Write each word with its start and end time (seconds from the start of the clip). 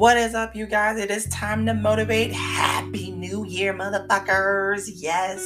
What 0.00 0.16
is 0.16 0.34
up, 0.34 0.56
you 0.56 0.64
guys? 0.64 0.98
It 0.98 1.10
is 1.10 1.26
time 1.26 1.66
to 1.66 1.74
motivate. 1.74 2.32
Happy 2.32 3.10
New 3.10 3.44
Year, 3.44 3.74
motherfuckers. 3.74 4.88
Yes, 4.94 5.42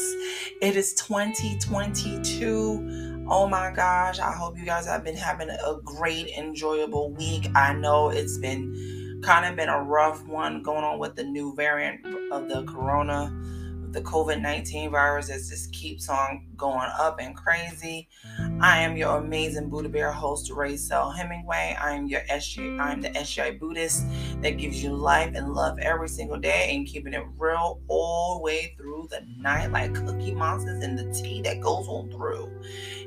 it 0.63 0.77
is 0.77 0.95
2022. 0.95 3.25
Oh 3.29 3.49
my 3.49 3.73
gosh, 3.75 4.21
I 4.21 4.31
hope 4.31 4.57
you 4.57 4.65
guys 4.65 4.87
have 4.87 5.03
been 5.03 5.17
having 5.17 5.51
a 5.51 5.81
great, 5.85 6.29
enjoyable 6.39 7.11
week. 7.11 7.49
I 7.57 7.73
know 7.73 8.11
it's 8.11 8.39
been 8.39 9.21
kind 9.25 9.45
of 9.45 9.57
been 9.57 9.71
a 9.71 9.83
rough 9.83 10.25
one 10.29 10.63
going 10.63 10.85
on 10.85 11.01
with 11.01 11.17
the 11.17 11.25
new 11.25 11.53
variant 11.57 12.07
of 12.31 12.49
the 12.49 12.63
corona 12.63 13.37
the 13.95 14.03
COVID 14.03 14.43
19 14.43 14.91
virus 14.91 15.29
that 15.29 15.35
just 15.49 15.73
keeps 15.73 16.09
on 16.09 16.45
going 16.57 16.91
up 16.99 17.21
and 17.21 17.37
crazy. 17.37 18.09
I 18.61 18.81
am 18.81 18.97
your 18.97 19.19
amazing 19.19 19.71
Buddha 19.71 19.89
Bear 19.89 20.11
host, 20.11 20.51
Ray 20.51 20.77
Hemingway. 21.17 21.77
I 21.81 21.93
am 21.93 22.07
your 22.07 22.23
SG, 22.23 22.81
I'm 22.81 23.01
the 23.01 23.11
SGI 23.11 23.59
Buddhist 23.59 24.05
that 24.43 24.59
gives 24.59 24.83
you 24.83 24.91
life 24.91 25.33
and 25.37 25.55
love 25.55 25.79
every 25.79 26.09
single 26.09 26.39
day 26.39 26.75
and 26.75 26.87
keeping 26.87 27.15
it 27.15 27.23
real 27.39 27.81
all 27.87 28.39
the 28.39 28.43
way 28.43 28.75
through 28.77 29.09
the 29.11 29.25
night, 29.39 29.71
like 29.71 29.95
Cookie 29.95 30.35
Monsters 30.35 30.83
and 30.83 30.99
the 30.99 31.13
tea 31.13 31.41
that 31.43 31.61
goes 31.61 31.87
on 31.87 32.11
through. 32.11 32.51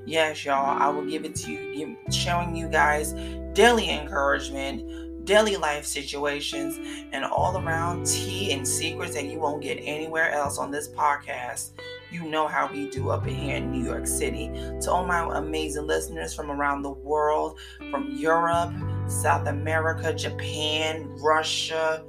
Yes, 0.05 0.45
y'all, 0.45 0.81
I 0.81 0.87
will 0.87 1.05
give 1.05 1.25
it 1.25 1.35
to 1.35 1.51
you, 1.51 1.97
showing 2.09 2.55
you 2.55 2.69
guys 2.69 3.13
daily 3.53 3.89
encouragement 3.89 5.06
daily 5.27 5.57
life 5.57 5.85
situations, 5.85 6.79
and 7.11 7.25
all 7.25 7.57
around 7.57 8.05
tea 8.05 8.53
and 8.53 8.65
secrets 8.65 9.13
that 9.13 9.25
you 9.25 9.37
won't 9.39 9.61
get 9.61 9.75
anywhere 9.81 10.31
else 10.31 10.57
on 10.57 10.71
this 10.71 10.87
podcast. 10.87 11.71
You 12.09 12.23
know 12.23 12.47
how 12.47 12.71
we 12.71 12.89
do 12.89 13.09
up 13.09 13.27
in 13.27 13.35
here 13.35 13.57
in 13.57 13.69
New 13.69 13.83
York 13.83 14.07
City. 14.07 14.47
To 14.81 14.91
all 14.91 15.05
my 15.05 15.37
amazing 15.37 15.85
listeners 15.85 16.33
from 16.33 16.49
around 16.49 16.81
the 16.81 16.91
world, 16.91 17.59
from 17.91 18.15
Europe, 18.15 18.73
South 19.07 19.47
America, 19.47 20.13
Japan, 20.13 21.09
Russia, 21.17 22.05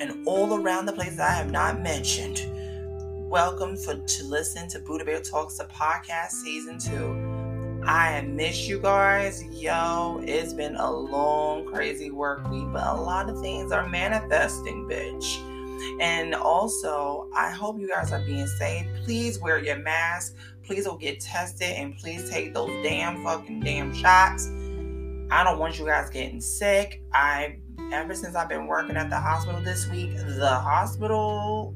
and 0.00 0.26
all 0.26 0.54
around 0.54 0.86
the 0.86 0.94
places 0.94 1.20
I 1.20 1.32
have 1.32 1.50
not 1.50 1.82
mentioned. 1.82 2.40
Welcome 3.28 3.76
for 3.76 3.94
to 3.94 4.24
listen 4.24 4.68
to 4.68 4.78
Buddha 4.78 5.04
Bear 5.04 5.20
Talks, 5.20 5.58
the 5.58 5.64
podcast 5.64 6.30
season 6.30 6.78
two. 6.78 7.25
I 7.86 8.20
miss 8.22 8.66
you 8.66 8.80
guys. 8.80 9.44
Yo, 9.44 10.20
it's 10.24 10.52
been 10.52 10.74
a 10.74 10.90
long, 10.90 11.66
crazy 11.66 12.10
work 12.10 12.48
week, 12.50 12.66
but 12.72 12.84
a 12.84 13.00
lot 13.00 13.30
of 13.30 13.40
things 13.40 13.70
are 13.70 13.88
manifesting, 13.88 14.88
bitch. 14.90 15.38
And 16.00 16.34
also, 16.34 17.28
I 17.34 17.50
hope 17.50 17.78
you 17.78 17.88
guys 17.88 18.12
are 18.12 18.24
being 18.26 18.46
safe. 18.46 18.86
Please 19.04 19.38
wear 19.38 19.62
your 19.62 19.78
mask. 19.78 20.34
Please 20.64 20.86
go 20.86 20.96
get 20.96 21.20
tested 21.20 21.68
and 21.68 21.96
please 21.96 22.28
take 22.28 22.54
those 22.54 22.70
damn 22.82 23.22
fucking 23.22 23.60
damn 23.60 23.94
shots. 23.94 24.48
I 25.30 25.44
don't 25.44 25.58
want 25.60 25.78
you 25.78 25.86
guys 25.86 26.10
getting 26.10 26.40
sick. 26.40 27.02
I 27.12 27.58
ever 27.92 28.14
since 28.14 28.34
I've 28.34 28.48
been 28.48 28.66
working 28.66 28.96
at 28.96 29.10
the 29.10 29.20
hospital 29.20 29.60
this 29.60 29.88
week, 29.90 30.10
the 30.16 30.48
hospital 30.48 31.72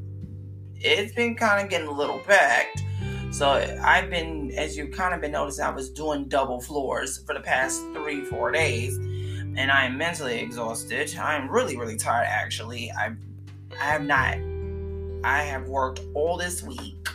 it's 0.82 1.12
been 1.14 1.36
kind 1.36 1.62
of 1.62 1.70
getting 1.70 1.88
a 1.88 1.92
little 1.92 2.18
packed. 2.20 2.82
So 3.30 3.48
I've 3.82 4.10
been, 4.10 4.50
as 4.56 4.76
you've 4.76 4.90
kind 4.90 5.14
of 5.14 5.20
been 5.20 5.32
noticing, 5.32 5.64
I 5.64 5.70
was 5.70 5.88
doing 5.88 6.24
double 6.24 6.60
floors 6.60 7.22
for 7.24 7.32
the 7.32 7.40
past 7.40 7.80
three, 7.94 8.24
four 8.24 8.50
days, 8.50 8.96
and 8.96 9.70
I 9.70 9.86
am 9.86 9.96
mentally 9.96 10.40
exhausted. 10.40 11.14
I 11.16 11.36
am 11.36 11.48
really, 11.48 11.76
really 11.76 11.96
tired. 11.96 12.26
Actually, 12.28 12.90
I, 12.90 13.12
I 13.80 13.84
have 13.84 14.02
not. 14.02 14.34
I 15.22 15.44
have 15.44 15.68
worked 15.68 16.00
all 16.12 16.36
this 16.36 16.64
week 16.64 17.08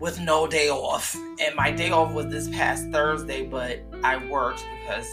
with 0.00 0.18
no 0.18 0.48
day 0.48 0.68
off, 0.68 1.14
and 1.14 1.54
my 1.54 1.70
day 1.70 1.92
off 1.92 2.12
was 2.12 2.26
this 2.26 2.48
past 2.48 2.90
Thursday, 2.90 3.46
but 3.46 3.84
I 4.02 4.16
worked 4.28 4.64
because 4.80 5.06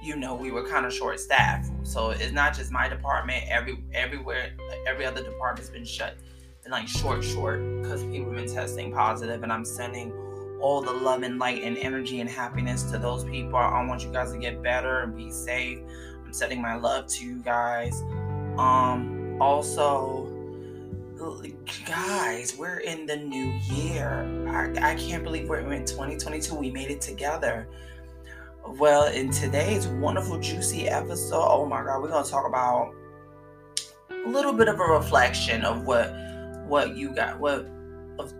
you 0.00 0.14
know 0.14 0.34
we 0.34 0.52
were 0.52 0.66
kind 0.68 0.86
of 0.86 0.92
short 0.92 1.18
staffed. 1.18 1.72
So 1.82 2.10
it's 2.10 2.32
not 2.32 2.54
just 2.54 2.70
my 2.70 2.88
department. 2.88 3.44
Every 3.48 3.82
everywhere, 3.94 4.52
every 4.86 5.04
other 5.04 5.24
department's 5.24 5.70
been 5.70 5.84
shut 5.84 6.14
like 6.72 6.88
short, 6.88 7.22
short 7.22 7.60
because 7.82 8.02
people 8.04 8.32
have 8.32 8.36
been 8.36 8.52
testing 8.52 8.92
positive, 8.92 9.42
and 9.42 9.52
I'm 9.52 9.64
sending 9.64 10.12
all 10.60 10.80
the 10.80 10.92
love 10.92 11.22
and 11.22 11.38
light 11.38 11.62
and 11.62 11.76
energy 11.76 12.20
and 12.20 12.30
happiness 12.30 12.84
to 12.84 12.98
those 12.98 13.24
people. 13.24 13.56
I 13.56 13.84
want 13.84 14.02
you 14.02 14.10
guys 14.10 14.32
to 14.32 14.38
get 14.38 14.62
better 14.62 15.00
and 15.00 15.14
be 15.14 15.30
safe. 15.30 15.78
I'm 16.24 16.32
sending 16.32 16.62
my 16.62 16.76
love 16.76 17.06
to 17.08 17.24
you 17.24 17.36
guys. 17.42 18.00
Um, 18.56 19.36
also, 19.40 20.30
guys, 21.86 22.56
we're 22.56 22.78
in 22.78 23.06
the 23.06 23.16
new 23.16 23.52
year. 23.70 24.26
I, 24.48 24.92
I 24.92 24.94
can't 24.94 25.22
believe 25.22 25.48
we're 25.48 25.58
in 25.58 25.84
2022. 25.84 26.54
We 26.54 26.70
made 26.70 26.90
it 26.90 27.00
together. 27.00 27.68
Well, 28.66 29.06
in 29.06 29.30
today's 29.30 29.86
wonderful, 29.86 30.38
juicy 30.40 30.88
episode, 30.88 31.46
oh 31.46 31.66
my 31.66 31.84
God, 31.84 32.00
we're 32.00 32.08
going 32.08 32.24
to 32.24 32.30
talk 32.30 32.48
about 32.48 32.94
a 34.10 34.28
little 34.28 34.54
bit 34.54 34.68
of 34.68 34.80
a 34.80 34.84
reflection 34.84 35.62
of 35.64 35.84
what 35.84 36.08
what 36.66 36.96
you 36.96 37.14
got, 37.14 37.38
what 37.38 37.66
of 38.18 38.32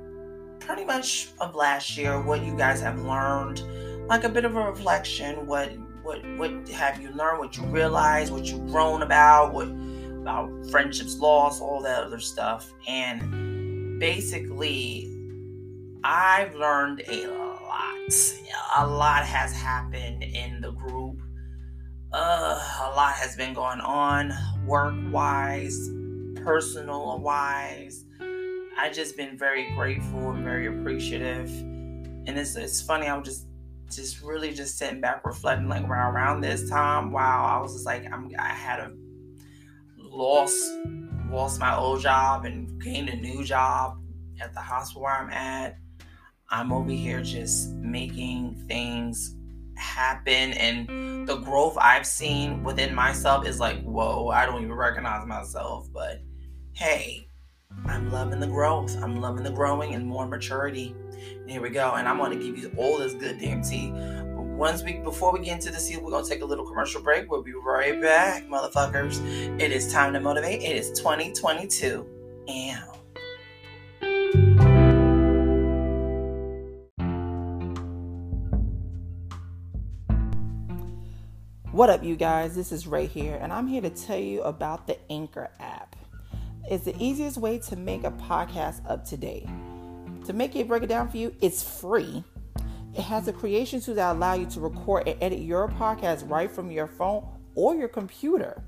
pretty 0.60 0.84
much 0.84 1.28
of 1.40 1.54
last 1.54 1.96
year, 1.96 2.20
what 2.20 2.44
you 2.44 2.56
guys 2.56 2.80
have 2.80 2.98
learned, 3.00 3.62
like 4.08 4.24
a 4.24 4.28
bit 4.28 4.44
of 4.44 4.56
a 4.56 4.60
reflection. 4.60 5.46
What 5.46 5.70
what 6.02 6.22
what 6.38 6.68
have 6.68 7.00
you 7.00 7.10
learned? 7.10 7.38
What 7.38 7.56
you 7.56 7.64
realized? 7.64 8.32
What 8.32 8.44
you've 8.44 8.66
grown 8.68 9.02
about? 9.02 9.54
What 9.54 9.68
about 9.68 10.50
friendships 10.70 11.18
lost? 11.18 11.62
All 11.62 11.82
that 11.82 12.04
other 12.04 12.20
stuff. 12.20 12.72
And 12.86 13.98
basically, 13.98 15.10
I've 16.04 16.54
learned 16.54 17.02
a 17.08 17.26
lot. 17.28 17.94
A 18.76 18.86
lot 18.86 19.24
has 19.24 19.52
happened 19.52 20.22
in 20.22 20.60
the 20.60 20.72
group. 20.72 21.20
Uh, 22.12 22.60
a 22.82 22.92
lot 22.94 23.14
has 23.14 23.34
been 23.34 23.54
going 23.54 23.80
on 23.80 24.32
work 24.66 24.94
wise, 25.10 25.88
personal 26.44 27.18
wise. 27.20 28.04
I 28.76 28.90
just 28.92 29.16
been 29.16 29.38
very 29.38 29.70
grateful 29.74 30.30
and 30.30 30.44
very 30.44 30.66
appreciative. 30.66 31.48
And 31.48 32.30
it's 32.30 32.56
it's 32.56 32.82
funny, 32.82 33.06
I'm 33.08 33.22
just 33.22 33.46
just 33.90 34.22
really 34.22 34.52
just 34.52 34.76
sitting 34.78 35.00
back 35.00 35.24
reflecting 35.24 35.68
like 35.68 35.84
around 35.84 36.14
around 36.14 36.40
this 36.40 36.68
time, 36.68 37.12
wow, 37.12 37.44
I 37.44 37.60
was 37.60 37.72
just 37.72 37.86
like 37.86 38.04
I'm 38.12 38.30
I 38.38 38.48
had 38.48 38.80
a 38.80 38.92
lost 39.96 40.64
lost 41.30 41.58
my 41.58 41.76
old 41.76 42.00
job 42.00 42.44
and 42.44 42.80
gained 42.80 43.08
a 43.08 43.16
new 43.16 43.42
job 43.42 43.98
at 44.40 44.52
the 44.54 44.60
hospital 44.60 45.02
where 45.02 45.14
I'm 45.14 45.30
at. 45.30 45.78
I'm 46.50 46.72
over 46.72 46.90
here 46.90 47.22
just 47.22 47.70
making 47.70 48.64
things 48.68 49.34
happen 49.76 50.52
and 50.52 51.26
the 51.26 51.36
growth 51.36 51.76
I've 51.80 52.06
seen 52.06 52.62
within 52.62 52.94
myself 52.94 53.46
is 53.46 53.58
like, 53.58 53.82
whoa, 53.82 54.28
I 54.28 54.46
don't 54.46 54.62
even 54.62 54.74
recognize 54.74 55.26
myself. 55.26 55.88
But 55.92 56.20
hey, 56.74 57.28
I'm 57.86 58.10
loving 58.10 58.40
the 58.40 58.46
growth. 58.46 58.96
I'm 59.02 59.20
loving 59.20 59.44
the 59.44 59.50
growing 59.50 59.94
and 59.94 60.06
more 60.06 60.26
maturity. 60.26 60.94
And 61.40 61.50
here 61.50 61.62
we 61.62 61.70
go. 61.70 61.92
And 61.92 62.08
I'm 62.08 62.18
going 62.18 62.36
to 62.38 62.44
give 62.44 62.58
you 62.58 62.72
all 62.76 62.98
this 62.98 63.14
good 63.14 63.38
damn 63.38 63.62
tea. 63.62 63.90
But 63.90 64.42
once 64.42 64.82
we, 64.82 64.94
before 64.94 65.32
we 65.32 65.40
get 65.40 65.54
into 65.54 65.70
the 65.70 65.78
tea, 65.78 65.96
we're 65.96 66.10
going 66.10 66.24
to 66.24 66.30
take 66.30 66.42
a 66.42 66.44
little 66.44 66.66
commercial 66.66 67.00
break. 67.00 67.30
We'll 67.30 67.42
be 67.42 67.54
right 67.54 68.00
back, 68.00 68.46
motherfuckers. 68.48 69.20
It 69.60 69.72
is 69.72 69.92
time 69.92 70.12
to 70.14 70.20
motivate. 70.20 70.62
It 70.62 70.76
is 70.76 70.90
2022. 70.98 72.06
And 72.48 72.84
What 81.70 81.90
up, 81.90 82.04
you 82.04 82.14
guys? 82.14 82.54
This 82.54 82.70
is 82.70 82.86
Ray 82.86 83.06
here, 83.06 83.36
and 83.42 83.52
I'm 83.52 83.66
here 83.66 83.80
to 83.80 83.90
tell 83.90 84.16
you 84.16 84.42
about 84.42 84.86
the 84.86 84.96
Anchor 85.10 85.50
app. 85.58 85.96
It's 86.70 86.84
the 86.84 86.96
easiest 86.98 87.36
way 87.36 87.58
to 87.58 87.76
make 87.76 88.04
a 88.04 88.10
podcast 88.10 88.80
up 88.88 89.04
to 89.06 89.18
date. 89.18 89.46
To 90.24 90.32
make 90.32 90.56
it 90.56 90.66
break 90.66 90.82
it 90.82 90.86
down 90.88 91.10
for 91.10 91.18
you, 91.18 91.34
it's 91.42 91.62
free. 91.62 92.24
It 92.94 93.02
has 93.02 93.28
a 93.28 93.34
creation 93.34 93.80
tool 93.82 93.96
that 93.96 94.16
allow 94.16 94.32
you 94.32 94.46
to 94.46 94.60
record 94.60 95.06
and 95.06 95.22
edit 95.22 95.40
your 95.40 95.68
podcast 95.68 96.28
right 96.28 96.50
from 96.50 96.70
your 96.70 96.86
phone 96.86 97.26
or 97.54 97.74
your 97.74 97.88
computer. 97.88 98.62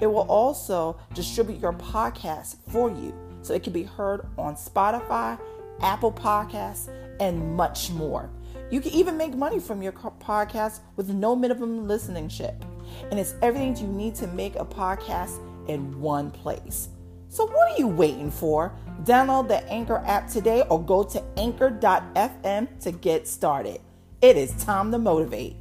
It 0.00 0.06
will 0.06 0.28
also 0.28 0.98
distribute 1.14 1.60
your 1.60 1.72
podcast 1.72 2.56
for 2.68 2.90
you 2.90 3.14
so 3.40 3.54
it 3.54 3.62
can 3.62 3.72
be 3.72 3.84
heard 3.84 4.26
on 4.36 4.54
Spotify, 4.54 5.40
Apple 5.80 6.12
Podcasts, 6.12 6.90
and 7.20 7.56
much 7.56 7.90
more. 7.90 8.28
You 8.70 8.82
can 8.82 8.92
even 8.92 9.16
make 9.16 9.34
money 9.34 9.60
from 9.60 9.82
your 9.82 9.92
podcast 9.92 10.80
with 10.96 11.08
no 11.08 11.34
minimum 11.34 11.88
listening 11.88 12.28
ship. 12.28 12.62
And 13.10 13.18
it's 13.18 13.34
everything 13.40 13.76
you 13.78 13.86
need 13.86 14.14
to 14.16 14.26
make 14.26 14.56
a 14.56 14.64
podcast 14.64 15.38
in 15.68 15.98
one 16.00 16.30
place. 16.30 16.90
So, 17.32 17.46
what 17.46 17.70
are 17.70 17.78
you 17.78 17.86
waiting 17.86 18.28
for? 18.28 18.72
Download 19.04 19.46
the 19.46 19.64
Anchor 19.70 20.02
app 20.04 20.28
today 20.28 20.64
or 20.68 20.82
go 20.82 21.04
to 21.04 21.22
anchor.fm 21.36 22.80
to 22.80 22.90
get 22.90 23.28
started. 23.28 23.80
It 24.20 24.36
is 24.36 24.52
time 24.54 24.90
to 24.90 24.98
motivate. 24.98 25.54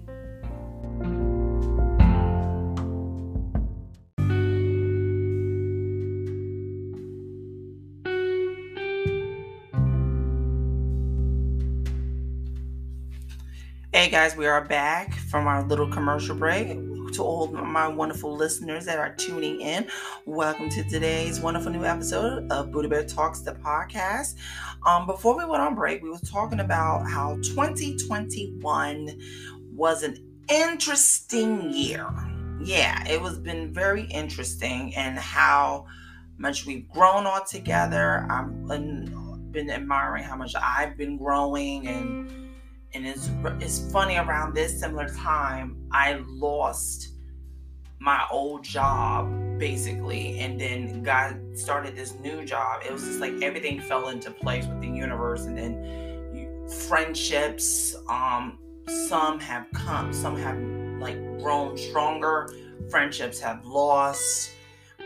Hey 13.93 14.09
guys, 14.09 14.35
we 14.35 14.47
are 14.47 14.65
back 14.65 15.13
from 15.13 15.45
our 15.45 15.63
little 15.67 15.87
commercial 15.87 16.35
break 16.35 16.79
to 17.19 17.25
all 17.25 17.47
my 17.47 17.85
wonderful 17.85 18.33
listeners 18.33 18.85
that 18.85 18.97
are 18.97 19.13
tuning 19.15 19.59
in. 19.59 19.85
Welcome 20.25 20.69
to 20.69 20.83
today's 20.83 21.41
wonderful 21.41 21.69
new 21.69 21.83
episode 21.83 22.49
of 22.49 22.71
Buddha 22.71 22.87
Bear 22.87 23.03
Talks, 23.03 23.41
the 23.41 23.51
podcast. 23.51 24.35
Um, 24.87 25.05
before 25.05 25.37
we 25.37 25.43
went 25.43 25.61
on 25.61 25.75
break, 25.75 26.01
we 26.01 26.09
were 26.09 26.17
talking 26.19 26.61
about 26.61 27.09
how 27.09 27.35
2021 27.43 29.19
was 29.75 30.03
an 30.03 30.15
interesting 30.47 31.73
year. 31.73 32.09
Yeah, 32.63 33.05
it 33.05 33.21
was 33.21 33.37
been 33.37 33.73
very 33.73 34.03
interesting 34.03 34.95
and 34.95 35.19
how 35.19 35.87
much 36.37 36.65
we've 36.65 36.87
grown 36.87 37.25
all 37.25 37.43
together. 37.43 38.25
I've 38.29 38.65
been, 38.65 39.49
been 39.51 39.69
admiring 39.69 40.23
how 40.23 40.37
much 40.37 40.53
I've 40.55 40.95
been 40.95 41.17
growing 41.17 41.85
and 41.85 42.48
and 42.93 43.05
it's 43.05 43.29
it's 43.59 43.91
funny 43.91 44.17
around 44.17 44.53
this 44.53 44.79
similar 44.79 45.07
time 45.09 45.77
I 45.91 46.21
lost 46.27 47.09
my 47.99 48.25
old 48.31 48.63
job 48.63 49.29
basically 49.59 50.39
and 50.39 50.59
then 50.59 51.03
got 51.03 51.35
started 51.53 51.95
this 51.95 52.15
new 52.19 52.45
job 52.45 52.81
it 52.85 52.91
was 52.91 53.03
just 53.03 53.19
like 53.19 53.33
everything 53.41 53.81
fell 53.81 54.07
into 54.07 54.31
place 54.31 54.65
with 54.65 54.79
the 54.81 54.87
universe 54.87 55.45
and 55.45 55.57
then 55.57 56.67
friendships 56.87 57.95
um 58.07 58.57
some 58.87 59.39
have 59.39 59.67
come 59.73 60.13
some 60.13 60.37
have 60.37 60.57
like 61.01 61.17
grown 61.39 61.77
stronger 61.77 62.49
friendships 62.89 63.39
have 63.39 63.65
lost 63.65 64.51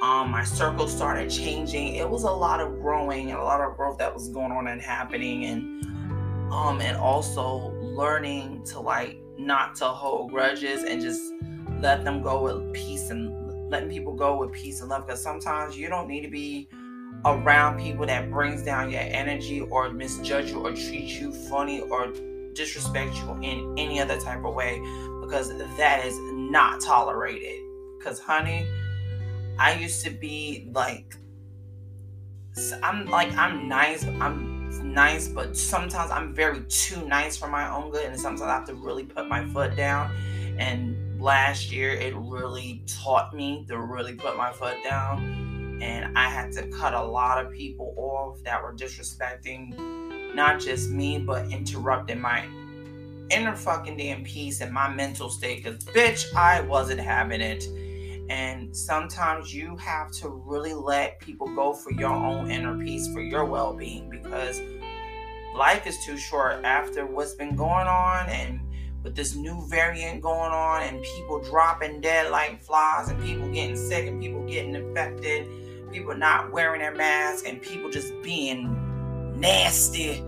um, 0.01 0.31
my 0.31 0.43
circle 0.43 0.87
started 0.87 1.29
changing. 1.29 1.95
It 1.95 2.09
was 2.09 2.23
a 2.23 2.31
lot 2.31 2.59
of 2.59 2.81
growing 2.81 3.31
and 3.31 3.39
a 3.39 3.43
lot 3.43 3.61
of 3.61 3.77
growth 3.77 3.99
that 3.99 4.13
was 4.13 4.27
going 4.27 4.51
on 4.51 4.67
and 4.67 4.81
happening, 4.81 5.45
and 5.45 5.85
um, 6.53 6.81
and 6.81 6.95
also 6.97 7.71
learning 7.81 8.63
to 8.65 8.79
like 8.79 9.17
not 9.37 9.75
to 9.75 9.85
hold 9.85 10.31
grudges 10.31 10.83
and 10.83 11.01
just 11.01 11.33
let 11.79 12.03
them 12.03 12.21
go 12.21 12.43
with 12.43 12.73
peace 12.73 13.09
and 13.09 13.69
letting 13.69 13.89
people 13.89 14.13
go 14.13 14.37
with 14.37 14.51
peace 14.51 14.79
and 14.81 14.89
love. 14.89 15.05
Because 15.05 15.21
sometimes 15.21 15.77
you 15.77 15.89
don't 15.89 16.07
need 16.07 16.21
to 16.21 16.29
be 16.29 16.69
around 17.25 17.79
people 17.79 18.05
that 18.05 18.29
brings 18.29 18.61
down 18.63 18.91
your 18.91 19.01
energy 19.01 19.61
or 19.61 19.89
misjudge 19.89 20.51
you 20.51 20.59
or 20.59 20.71
treat 20.71 21.19
you 21.19 21.33
funny 21.49 21.81
or 21.81 22.13
disrespect 22.53 23.15
you 23.15 23.31
in 23.41 23.73
any 23.77 23.99
other 23.99 24.19
type 24.19 24.43
of 24.45 24.53
way 24.53 24.79
because 25.21 25.49
that 25.77 26.05
is 26.05 26.17
not 26.19 26.79
tolerated. 26.81 27.59
Because 27.97 28.19
honey 28.19 28.67
I 29.59 29.73
used 29.75 30.03
to 30.05 30.11
be 30.11 30.69
like, 30.73 31.15
I'm 32.81 33.05
like, 33.05 33.31
I'm 33.37 33.67
nice. 33.67 34.03
I'm 34.05 34.52
nice, 34.79 35.27
but 35.27 35.55
sometimes 35.55 36.11
I'm 36.11 36.33
very 36.33 36.61
too 36.63 37.05
nice 37.07 37.37
for 37.37 37.47
my 37.47 37.69
own 37.69 37.91
good. 37.91 38.05
And 38.05 38.19
sometimes 38.19 38.41
I 38.41 38.53
have 38.53 38.65
to 38.67 38.75
really 38.75 39.03
put 39.03 39.27
my 39.27 39.45
foot 39.45 39.75
down. 39.75 40.11
And 40.57 41.21
last 41.21 41.71
year, 41.71 41.91
it 41.93 42.15
really 42.15 42.83
taught 42.87 43.33
me 43.33 43.65
to 43.67 43.79
really 43.79 44.13
put 44.13 44.37
my 44.37 44.51
foot 44.51 44.77
down. 44.83 45.79
And 45.81 46.17
I 46.17 46.29
had 46.29 46.51
to 46.53 46.67
cut 46.67 46.93
a 46.93 47.01
lot 47.01 47.43
of 47.43 47.51
people 47.51 47.93
off 47.97 48.43
that 48.43 48.61
were 48.61 48.73
disrespecting 48.73 49.75
not 50.35 50.59
just 50.59 50.89
me, 50.89 51.19
but 51.19 51.51
interrupting 51.51 52.19
my 52.19 52.45
inner 53.29 53.55
fucking 53.55 53.97
damn 53.97 54.23
peace 54.23 54.61
and 54.61 54.71
my 54.71 54.89
mental 54.89 55.29
state. 55.29 55.63
Because, 55.63 55.83
bitch, 55.85 56.33
I 56.35 56.61
wasn't 56.61 56.99
having 56.99 57.41
it 57.41 57.67
and 58.29 58.75
sometimes 58.75 59.53
you 59.53 59.75
have 59.77 60.11
to 60.11 60.29
really 60.29 60.73
let 60.73 61.19
people 61.19 61.53
go 61.55 61.73
for 61.73 61.91
your 61.91 62.11
own 62.11 62.49
inner 62.49 62.77
peace, 62.77 63.11
for 63.13 63.21
your 63.21 63.45
well 63.45 63.73
being, 63.73 64.09
because 64.09 64.61
life 65.55 65.85
is 65.85 66.03
too 66.05 66.17
short 66.17 66.63
after 66.63 67.05
what's 67.05 67.35
been 67.35 67.55
going 67.55 67.87
on 67.87 68.27
and 68.29 68.59
with 69.03 69.15
this 69.15 69.35
new 69.35 69.61
variant 69.67 70.21
going 70.21 70.51
on 70.51 70.81
and 70.83 71.03
people 71.03 71.41
dropping 71.41 71.99
dead 71.99 72.31
like 72.31 72.61
flies 72.63 73.09
and 73.09 73.21
people 73.21 73.47
getting 73.51 73.75
sick 73.75 74.07
and 74.07 74.21
people 74.21 74.45
getting 74.47 74.75
infected, 74.75 75.45
people 75.91 76.15
not 76.15 76.51
wearing 76.51 76.79
their 76.79 76.95
mask 76.95 77.45
and 77.45 77.61
people 77.61 77.91
just 77.91 78.13
being 78.23 79.39
nasty. 79.39 80.23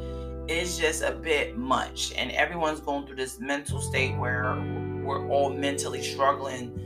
It's 0.47 0.77
just 0.77 1.01
a 1.01 1.11
bit 1.11 1.57
much. 1.57 2.13
And 2.17 2.31
everyone's 2.31 2.81
going 2.81 3.07
through 3.07 3.15
this 3.15 3.39
mental 3.39 3.81
state 3.81 4.15
where 4.17 4.53
we're 5.03 5.27
all 5.29 5.49
mentally 5.49 6.03
struggling 6.03 6.81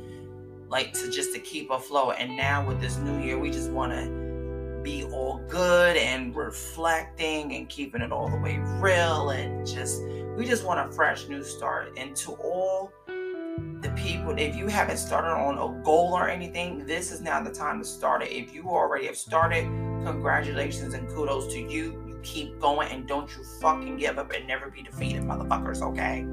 like 0.70 0.94
to 0.94 1.10
just 1.10 1.34
to 1.34 1.40
keep 1.40 1.72
afloat. 1.72 2.16
And 2.20 2.38
now 2.38 2.66
with 2.66 2.80
this 2.80 2.98
new 2.98 3.22
year, 3.22 3.38
we 3.38 3.52
just 3.52 3.72
want 3.72 3.92
to 3.92 4.82
be 4.84 5.04
all 5.06 5.40
good 5.50 5.98
and 5.98 6.36
reflecting 6.36 7.54
and 7.56 7.68
keeping 7.68 8.02
it 8.02 8.12
all 8.12 8.30
the 8.30 8.38
way 8.38 8.60
real 8.80 9.32
and 9.32 9.68
just 9.68 10.02
we 10.38 10.46
just 10.46 10.64
want 10.64 10.80
a 10.80 10.96
fresh 10.96 11.28
new 11.28 11.44
start. 11.44 11.98
And 11.98 12.16
to 12.18 12.32
all 12.34 12.94
the 13.08 13.90
people, 13.98 14.38
if 14.38 14.56
you 14.56 14.68
haven't 14.68 14.98
started 14.98 15.32
on 15.32 15.58
a 15.58 15.84
goal 15.84 16.14
or 16.14 16.30
anything, 16.30 16.86
this 16.86 17.12
is 17.12 17.20
now 17.20 17.42
the 17.44 17.52
time 17.52 17.80
to 17.80 17.86
start 17.86 18.24
it. 18.24 18.32
If 18.32 18.54
you 18.54 18.70
already 18.70 19.08
have 19.08 19.18
started, 19.18 19.66
congratulations 20.06 20.94
and 20.94 21.10
kudos 21.10 21.52
to 21.54 21.60
you. 21.60 22.04
You 22.08 22.20
keep 22.24 22.58
going 22.60 22.90
and 22.90 23.08
don't 23.08 23.30
you 23.36 23.44
fucking 23.60 23.98
give 23.98 24.18
up 24.18 24.32
and 24.32 24.48
never 24.48 24.70
be 24.70 24.82
defeated, 24.82 25.24
motherfuckers, 25.24 25.82
okay? 25.82 26.26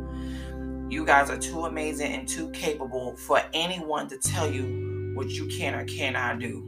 You 0.88 1.04
guys 1.04 1.30
are 1.30 1.38
too 1.38 1.64
amazing 1.64 2.12
and 2.12 2.28
too 2.28 2.48
capable 2.50 3.16
for 3.16 3.42
anyone 3.52 4.06
to 4.08 4.16
tell 4.18 4.48
you 4.48 5.12
what 5.16 5.30
you 5.30 5.48
can 5.48 5.74
or 5.74 5.84
cannot 5.84 6.38
do. 6.38 6.64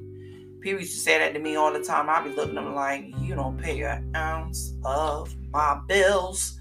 People 0.61 0.81
used 0.81 0.95
to 0.95 0.99
say 0.99 1.21
that 1.21 1.35
to 1.35 1.39
me 1.39 1.55
all 1.55 1.73
the 1.73 1.85
time. 1.85 2.11
I'd 2.11 2.25
be 2.25 2.31
looking 2.31 2.59
at 2.59 2.65
them 2.65 2.75
like, 2.75 3.15
you 3.21 3.37
don't 3.37 3.57
pay 3.57 3.81
an 3.83 4.11
ounce 4.17 4.75
of 4.85 5.33
my 5.53 5.81
bills. 5.87 6.59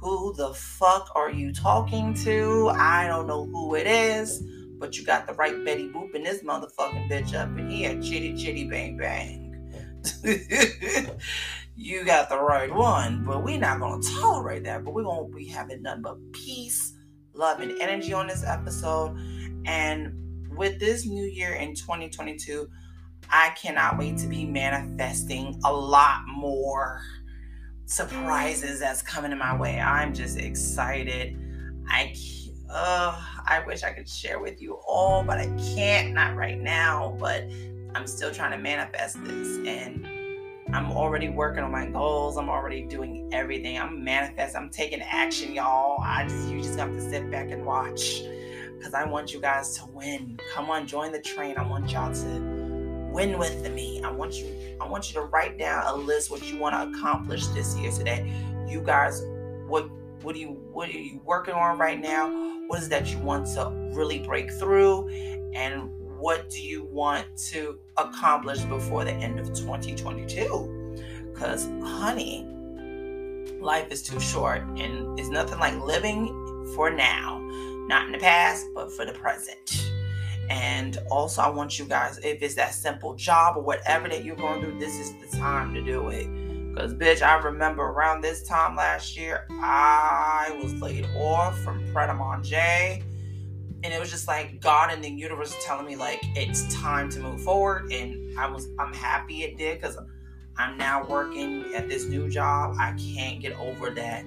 Who 0.00 0.32
the 0.34 0.54
fuck 0.54 1.10
are 1.14 1.30
you 1.30 1.52
talking 1.52 2.14
to? 2.24 2.70
I 2.74 3.06
don't 3.06 3.26
know 3.26 3.44
who 3.44 3.74
it 3.74 3.86
is, 3.86 4.42
but 4.78 4.96
you 4.96 5.04
got 5.04 5.26
the 5.26 5.34
right 5.34 5.62
Betty 5.62 5.90
Boop 5.90 6.14
in 6.14 6.22
this 6.22 6.42
motherfucking 6.42 7.10
bitch 7.10 7.34
up 7.34 7.50
in 7.58 7.68
here. 7.68 8.00
Chitty 8.00 8.34
chitty 8.34 8.64
bang 8.66 8.96
bang. 8.96 9.42
you 11.76 12.04
got 12.04 12.30
the 12.30 12.38
right 12.38 12.74
one, 12.74 13.24
but 13.24 13.44
we're 13.44 13.58
not 13.58 13.80
gonna 13.80 14.02
tolerate 14.02 14.64
that. 14.64 14.84
But 14.84 14.94
we're 14.94 15.04
gonna 15.04 15.28
be 15.28 15.46
having 15.46 15.82
nothing 15.82 16.02
but 16.02 16.32
peace 16.32 16.93
love, 17.34 17.60
and 17.60 17.72
energy 17.80 18.12
on 18.12 18.26
this 18.26 18.44
episode. 18.44 19.16
And 19.66 20.48
with 20.56 20.78
this 20.78 21.06
new 21.06 21.24
year 21.24 21.54
in 21.54 21.74
2022, 21.74 22.68
I 23.30 23.50
cannot 23.50 23.98
wait 23.98 24.18
to 24.18 24.26
be 24.26 24.44
manifesting 24.44 25.60
a 25.64 25.72
lot 25.72 26.22
more 26.26 27.00
surprises 27.86 28.80
that's 28.80 29.02
coming 29.02 29.32
in 29.32 29.38
my 29.38 29.56
way. 29.56 29.78
I'm 29.80 30.14
just 30.14 30.38
excited. 30.38 31.36
I 31.88 32.14
uh, 32.70 33.20
I 33.46 33.62
wish 33.66 33.82
I 33.84 33.92
could 33.92 34.08
share 34.08 34.40
with 34.40 34.60
you 34.60 34.80
all, 34.86 35.22
but 35.22 35.38
I 35.38 35.46
can't, 35.74 36.12
not 36.12 36.34
right 36.34 36.58
now. 36.58 37.16
But 37.18 37.44
I'm 37.94 38.06
still 38.06 38.32
trying 38.32 38.50
to 38.52 38.58
manifest 38.58 39.22
this 39.24 39.58
and 39.66 40.06
I'm 40.74 40.90
already 40.90 41.28
working 41.28 41.62
on 41.62 41.70
my 41.70 41.86
goals. 41.86 42.36
I'm 42.36 42.48
already 42.48 42.82
doing 42.82 43.30
everything. 43.32 43.78
I'm 43.78 44.02
manifest. 44.02 44.56
I'm 44.56 44.70
taking 44.70 45.00
action, 45.02 45.54
y'all. 45.54 46.00
I 46.02 46.24
just 46.24 46.48
you 46.48 46.60
just 46.60 46.76
have 46.80 46.90
to 46.90 47.00
sit 47.00 47.30
back 47.30 47.52
and 47.52 47.64
watch. 47.64 48.22
Cause 48.82 48.92
I 48.92 49.04
want 49.04 49.32
you 49.32 49.40
guys 49.40 49.78
to 49.78 49.86
win. 49.92 50.36
Come 50.52 50.70
on, 50.70 50.88
join 50.88 51.12
the 51.12 51.20
train. 51.20 51.56
I 51.58 51.64
want 51.64 51.92
y'all 51.92 52.12
to 52.12 52.40
win 53.12 53.38
with 53.38 53.72
me. 53.72 54.02
I 54.02 54.10
want 54.10 54.34
you, 54.34 54.48
I 54.80 54.88
want 54.88 55.08
you 55.08 55.20
to 55.20 55.26
write 55.26 55.58
down 55.58 55.86
a 55.86 55.94
list 55.94 56.28
what 56.32 56.44
you 56.44 56.58
want 56.58 56.74
to 56.74 56.98
accomplish 56.98 57.46
this 57.48 57.76
year 57.76 57.92
today. 57.92 58.28
You 58.66 58.80
guys, 58.80 59.22
what 59.68 59.88
what 60.22 60.34
are 60.34 60.40
you 60.40 60.60
what 60.72 60.88
are 60.88 60.98
you 60.98 61.20
working 61.24 61.54
on 61.54 61.78
right 61.78 62.00
now? 62.00 62.28
What 62.66 62.82
is 62.82 62.88
that 62.88 63.12
you 63.12 63.18
want 63.18 63.46
to 63.54 63.70
really 63.94 64.18
break 64.18 64.50
through? 64.50 65.08
And 65.54 65.88
what 66.24 66.48
do 66.48 66.58
you 66.58 66.84
want 66.84 67.26
to 67.36 67.78
accomplish 67.98 68.60
before 68.60 69.04
the 69.04 69.10
end 69.10 69.38
of 69.38 69.48
2022? 69.48 70.96
Because, 71.30 71.66
honey, 71.82 72.46
life 73.60 73.92
is 73.92 74.02
too 74.02 74.18
short 74.18 74.62
and 74.62 75.18
it's 75.18 75.28
nothing 75.28 75.58
like 75.58 75.78
living 75.82 76.28
for 76.74 76.88
now, 76.88 77.40
not 77.88 78.06
in 78.06 78.12
the 78.12 78.18
past, 78.18 78.64
but 78.74 78.90
for 78.90 79.04
the 79.04 79.12
present. 79.12 79.92
And 80.48 80.96
also, 81.10 81.42
I 81.42 81.50
want 81.50 81.78
you 81.78 81.84
guys, 81.84 82.18
if 82.24 82.40
it's 82.40 82.54
that 82.54 82.72
simple 82.72 83.14
job 83.16 83.58
or 83.58 83.62
whatever 83.62 84.08
that 84.08 84.24
you're 84.24 84.34
going 84.34 84.62
through, 84.62 84.78
this 84.78 84.94
is 84.94 85.12
the 85.30 85.36
time 85.36 85.74
to 85.74 85.82
do 85.82 86.08
it. 86.08 86.26
Because, 86.72 86.94
bitch, 86.94 87.20
I 87.20 87.36
remember 87.36 87.82
around 87.82 88.22
this 88.22 88.48
time 88.48 88.76
last 88.76 89.14
year, 89.14 89.46
I 89.60 90.58
was 90.62 90.72
laid 90.80 91.04
off 91.18 91.58
from 91.58 91.84
Pret 91.92 92.08
a 92.08 92.14
Manger 92.14 93.04
and 93.84 93.92
it 93.92 94.00
was 94.00 94.10
just 94.10 94.26
like 94.26 94.60
God 94.60 94.90
and 94.90 95.04
the 95.04 95.10
universe 95.10 95.54
telling 95.62 95.84
me 95.84 95.94
like 95.94 96.20
it's 96.34 96.74
time 96.74 97.10
to 97.10 97.20
move 97.20 97.42
forward, 97.42 97.92
and 97.92 98.36
I 98.38 98.50
was 98.50 98.68
I'm 98.78 98.94
happy 98.94 99.44
it 99.44 99.58
did 99.58 99.80
because 99.80 99.98
I'm 100.56 100.78
now 100.78 101.04
working 101.06 101.74
at 101.74 101.88
this 101.88 102.06
new 102.06 102.28
job. 102.28 102.76
I 102.78 102.92
can't 102.92 103.40
get 103.40 103.52
over 103.58 103.90
that. 103.90 104.24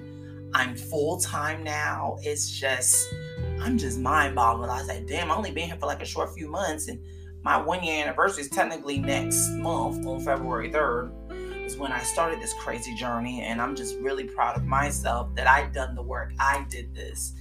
I'm 0.54 0.76
full 0.76 1.18
time 1.18 1.64
now. 1.64 2.18
It's 2.22 2.48
just 2.48 3.12
I'm 3.60 3.76
just 3.76 3.98
mind 3.98 4.36
boggled. 4.36 4.70
I 4.70 4.78
was 4.78 4.88
like, 4.88 5.06
damn, 5.08 5.30
I 5.30 5.34
only 5.34 5.50
been 5.50 5.66
here 5.66 5.76
for 5.78 5.86
like 5.86 6.02
a 6.02 6.06
short 6.06 6.32
few 6.32 6.48
months, 6.48 6.86
and 6.86 7.00
my 7.42 7.56
one 7.60 7.82
year 7.82 8.04
anniversary 8.04 8.44
is 8.44 8.50
technically 8.50 8.98
next 8.98 9.50
month 9.50 10.06
on 10.06 10.20
February 10.20 10.70
3rd 10.70 11.66
is 11.66 11.76
when 11.76 11.92
I 11.92 12.00
started 12.00 12.40
this 12.40 12.54
crazy 12.54 12.94
journey, 12.94 13.42
and 13.42 13.60
I'm 13.60 13.74
just 13.74 13.96
really 13.98 14.24
proud 14.24 14.56
of 14.56 14.64
myself 14.64 15.34
that 15.34 15.48
I've 15.48 15.72
done 15.72 15.96
the 15.96 16.02
work. 16.02 16.32
I 16.38 16.64
did 16.70 16.94
this 16.94 17.34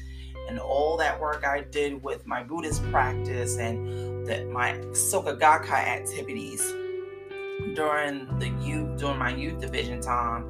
and 0.47 0.59
all 0.59 0.97
that 0.97 1.19
work 1.19 1.45
I 1.45 1.61
did 1.61 2.01
with 2.01 2.25
my 2.25 2.43
Buddhist 2.43 2.83
practice 2.91 3.57
and 3.57 4.25
the, 4.25 4.45
my 4.45 4.73
Soka 4.91 5.39
Gakkai 5.39 5.71
activities 5.71 6.61
during 7.73 8.39
the 8.39 8.49
youth 8.61 8.99
during 8.99 9.17
my 9.17 9.33
youth 9.33 9.59
division 9.59 10.01
time, 10.01 10.45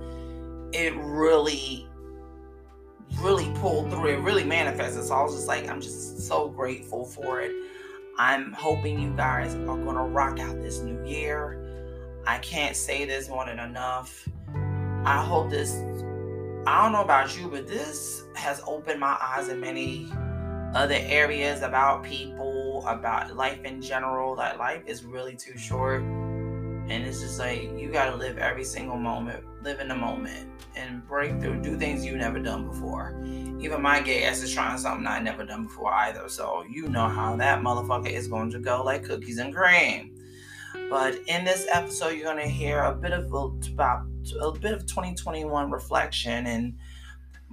it 0.74 0.94
really 0.98 1.88
really 3.22 3.50
pulled 3.56 3.90
through. 3.90 4.08
It 4.08 4.20
really 4.20 4.44
manifested. 4.44 5.04
So 5.04 5.16
I 5.16 5.24
was 5.24 5.34
just 5.34 5.48
like, 5.48 5.70
I'm 5.70 5.82
just 5.82 6.28
so 6.28 6.50
grateful 6.50 7.06
for 7.06 7.42
it. 7.42 7.52
I'm 8.18 8.52
hoping 8.52 9.00
you 9.00 9.16
guys 9.16 9.56
are 9.56 9.78
gonna 9.78 10.08
rock 10.08 10.40
out 10.40 10.62
this 10.62 10.80
new 10.80 11.04
year. 11.06 11.64
I 12.26 12.40
can't 12.40 12.76
say 12.76 13.06
this 13.06 13.30
more 13.30 13.46
than 13.46 13.60
enough. 13.60 14.28
I 15.06 15.24
hope 15.24 15.50
this 15.50 15.72
I 16.68 16.84
don't 16.84 16.92
know 16.92 17.02
about 17.02 17.38
you, 17.38 17.48
but 17.48 17.66
this 17.66 18.26
has 18.36 18.62
opened 18.68 19.00
my 19.00 19.18
eyes 19.22 19.48
in 19.48 19.62
many 19.62 20.12
other 20.74 20.98
areas 21.00 21.62
about 21.62 22.04
people, 22.04 22.84
about 22.86 23.34
life 23.38 23.64
in 23.64 23.82
general. 23.82 24.36
That 24.36 24.58
life 24.58 24.84
is 24.86 25.06
really 25.06 25.38
too 25.38 25.58
short. 25.58 26.02
And 26.02 26.92
it's 26.92 27.22
just 27.22 27.40
like 27.40 27.62
you 27.78 27.90
gotta 27.90 28.18
live 28.18 28.38
every 28.38 28.66
single 28.66 28.98
moment, 28.98 29.46
live 29.64 29.80
in 29.80 29.88
the 29.88 29.96
moment, 29.96 30.50
and 30.76 31.08
break 31.08 31.40
through, 31.40 31.62
do 31.62 31.78
things 31.78 32.06
you've 32.06 32.18
never 32.18 32.40
done 32.40 32.68
before. 32.68 33.18
Even 33.62 33.82
my 33.82 34.02
gay 34.02 34.26
ass 34.26 34.42
is 34.42 34.54
trying 34.54 34.78
something 34.78 35.08
I 35.08 35.20
never 35.20 35.46
done 35.46 35.68
before 35.68 35.94
either. 35.94 36.28
So 36.28 36.66
you 36.70 36.90
know 36.90 37.08
how 37.08 37.38
that 37.38 37.62
motherfucker 37.62 38.12
is 38.12 38.28
going 38.28 38.52
to 38.52 38.60
go 38.60 38.84
like 38.84 39.06
cookies 39.06 39.38
and 39.38 39.56
cream. 39.56 40.16
But 40.90 41.16
in 41.28 41.46
this 41.46 41.66
episode, 41.72 42.10
you're 42.10 42.26
gonna 42.26 42.46
hear 42.46 42.82
a 42.82 42.94
bit 42.94 43.14
of 43.14 43.32
about 43.34 44.02
a 44.34 44.52
bit 44.52 44.74
of 44.74 44.86
2021 44.86 45.72
reflection 45.72 46.48
and 46.48 46.78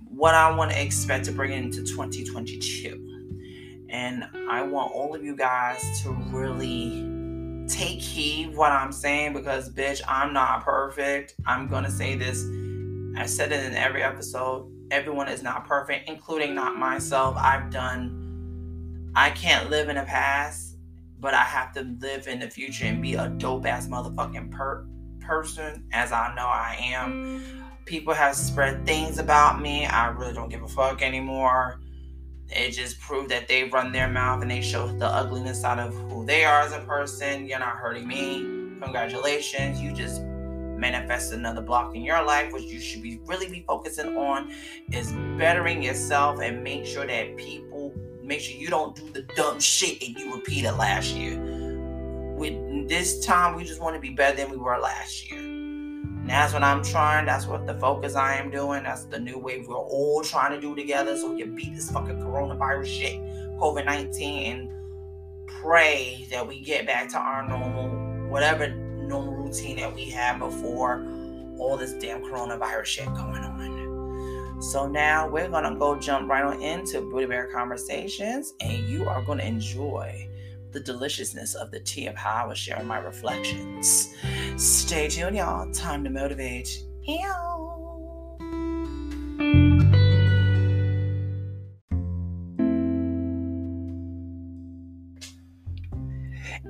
what 0.09 0.35
I 0.35 0.55
want 0.55 0.73
to 0.73 0.81
expect 0.81 1.25
to 1.27 1.33
bring 1.33 1.53
into 1.53 1.85
2022. 1.85 3.87
And 3.91 4.25
I 4.49 4.63
want 4.63 4.93
all 4.93 5.15
of 5.15 5.25
you 5.25 5.37
guys 5.37 6.03
to 6.03 6.11
really 6.11 7.09
take 7.69 8.01
heed 8.01 8.57
what 8.57 8.73
I'm 8.73 8.93
saying 8.93 9.33
because 9.33 9.73
bitch, 9.73 10.01
I'm 10.07 10.33
not 10.33 10.65
perfect. 10.65 11.35
I'm 11.47 11.69
to 11.85 11.91
say 11.91 12.17
this. 12.17 12.45
I 13.17 13.27
said 13.27 13.53
it 13.53 13.65
in 13.65 13.75
every 13.75 14.03
episode. 14.03 14.71
Everyone 14.91 15.29
is 15.29 15.43
not 15.43 15.67
perfect, 15.67 16.09
including 16.09 16.55
not 16.55 16.77
myself. 16.77 17.37
I've 17.39 17.71
done 17.71 18.25
I 19.17 19.31
can't 19.31 19.71
live 19.71 19.89
in 19.89 19.95
the 19.95 20.03
past, 20.03 20.77
but 21.21 21.35
I 21.35 21.45
have 21.45 21.73
to 21.75 21.83
live 22.01 22.27
in 22.27 22.41
the 22.41 22.51
future 22.51 22.87
and 22.87 23.01
be 23.01 23.15
a 23.15 23.29
dope 23.29 23.65
ass 23.65 23.87
motherfucking 23.87 24.51
per- 24.51 24.89
person 25.27 25.87
as 25.93 26.13
I 26.13 26.35
know 26.35 26.47
I 26.47 26.77
am. 26.81 27.13
Mm-hmm. 27.13 27.61
People 27.85 28.15
have 28.15 28.35
spread 28.35 28.87
things 28.87 29.19
about 29.19 29.61
me. 29.61 29.87
I 29.87 30.09
really 30.09 30.33
don't 30.33 30.49
give 30.49 30.63
a 30.63 30.69
fuck 30.69 31.03
anymore. 31.03 31.81
It 32.49 32.71
just 32.71 33.01
proved 33.01 33.31
that 33.31 33.49
they 33.49 33.65
run 33.65 33.93
their 33.93 34.09
mouth 34.09 34.43
and 34.43 34.51
they 34.51 34.61
show 34.61 34.89
the 34.89 35.07
ugliness 35.07 35.61
side 35.61 35.79
of 35.79 35.95
who 35.95 36.25
they 36.25 36.45
are 36.45 36.61
as 36.61 36.73
a 36.73 36.81
person. 36.81 37.47
You're 37.47 37.59
not 37.59 37.77
hurting 37.77 38.07
me. 38.07 38.43
Congratulations. 38.81 39.81
You 39.81 39.93
just 39.93 40.23
manifest 40.23 41.33
another 41.33 41.63
block 41.63 41.95
in 41.95 42.03
your 42.03 42.23
life, 42.23 42.53
which 42.53 42.65
you 42.65 42.81
should 42.81 43.03
be 43.03 43.21
really 43.25 43.49
be 43.49 43.65
focusing 43.67 44.17
on 44.17 44.53
is 44.93 45.13
bettering 45.39 45.83
yourself 45.83 46.41
and 46.41 46.63
make 46.63 46.85
sure 46.85 47.07
that 47.07 47.37
people 47.37 47.95
make 48.23 48.41
sure 48.41 48.57
you 48.57 48.69
don't 48.69 48.97
do 48.97 49.11
the 49.11 49.23
dumb 49.35 49.61
shit 49.61 50.01
that 50.01 50.09
you 50.09 50.35
repeated 50.35 50.73
last 50.73 51.15
year 51.15 51.54
this 52.89 53.25
time 53.25 53.55
we 53.55 53.65
just 53.65 53.81
want 53.81 53.95
to 53.95 54.01
be 54.01 54.11
better 54.11 54.37
than 54.37 54.51
we 54.51 54.57
were 54.57 54.79
last 54.79 55.31
year. 55.31 55.41
And 55.41 56.29
that's 56.29 56.53
what 56.53 56.63
I'm 56.63 56.83
trying. 56.83 57.27
That's 57.27 57.47
what 57.47 57.67
the 57.67 57.75
focus 57.75 58.15
I 58.15 58.37
am 58.37 58.51
doing. 58.51 58.85
That's 58.85 59.05
the 59.05 59.19
new 59.19 59.39
wave 59.39 59.69
we're 59.69 59.77
all 59.77 60.23
trying 60.23 60.53
to 60.53 60.61
do 60.61 60.75
together 60.75 61.17
so 61.17 61.33
we 61.33 61.43
can 61.43 61.55
beat 61.55 61.75
this 61.75 61.91
fucking 61.91 62.17
coronavirus 62.17 62.87
shit, 62.87 63.21
COVID 63.59 63.85
19, 63.85 64.53
and 64.53 64.71
pray 65.47 66.27
that 66.31 66.47
we 66.47 66.61
get 66.61 66.87
back 66.87 67.09
to 67.11 67.19
our 67.19 67.47
normal, 67.49 68.31
whatever 68.31 68.69
normal 68.69 69.35
routine 69.35 69.77
that 69.77 69.95
we 69.95 70.09
had 70.09 70.39
before 70.39 71.07
all 71.59 71.77
this 71.77 71.93
damn 71.95 72.23
coronavirus 72.23 72.85
shit 72.87 73.07
going 73.07 73.45
on. 73.45 73.55
So 74.61 74.87
now 74.87 75.29
we're 75.29 75.49
gonna 75.49 75.75
go 75.75 75.99
jump 75.99 76.31
right 76.31 76.43
on 76.43 76.63
into 76.63 77.03
Booty 77.11 77.27
Bear 77.27 77.49
Conversations, 77.53 78.55
and 78.61 78.89
you 78.89 79.07
are 79.07 79.23
gonna 79.23 79.43
enjoy 79.43 80.27
the 80.75 80.81
deliciousness 80.81 81.55
of 81.55 81.71
the 81.71 81.81
tea 81.81 82.07
of 82.07 82.17
how 82.17 82.45
I 82.45 82.47
was 82.47 82.59
sharing 82.59 82.87
my 82.87 82.99
reflections. 82.99 84.15
Stay 84.57 85.09
tuned, 85.09 85.37
y'all. 85.37 85.71
Time 85.73 86.05
to 86.05 86.11
motivate. 86.11 86.69
Ew. 87.05 87.55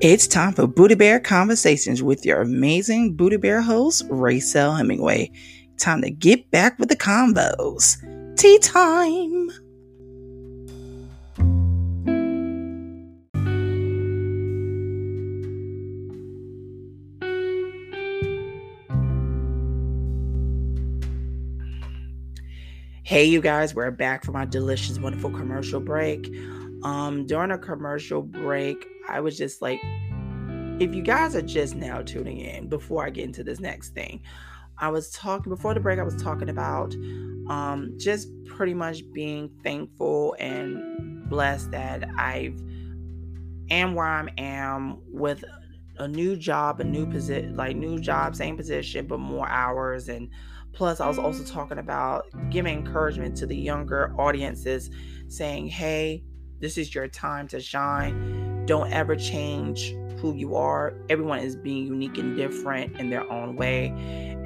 It's 0.00 0.26
time 0.26 0.52
for 0.52 0.66
Booty 0.66 0.96
Bear 0.96 1.18
Conversations 1.18 2.02
with 2.02 2.26
your 2.26 2.42
amazing 2.42 3.16
Booty 3.16 3.38
Bear 3.38 3.62
host, 3.62 4.06
Raycel 4.10 4.76
Hemingway. 4.76 5.30
Time 5.78 6.02
to 6.02 6.10
get 6.10 6.50
back 6.50 6.78
with 6.78 6.90
the 6.90 6.96
combos. 6.96 7.96
Tea 8.36 8.58
time. 8.58 9.50
Hey, 23.06 23.26
you 23.26 23.42
guys, 23.42 23.74
we're 23.74 23.90
back 23.90 24.24
from 24.24 24.34
our 24.34 24.46
delicious, 24.46 24.98
wonderful 24.98 25.28
commercial 25.28 25.78
break. 25.78 26.34
Um, 26.84 27.26
during 27.26 27.50
a 27.50 27.58
commercial 27.58 28.22
break, 28.22 28.86
I 29.06 29.20
was 29.20 29.36
just 29.36 29.60
like, 29.60 29.78
if 30.80 30.94
you 30.94 31.02
guys 31.02 31.36
are 31.36 31.42
just 31.42 31.74
now 31.74 32.00
tuning 32.00 32.38
in, 32.38 32.70
before 32.70 33.04
I 33.04 33.10
get 33.10 33.24
into 33.24 33.44
this 33.44 33.60
next 33.60 33.90
thing, 33.90 34.22
I 34.78 34.88
was 34.88 35.10
talking 35.10 35.52
before 35.54 35.74
the 35.74 35.80
break, 35.80 35.98
I 35.98 36.02
was 36.02 36.16
talking 36.16 36.48
about 36.48 36.94
um, 37.50 37.92
just 37.98 38.30
pretty 38.46 38.72
much 38.72 39.02
being 39.12 39.50
thankful 39.62 40.34
and 40.38 41.28
blessed 41.28 41.72
that 41.72 42.08
I've 42.16 42.58
am 43.68 43.94
where 43.94 44.06
I 44.06 44.26
am 44.38 44.96
with 45.12 45.44
a 45.98 46.08
new 46.08 46.36
job, 46.36 46.80
a 46.80 46.84
new 46.84 47.04
position, 47.04 47.54
like 47.54 47.76
new 47.76 47.98
job, 47.98 48.34
same 48.34 48.56
position, 48.56 49.06
but 49.06 49.20
more 49.20 49.46
hours 49.46 50.08
and 50.08 50.30
Plus, 50.74 51.00
I 51.00 51.06
was 51.06 51.18
also 51.18 51.44
talking 51.44 51.78
about 51.78 52.26
giving 52.50 52.78
encouragement 52.78 53.36
to 53.38 53.46
the 53.46 53.56
younger 53.56 54.12
audiences, 54.18 54.90
saying, 55.28 55.68
hey, 55.68 56.24
this 56.60 56.76
is 56.76 56.94
your 56.94 57.08
time 57.08 57.48
to 57.48 57.60
shine. 57.60 58.66
Don't 58.66 58.92
ever 58.92 59.14
change 59.14 59.94
who 60.18 60.34
you 60.34 60.56
are. 60.56 60.94
Everyone 61.08 61.38
is 61.38 61.54
being 61.54 61.86
unique 61.86 62.18
and 62.18 62.36
different 62.36 62.98
in 62.98 63.10
their 63.10 63.30
own 63.30 63.56
way. 63.56 63.88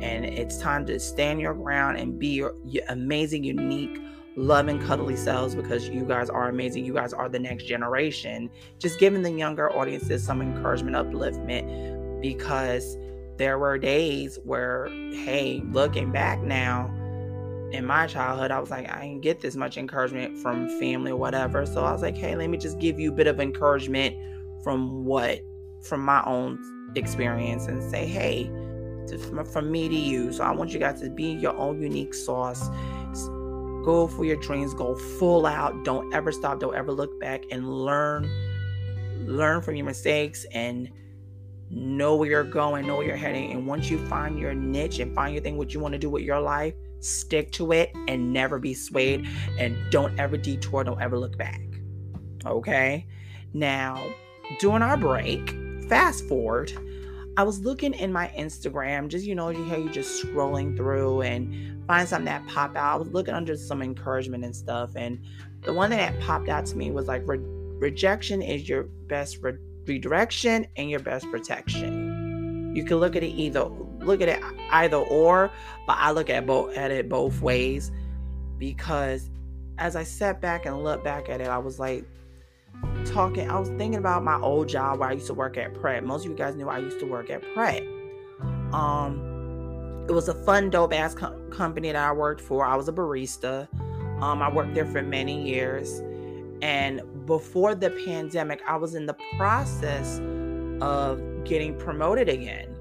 And 0.01 0.25
it's 0.25 0.59
time 0.59 0.87
to 0.87 0.99
stand 0.99 1.41
your 1.41 1.55
ground 1.55 1.99
and 1.99 2.19
be 2.19 2.29
your, 2.29 2.55
your 2.65 2.83
amazing, 2.89 3.45
unique, 3.45 3.99
loving, 4.37 4.81
cuddly 4.81 5.17
selves 5.17 5.55
because 5.55 5.89
you 5.89 6.05
guys 6.05 6.31
are 6.31 6.49
amazing. 6.49 6.85
You 6.85 6.95
guys 6.95 7.13
are 7.13 7.29
the 7.29 7.39
next 7.39 7.65
generation. 7.65 8.51
Just 8.79 8.99
giving 8.99 9.23
the 9.23 9.31
younger 9.31 9.71
audiences 9.71 10.25
some 10.25 10.43
encouragement, 10.43 10.97
upliftment 10.97 12.21
because 12.21 12.97
there 13.39 13.59
were 13.59 13.79
days 13.79 14.39
where, 14.45 14.89
hey, 15.13 15.63
looking 15.71 16.13
back 16.13 16.43
now, 16.43 16.93
in 17.71 17.85
my 17.85 18.07
childhood, 18.07 18.51
I 18.51 18.59
was 18.59 18.71
like, 18.71 18.91
I 18.91 19.03
didn't 19.03 19.21
get 19.21 19.41
this 19.41 19.55
much 19.55 19.77
encouragement 19.77 20.39
from 20.39 20.69
family 20.81 21.13
or 21.13 21.17
whatever. 21.17 21.67
So 21.67 21.85
I 21.85 21.93
was 21.93 22.03
like, 22.03 22.17
hey, 22.17 22.35
let 22.35 22.49
me 22.49 22.57
just 22.57 22.79
give 22.79 22.99
you 22.99 23.13
a 23.13 23.15
bit 23.15 23.27
of 23.27 23.41
encouragement 23.41 24.17
from 24.65 25.05
what, 25.05 25.41
from 25.83 26.05
my 26.05 26.23
own 26.25 26.59
experience 26.97 27.67
and 27.67 27.83
say, 27.91 28.07
hey, 28.07 28.45
to, 29.07 29.19
from, 29.19 29.45
from 29.45 29.71
me 29.71 29.89
to 29.89 29.95
you. 29.95 30.33
So 30.33 30.45
I 30.45 30.51
want 30.51 30.73
you 30.73 30.79
guys 30.79 31.01
to 31.03 31.11
be 31.11 31.33
your 31.33 31.55
own 31.57 31.81
unique 31.81 32.15
sauce. 32.15 32.69
Go 33.85 34.07
for 34.07 34.25
your 34.25 34.37
dreams, 34.37 34.75
go 34.75 34.97
full 34.97 35.47
out. 35.47 35.85
Don't 35.85 36.13
ever 36.15 36.33
stop, 36.33 36.61
don't 36.61 36.75
ever 36.75 36.93
look 36.93 37.21
back 37.21 37.45
and 37.51 37.69
learn, 37.69 38.29
learn 39.27 39.63
from 39.63 39.77
your 39.77 39.87
mistakes 39.87 40.45
and 40.53 40.91
know 41.71 42.17
where 42.17 42.29
you're 42.29 42.45
going, 42.45 42.87
know 42.87 42.97
where 42.97 43.07
you're 43.07 43.17
heading. 43.17 43.53
And 43.53 43.67
once 43.67 43.91
you 43.91 43.99
find 44.07 44.39
your 44.39 44.55
niche 44.55 44.99
and 44.99 45.15
find 45.15 45.35
your 45.35 45.43
thing, 45.43 45.57
what 45.57 45.75
you 45.75 45.81
want 45.81 45.93
to 45.93 45.99
do 45.99 46.11
with 46.11 46.23
your 46.23 46.41
life, 46.41 46.75
stick 47.01 47.53
to 47.53 47.73
it 47.73 47.91
and 48.09 48.33
never 48.33 48.59
be 48.59 48.75
swayed. 48.75 49.27
And 49.59 49.77
don't 49.91 50.19
ever 50.19 50.37
detour, 50.37 50.85
don't 50.85 51.01
ever 51.01 51.19
look 51.19 51.37
back. 51.37 51.61
Okay. 52.47 53.07
Now, 53.53 54.15
during 54.61 54.83
our 54.83 54.97
break, 54.97 55.55
fast 55.89 56.27
forward, 56.29 56.73
I 57.37 57.45
was 57.45 57.61
looking 57.61 57.95
in 57.95 58.13
my 58.13 58.33
Instagram, 58.37 59.09
just 59.09 59.25
you 59.25 59.35
know, 59.37 59.51
you 59.51 59.63
hear 59.65 59.79
you 59.79 59.91
just 59.91 60.25
scrolling 60.25 60.77
through 60.77 61.23
and 61.23 61.87
find 61.87 62.09
something 62.09 62.25
that 62.25 62.45
popped 62.49 62.77
out. 62.77 62.95
I 62.95 62.97
was 62.97 63.09
looking 63.09 63.33
under 63.33 63.57
some 63.57 63.81
encouragement 63.81 64.45
and 64.45 64.55
stuff, 64.55 64.91
and 64.97 65.21
the 65.63 65.73
one 65.73 65.91
that 65.91 66.19
popped 66.21 66.49
out 66.49 66.67
to 66.67 66.77
me 66.77 66.91
was 66.91 67.07
like, 67.07 67.23
re- 67.27 67.39
rejection 67.39 68.43
is 68.43 68.69
your 68.69 68.85
best 69.07 69.39
re- 69.41 69.57
redirection 69.89 70.67
and 70.77 70.91
your 70.91 71.01
best 71.01 71.31
protection. 71.31 72.73
You 72.75 72.85
can 72.85 72.99
look 72.99 73.17
at 73.17 73.23
it 73.23 73.29
either 73.29 73.69
look 74.01 74.21
at 74.21 74.29
it 74.29 74.43
either 74.71 74.97
or, 74.97 75.51
but 75.87 75.97
I 75.99 76.13
look 76.13 76.31
at 76.31 76.47
both 76.47 76.77
at 76.77 76.91
it 76.91 77.09
both 77.09 77.41
ways 77.41 77.91
because 78.59 79.31
as 79.79 79.97
I 79.97 80.03
sat 80.03 80.41
back 80.41 80.67
and 80.67 80.83
looked 80.83 81.05
back 81.05 81.29
at 81.29 81.41
it, 81.41 81.49
I 81.49 81.59
was 81.59 81.79
like 81.79 82.05
talking, 83.05 83.51
I 83.51 83.59
was 83.59 83.69
thinking 83.71 83.97
about 83.97 84.25
my 84.25 84.39
old 84.39 84.69
job 84.69 85.01
where 85.01 85.09
I 85.09 85.13
used 85.13 85.27
to 85.29 85.35
work 85.35 85.57
at 85.57 85.75
Pret. 85.75 86.05
Most 86.05 86.25
of 86.25 86.31
you 86.31 86.37
guys 86.37 86.55
knew 86.57 86.69
I 86.69 86.79
used 86.79 86.99
to 87.01 87.07
work 87.07 87.31
at 87.31 87.43
Pret. 87.55 87.83
Um, 88.73 90.05
it 90.09 90.13
was 90.13 90.29
a 90.29 90.35
fun, 90.35 90.71
dope 90.71 90.93
ass 90.93 91.15
co- 91.15 91.39
company 91.51 91.93
that 91.93 92.03
I 92.03 92.13
worked 92.13 92.41
for. 92.41 92.65
I 92.65 92.77
was 92.77 92.89
a 92.89 92.93
barista. 92.93 93.69
Um, 94.23 94.43
I 94.43 94.53
worked 94.53 94.75
there 94.75 94.87
for 94.87 95.03
many 95.03 95.49
years. 95.49 96.01
And 96.61 97.01
before 97.29 97.75
the 97.75 97.91
pandemic, 98.07 98.63
I 98.67 98.77
was 98.77 98.95
in 98.95 99.05
the 99.05 99.15
process 99.37 100.19
of 100.81 101.21
getting 101.45 101.79
promoted 101.79 102.29
again. 102.29 102.75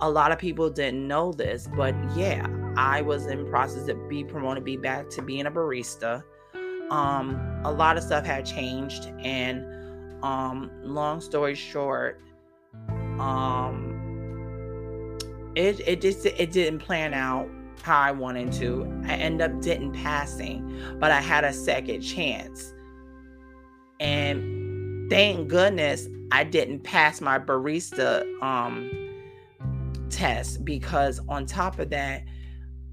A 0.00 0.10
lot 0.10 0.32
of 0.32 0.38
people 0.38 0.70
didn't 0.70 1.06
know 1.06 1.32
this, 1.32 1.68
but 1.76 1.94
yeah, 2.16 2.48
I 2.76 3.02
was 3.02 3.26
in 3.26 3.46
process 3.50 3.86
of 3.88 4.08
be 4.08 4.24
promoted, 4.24 4.64
be 4.64 4.78
back 4.78 5.10
to 5.10 5.22
being 5.22 5.44
a 5.46 5.50
barista. 5.50 6.24
Um, 6.90 7.60
a 7.64 7.70
lot 7.70 7.98
of 7.98 8.02
stuff 8.02 8.24
had 8.24 8.46
changed, 8.46 9.12
and 9.18 9.62
um, 10.24 10.70
long 10.82 11.20
story 11.20 11.54
short, 11.54 12.22
um, 13.18 13.90
it 15.54 15.80
it 15.86 16.00
just 16.00 16.24
it 16.24 16.52
didn't 16.52 16.78
plan 16.78 17.12
out 17.12 17.48
how 17.82 18.00
I 18.00 18.12
wanted 18.12 18.50
to. 18.54 19.02
I 19.06 19.12
end 19.12 19.42
up 19.42 19.60
didn't 19.60 19.92
passing, 19.92 20.96
but 20.98 21.10
I 21.10 21.20
had 21.20 21.44
a 21.44 21.52
second 21.52 22.00
chance. 22.00 22.74
And 24.00 25.10
thank 25.10 25.48
goodness 25.48 26.08
I 26.32 26.44
didn't 26.44 26.80
pass 26.80 27.20
my 27.20 27.38
barista 27.38 28.24
um 28.42 28.90
test 30.10 30.64
because 30.64 31.20
on 31.28 31.46
top 31.46 31.78
of 31.78 31.90
that, 31.90 32.24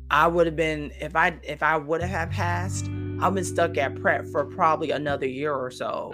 I 0.10 0.28
would 0.28 0.46
have 0.46 0.56
been 0.56 0.92
if 1.00 1.16
I 1.16 1.38
if 1.44 1.64
I 1.64 1.78
would 1.78 2.02
have 2.02 2.30
passed, 2.30 2.90
I've 3.22 3.34
been 3.34 3.44
stuck 3.44 3.78
at 3.78 3.96
Pret 3.96 4.28
for 4.28 4.46
probably 4.46 4.92
another 4.92 5.28
year 5.28 5.54
or 5.54 5.72
so. 5.72 6.14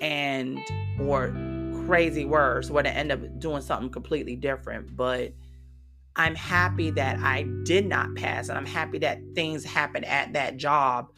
And 0.00 0.58
or 0.98 1.34
crazy 1.86 2.24
worse, 2.24 2.70
would 2.70 2.86
have 2.86 2.96
ended 2.96 3.24
up 3.24 3.38
doing 3.40 3.60
something 3.62 3.90
completely 3.90 4.36
different. 4.36 4.96
But 4.96 5.32
I'm 6.16 6.34
happy 6.34 6.90
that 6.92 7.18
I 7.18 7.42
did 7.64 7.86
not 7.86 8.14
pass, 8.14 8.48
and 8.48 8.56
I'm 8.56 8.66
happy 8.66 8.98
that 8.98 9.20
things 9.34 9.64
happened 9.64 10.04
at 10.04 10.32
that 10.32 10.56
job 10.56 11.12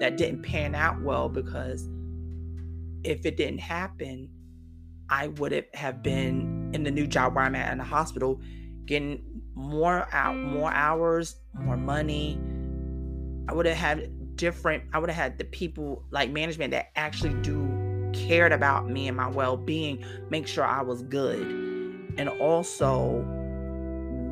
that 0.00 0.16
didn't 0.16 0.42
pan 0.42 0.74
out 0.74 1.00
well 1.02 1.28
because 1.28 1.88
if 3.06 3.24
it 3.24 3.36
didn't 3.36 3.60
happen, 3.60 4.28
I 5.08 5.28
would 5.28 5.64
have 5.74 6.02
been 6.02 6.70
in 6.74 6.82
the 6.82 6.90
new 6.90 7.06
job 7.06 7.34
where 7.34 7.44
I'm 7.44 7.54
at 7.54 7.70
in 7.70 7.78
the 7.78 7.84
hospital, 7.84 8.40
getting 8.84 9.22
more 9.54 10.08
out, 10.12 10.36
more 10.36 10.72
hours, 10.72 11.36
more 11.54 11.76
money. 11.76 12.38
I 13.48 13.54
would 13.54 13.66
have 13.66 13.76
had 13.76 14.36
different. 14.36 14.84
I 14.92 14.98
would 14.98 15.08
have 15.08 15.16
had 15.16 15.38
the 15.38 15.44
people 15.44 16.04
like 16.10 16.30
management 16.30 16.72
that 16.72 16.90
actually 16.96 17.34
do 17.42 18.10
cared 18.12 18.52
about 18.52 18.88
me 18.88 19.08
and 19.08 19.16
my 19.16 19.28
well-being, 19.28 20.04
make 20.30 20.46
sure 20.46 20.64
I 20.64 20.82
was 20.82 21.02
good, 21.02 21.42
and 22.18 22.28
also 22.28 23.24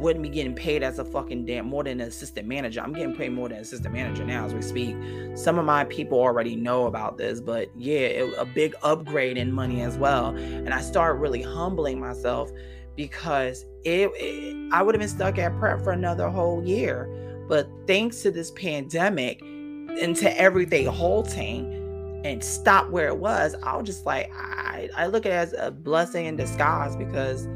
wouldn't 0.05 0.23
be 0.23 0.29
getting 0.29 0.55
paid 0.55 0.83
as 0.83 0.99
a 0.99 1.05
fucking 1.05 1.47
damn 1.47 1.65
more 1.65 1.83
than 1.83 1.99
an 1.99 2.07
assistant 2.07 2.47
manager. 2.47 2.83
I'm 2.83 2.93
getting 2.93 3.17
paid 3.17 3.33
more 3.33 3.49
than 3.49 3.57
assistant 3.57 3.95
manager 3.95 4.23
now 4.23 4.45
as 4.45 4.53
we 4.53 4.61
speak. 4.61 4.95
Some 5.35 5.59
of 5.59 5.65
my 5.65 5.85
people 5.85 6.21
already 6.21 6.57
know 6.57 6.85
about 6.85 7.17
this, 7.17 7.41
but 7.41 7.71
yeah, 7.75 8.01
it, 8.01 8.35
a 8.37 8.45
big 8.45 8.75
upgrade 8.83 9.39
in 9.39 9.51
money 9.51 9.81
as 9.81 9.97
well. 9.97 10.27
And 10.37 10.75
I 10.75 10.83
started 10.83 11.21
really 11.21 11.41
humbling 11.41 11.99
myself 11.99 12.53
because 12.97 13.65
it, 13.85 14.11
it 14.17 14.73
I 14.75 14.83
would 14.83 14.95
have 14.95 15.01
been 15.01 15.09
stuck 15.09 15.39
at 15.39 15.59
Pret 15.59 15.83
for 15.83 15.93
another 15.93 16.29
whole 16.29 16.63
year. 16.63 17.09
But 17.49 17.67
thanks 17.87 18.21
to 18.25 18.31
this 18.31 18.51
pandemic 18.51 19.41
and 19.41 20.15
to 20.17 20.39
everything 20.39 20.85
halting 20.85 22.21
and 22.27 22.45
stop 22.45 22.91
where 22.91 23.09
it 23.09 23.17
was, 23.17 23.55
I 23.63 23.75
was 23.75 23.87
just 23.87 24.05
like, 24.05 24.31
I, 24.35 24.91
I 24.95 25.07
look 25.07 25.25
at 25.25 25.33
it 25.33 25.37
as 25.37 25.55
a 25.55 25.71
blessing 25.71 26.27
in 26.27 26.37
disguise 26.37 26.95
because 26.95 27.49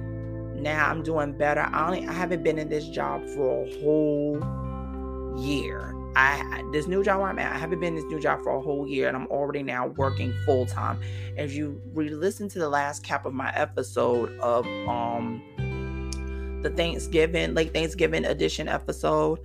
now 0.61 0.90
I'm 0.90 1.03
doing 1.03 1.33
better. 1.33 1.61
I 1.61 1.87
only 1.87 2.07
I 2.07 2.12
haven't 2.12 2.42
been 2.42 2.59
in 2.59 2.68
this 2.68 2.88
job 2.88 3.27
for 3.35 3.64
a 3.64 3.81
whole 3.81 4.40
year. 5.38 5.94
I 6.16 6.64
this 6.73 6.87
new 6.87 7.05
job 7.05 7.21
I'm 7.21 7.38
at, 7.38 7.55
I 7.55 7.59
haven't 7.59 7.81
been 7.81 7.97
in 7.97 8.03
this 8.03 8.11
new 8.11 8.21
job 8.21 8.42
for 8.42 8.57
a 8.57 8.61
whole 8.61 8.87
year, 8.87 9.09
and 9.09 9.16
I'm 9.16 9.27
already 9.29 9.62
now 9.62 9.88
working 9.88 10.35
full 10.44 10.66
time. 10.66 11.01
If 11.37 11.55
you 11.55 11.81
re-listen 11.92 12.49
to 12.51 12.59
the 12.59 12.68
last 12.68 13.05
cap 13.05 13.25
of 13.25 13.35
my 13.35 13.53
episode 13.55 14.37
of 14.40 14.66
um 14.88 15.42
the 16.62 16.71
Thanksgiving, 16.71 17.55
late 17.55 17.73
Thanksgiving 17.73 18.25
edition 18.25 18.68
episode, 18.68 19.38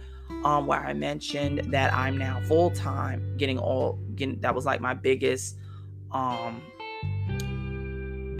um, 0.44 0.66
where 0.66 0.80
I 0.80 0.94
mentioned 0.94 1.72
that 1.72 1.94
I'm 1.94 2.18
now 2.18 2.42
full 2.48 2.72
time, 2.72 3.38
getting 3.38 3.60
all 3.60 4.00
getting 4.16 4.40
that 4.42 4.56
was 4.56 4.66
like 4.66 4.82
my 4.82 4.94
biggest 4.94 5.58
um 6.12 6.62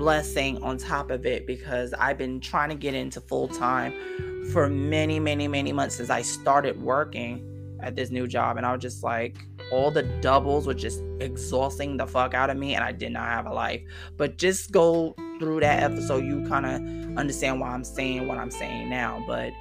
blessing 0.04 0.62
on 0.62 0.78
top 0.78 1.12
of 1.12 1.26
it 1.26 1.48
because 1.48 1.94
I've 1.94 2.18
been 2.18 2.42
trying 2.42 2.68
to 2.68 2.76
get 2.76 2.94
into 2.94 3.22
full 3.22 3.48
time 3.48 3.94
for 4.52 4.68
many, 4.68 5.18
many, 5.18 5.48
many 5.48 5.72
months 5.72 5.96
since 5.96 6.10
I 6.10 6.22
started 6.22 6.82
working 6.82 7.78
at 7.80 7.96
this 7.96 8.10
new 8.10 8.28
job. 8.28 8.58
And 8.58 8.66
I 8.66 8.74
was 8.74 8.82
just 8.82 9.02
like, 9.02 9.38
all 9.72 9.92
the 9.92 10.04
doubles 10.20 10.68
were 10.68 10.74
just 10.74 11.02
exhausting 11.22 11.96
the 11.96 12.06
fuck 12.06 12.34
out 12.34 12.50
of 12.50 12.58
me, 12.58 12.76
and 12.76 12.84
I 12.84 12.92
did 12.92 13.14
not 13.14 13.30
have 13.30 13.46
a 13.46 13.54
life. 13.54 13.82
But 14.18 14.38
just 14.38 14.74
go 14.74 15.16
through 15.40 15.62
that 15.62 15.82
episode, 15.82 16.26
you 16.26 16.46
kind 16.50 16.66
of 16.66 17.18
understand 17.18 17.62
why 17.62 17.70
I'm 17.70 17.86
saying 17.86 18.28
what 18.28 18.38
I'm 18.38 18.52
saying 18.52 18.90
now. 18.90 19.24
But 19.26 19.54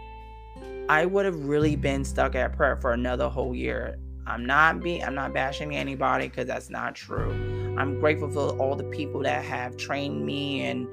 I 0.89 1.07
would 1.07 1.25
have 1.25 1.37
really 1.45 1.77
been 1.77 2.05
stuck 2.05 2.35
at 2.35 2.57
Pret 2.57 2.81
for 2.81 2.93
another 2.93 3.29
whole 3.29 3.55
year 3.55 3.97
I'm 4.27 4.47
not 4.47 4.81
being 4.81 5.03
I'm 5.03 5.15
not 5.15 5.35
bashing 5.35 5.75
anybody 5.75 6.29
because 6.29 6.47
that's 6.47 6.71
not 6.71 6.95
true. 6.95 7.62
I'm 7.77 7.99
grateful 8.01 8.31
for 8.31 8.51
all 8.59 8.77
the 8.77 8.85
people 8.85 9.23
that 9.23 9.45
have 9.45 9.77
trained 9.77 10.25
me 10.25 10.63
and 10.63 10.89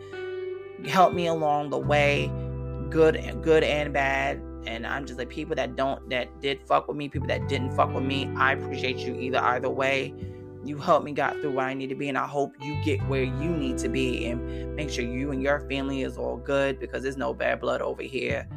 helped 0.88 1.16
me 1.16 1.28
along 1.28 1.72
the 1.72 1.78
way, 1.78 2.32
good 2.90 3.42
good 3.42 3.64
and 3.64 3.94
bad. 3.94 4.42
And 4.66 4.86
I'm 4.86 5.06
just 5.06 5.18
like 5.18 5.30
people 5.30 5.56
that 5.56 5.76
don't 5.76 6.10
that 6.10 6.42
did 6.42 6.62
fuck 6.68 6.88
with 6.88 6.98
me, 6.98 7.10
people 7.10 7.28
that 7.28 7.48
didn't 7.48 7.72
fuck 7.72 7.94
with 7.94 8.04
me. 8.04 8.32
I 8.38 8.54
appreciate 8.54 8.98
you 8.98 9.16
either 9.16 9.40
either 9.40 9.70
way. 9.70 10.14
You 10.64 10.78
helped 10.78 11.06
me 11.06 11.14
got 11.14 11.40
through 11.40 11.54
where 11.54 11.66
I 11.66 11.74
need 11.74 11.88
to 11.90 11.96
be, 11.96 12.10
and 12.10 12.18
I 12.18 12.28
hope 12.28 12.54
you 12.62 12.78
get 12.84 13.02
where 13.08 13.24
you 13.24 13.50
need 13.50 13.78
to 13.80 13.90
be 13.90 14.26
and 14.26 14.76
make 14.76 14.90
sure 14.90 15.06
you 15.06 15.32
and 15.32 15.42
your 15.42 15.62
family 15.70 16.02
is 16.04 16.18
all 16.18 16.36
good 16.36 16.80
because 16.80 17.04
there's 17.04 17.18
no 17.18 17.34
bad 17.34 17.62
blood 17.62 17.82
over 17.82 18.04
here. 18.04 18.48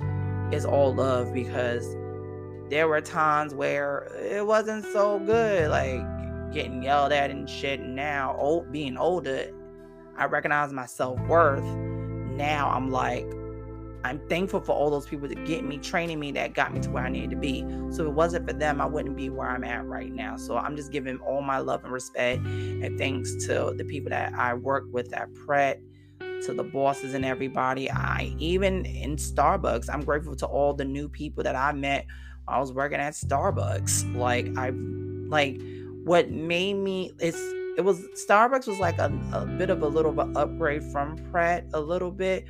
It's 0.50 0.64
all 0.64 0.92
love 0.92 1.32
because 1.32 1.96
there 2.70 2.88
were 2.88 3.00
times 3.00 3.54
where 3.54 4.11
it 4.20 4.44
wasn't 4.44 4.85
so 4.87 5.20
good, 5.20 5.70
like 5.70 6.00
getting 6.52 6.82
yelled 6.82 7.12
at 7.12 7.30
and 7.30 7.48
shit. 7.48 7.80
Now, 7.80 8.36
old 8.38 8.72
being 8.72 8.96
older, 8.96 9.50
I 10.16 10.26
recognize 10.26 10.72
my 10.72 10.86
self 10.86 11.18
worth. 11.20 11.64
Now 11.64 12.70
I'm 12.70 12.90
like, 12.90 13.26
I'm 14.04 14.20
thankful 14.28 14.60
for 14.60 14.72
all 14.72 14.90
those 14.90 15.06
people 15.06 15.28
that 15.28 15.44
get 15.46 15.64
me, 15.64 15.78
training 15.78 16.18
me, 16.18 16.32
that 16.32 16.54
got 16.54 16.72
me 16.72 16.80
to 16.80 16.90
where 16.90 17.04
I 17.04 17.08
needed 17.08 17.30
to 17.30 17.36
be. 17.36 17.60
So 17.90 18.02
if 18.02 18.08
it 18.08 18.14
wasn't 18.14 18.48
for 18.48 18.52
them, 18.52 18.80
I 18.80 18.86
wouldn't 18.86 19.16
be 19.16 19.30
where 19.30 19.48
I'm 19.48 19.62
at 19.64 19.86
right 19.86 20.12
now. 20.12 20.36
So 20.36 20.56
I'm 20.56 20.76
just 20.76 20.90
giving 20.90 21.18
all 21.18 21.40
my 21.40 21.58
love 21.58 21.84
and 21.84 21.92
respect 21.92 22.44
and 22.44 22.98
thanks 22.98 23.46
to 23.46 23.74
the 23.76 23.84
people 23.84 24.10
that 24.10 24.34
I 24.34 24.54
work 24.54 24.84
with 24.90 25.12
at 25.12 25.32
Pret, 25.34 25.80
to 26.18 26.52
the 26.52 26.64
bosses 26.64 27.14
and 27.14 27.24
everybody. 27.24 27.90
I 27.90 28.34
even 28.38 28.84
in 28.86 29.16
Starbucks, 29.16 29.88
I'm 29.88 30.02
grateful 30.02 30.34
to 30.36 30.46
all 30.46 30.74
the 30.74 30.84
new 30.84 31.08
people 31.08 31.44
that 31.44 31.54
I 31.54 31.72
met 31.72 32.06
I 32.48 32.58
was 32.58 32.72
working 32.72 32.98
at 32.98 33.12
Starbucks. 33.14 34.16
Like 34.16 34.48
I 34.56 34.70
like 35.28 35.60
what 36.04 36.30
made 36.30 36.74
me 36.74 37.12
it's 37.18 37.38
it 37.76 37.84
was 37.84 38.00
Starbucks 38.28 38.66
was 38.66 38.78
like 38.78 38.98
a, 38.98 39.12
a 39.32 39.46
bit 39.46 39.70
of 39.70 39.82
a 39.82 39.88
little 39.88 40.12
bit 40.12 40.36
upgrade 40.36 40.82
from 40.84 41.16
Pret 41.30 41.66
a 41.72 41.80
little 41.80 42.10
bit. 42.10 42.44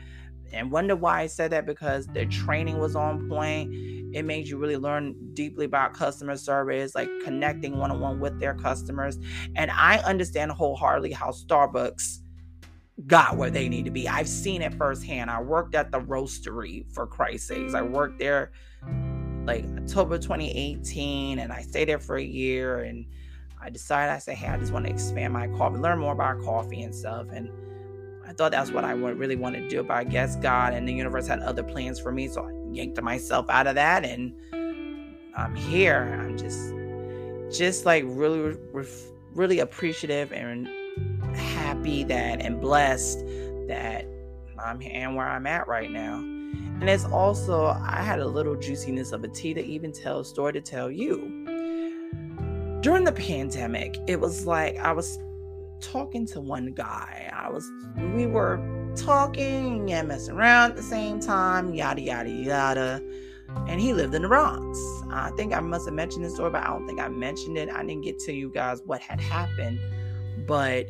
And 0.53 0.71
wonder 0.71 0.97
why 0.97 1.23
I 1.23 1.27
said 1.29 1.53
that 1.53 1.65
because 1.65 2.07
their 2.09 2.27
training 2.27 2.79
was 2.79 2.95
on 2.95 3.29
point. 3.29 3.73
It 4.15 4.25
made 4.25 4.47
you 4.49 4.59
really 4.59 4.77
learn 4.77 5.15
deeply 5.33 5.65
about 5.65 5.95
customer 5.95 6.37
service, 6.37 6.95
like 6.95 7.09
connecting 7.25 7.79
one 7.79 7.91
on 7.91 8.01
one 8.01 8.21
with 8.21 8.39
their 8.39 8.53
customers. 8.53 9.19
And 9.57 9.71
I 9.71 9.99
understand 10.01 10.51
wholeheartedly 10.53 11.13
how 11.13 11.31
Starbucks 11.31 12.19
got 13.07 13.37
where 13.37 13.51
they 13.51 13.69
need 13.69 13.87
to 13.87 13.91
be. 13.91 14.09
I've 14.09 14.29
seen 14.29 14.61
it 14.61 14.75
firsthand. 14.75 15.31
I 15.31 15.41
worked 15.41 15.75
at 15.75 15.91
the 15.91 16.01
roastery 16.01 16.93
for 16.93 17.07
Christ's 17.07 17.49
sakes. 17.49 17.75
I 17.75 17.83
worked 17.83 18.19
there 18.19 18.53
like 19.47 19.65
October 19.79 20.19
2018, 20.19 21.39
and 21.39 21.51
I 21.51 21.63
stayed 21.63 21.89
there 21.89 21.99
for 21.99 22.17
a 22.17 22.23
year. 22.23 22.81
And 22.81 23.07
I 23.65 23.71
decided, 23.71 24.13
I 24.13 24.19
said, 24.19 24.35
hey, 24.35 24.49
I 24.49 24.59
just 24.59 24.73
want 24.73 24.87
to 24.87 24.91
expand 24.91 25.33
my 25.33 25.47
coffee, 25.47 25.79
learn 25.79 26.01
more 26.01 26.13
about 26.13 26.43
coffee 26.43 26.83
and 26.83 26.93
stuff. 26.93 27.29
And 27.33 27.49
I 28.27 28.33
thought 28.33 28.51
that's 28.51 28.73
what 28.73 28.85
I 28.85 28.91
really 28.93 29.37
wanted 29.37 29.61
to 29.61 29.69
do. 29.69 29.85
But 29.85 29.97
I 29.99 30.05
guess 30.05 30.35
God 30.37 30.75
and 30.75 30.89
the 30.89 30.93
universe 30.93 31.29
had 31.29 31.39
other 31.41 31.63
plans 31.63 32.01
for 32.01 32.11
me, 32.11 32.27
so 32.27 32.45
I 32.45 32.75
yanked 32.75 33.01
myself 33.01 33.47
out 33.49 33.69
of 33.69 33.77
that, 33.77 34.05
and 34.05 34.35
I'm 35.37 35.55
here. 35.55 36.19
I'm 36.21 36.37
just, 36.37 36.75
just 37.57 37.87
like 37.87 38.03
really, 38.07 38.57
really 39.35 39.61
appreciative 39.61 40.33
and 40.33 40.67
happy 41.37 42.03
that 42.05 42.43
and 42.43 42.61
blessed 42.61 43.21
that 43.69 44.07
I'm 44.59 44.81
here 44.81 44.93
and 44.95 45.15
where 45.15 45.29
I'm 45.29 45.47
at 45.47 45.69
right 45.69 45.91
now. 45.91 46.17
And 46.17 46.91
it's 46.91 47.05
also, 47.05 47.67
I 47.67 48.03
had 48.03 48.19
a 48.19 48.27
little 48.27 48.57
juiciness 48.57 49.13
of 49.13 49.23
a 49.23 49.29
tea 49.29 49.55
to 49.55 49.65
even 49.65 49.93
tell 49.93 50.19
a 50.21 50.25
story 50.25 50.53
to 50.55 50.61
tell 50.61 50.91
you. 50.91 51.52
During 52.83 53.05
the 53.05 53.13
pandemic, 53.13 53.97
it 54.09 54.21
was 54.21 54.45
like 54.45 54.77
I 54.79 54.93
was 54.93 55.19
talking 55.81 56.27
to 56.27 56.41
one 56.41 56.73
guy. 56.73 57.31
I 57.33 57.49
was, 57.49 57.71
we 58.15 58.27
were 58.27 58.61
talking 58.97 59.93
and 59.93 60.09
messing 60.09 60.35
around 60.35 60.73
at 60.73 60.77
the 60.77 60.83
same 60.83 61.21
time, 61.21 61.75
yada, 61.75 62.01
yada, 62.01 62.29
yada. 62.29 63.03
And 63.69 63.81
he 63.81 63.93
lived 63.93 64.15
in 64.15 64.23
the 64.23 64.29
Bronx. 64.29 64.79
I 65.11 65.31
think 65.37 65.53
I 65.53 65.61
must 65.61 65.85
have 65.85 65.95
mentioned 65.95 66.25
this 66.25 66.35
story, 66.35 66.51
but 66.51 66.65
I 66.65 66.69
don't 66.69 66.87
think 66.87 67.01
I 67.01 67.09
mentioned 67.09 67.57
it. 67.57 67.69
I 67.71 67.85
didn't 67.85 68.03
get 68.03 68.19
to 68.21 68.33
you 68.33 68.51
guys 68.51 68.83
what 68.85 69.01
had 69.01 69.21
happened. 69.21 69.79
But 70.47 70.87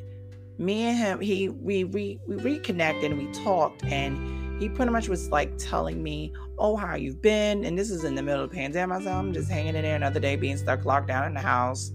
me 0.59 0.85
and 0.85 0.97
him, 0.97 1.21
he 1.21 1.51
we 1.51 1.85
we, 1.85 2.21
we 2.27 2.37
reconnected 2.37 3.11
and 3.11 3.19
we 3.19 3.33
talked 3.33 3.85
and 3.85 4.61
he 4.63 4.69
pretty 4.69 4.93
much 4.93 5.09
was 5.09 5.29
like 5.31 5.59
telling 5.59 6.03
me, 6.03 6.33
Oh, 6.65 6.77
how 6.77 6.95
you've 6.95 7.21
been. 7.21 7.65
And 7.65 7.77
this 7.77 7.91
is 7.91 8.05
in 8.05 8.15
the 8.15 8.23
middle 8.23 8.45
of 8.45 8.51
the 8.51 8.57
pandemic. 8.57 9.03
So 9.03 9.11
I'm 9.11 9.33
just 9.33 9.51
hanging 9.51 9.75
in 9.75 9.83
there 9.83 9.97
another 9.97 10.21
day, 10.21 10.37
being 10.37 10.57
stuck 10.57 10.85
locked 10.85 11.09
down 11.09 11.27
in 11.27 11.35
the 11.35 11.41
house 11.41 11.91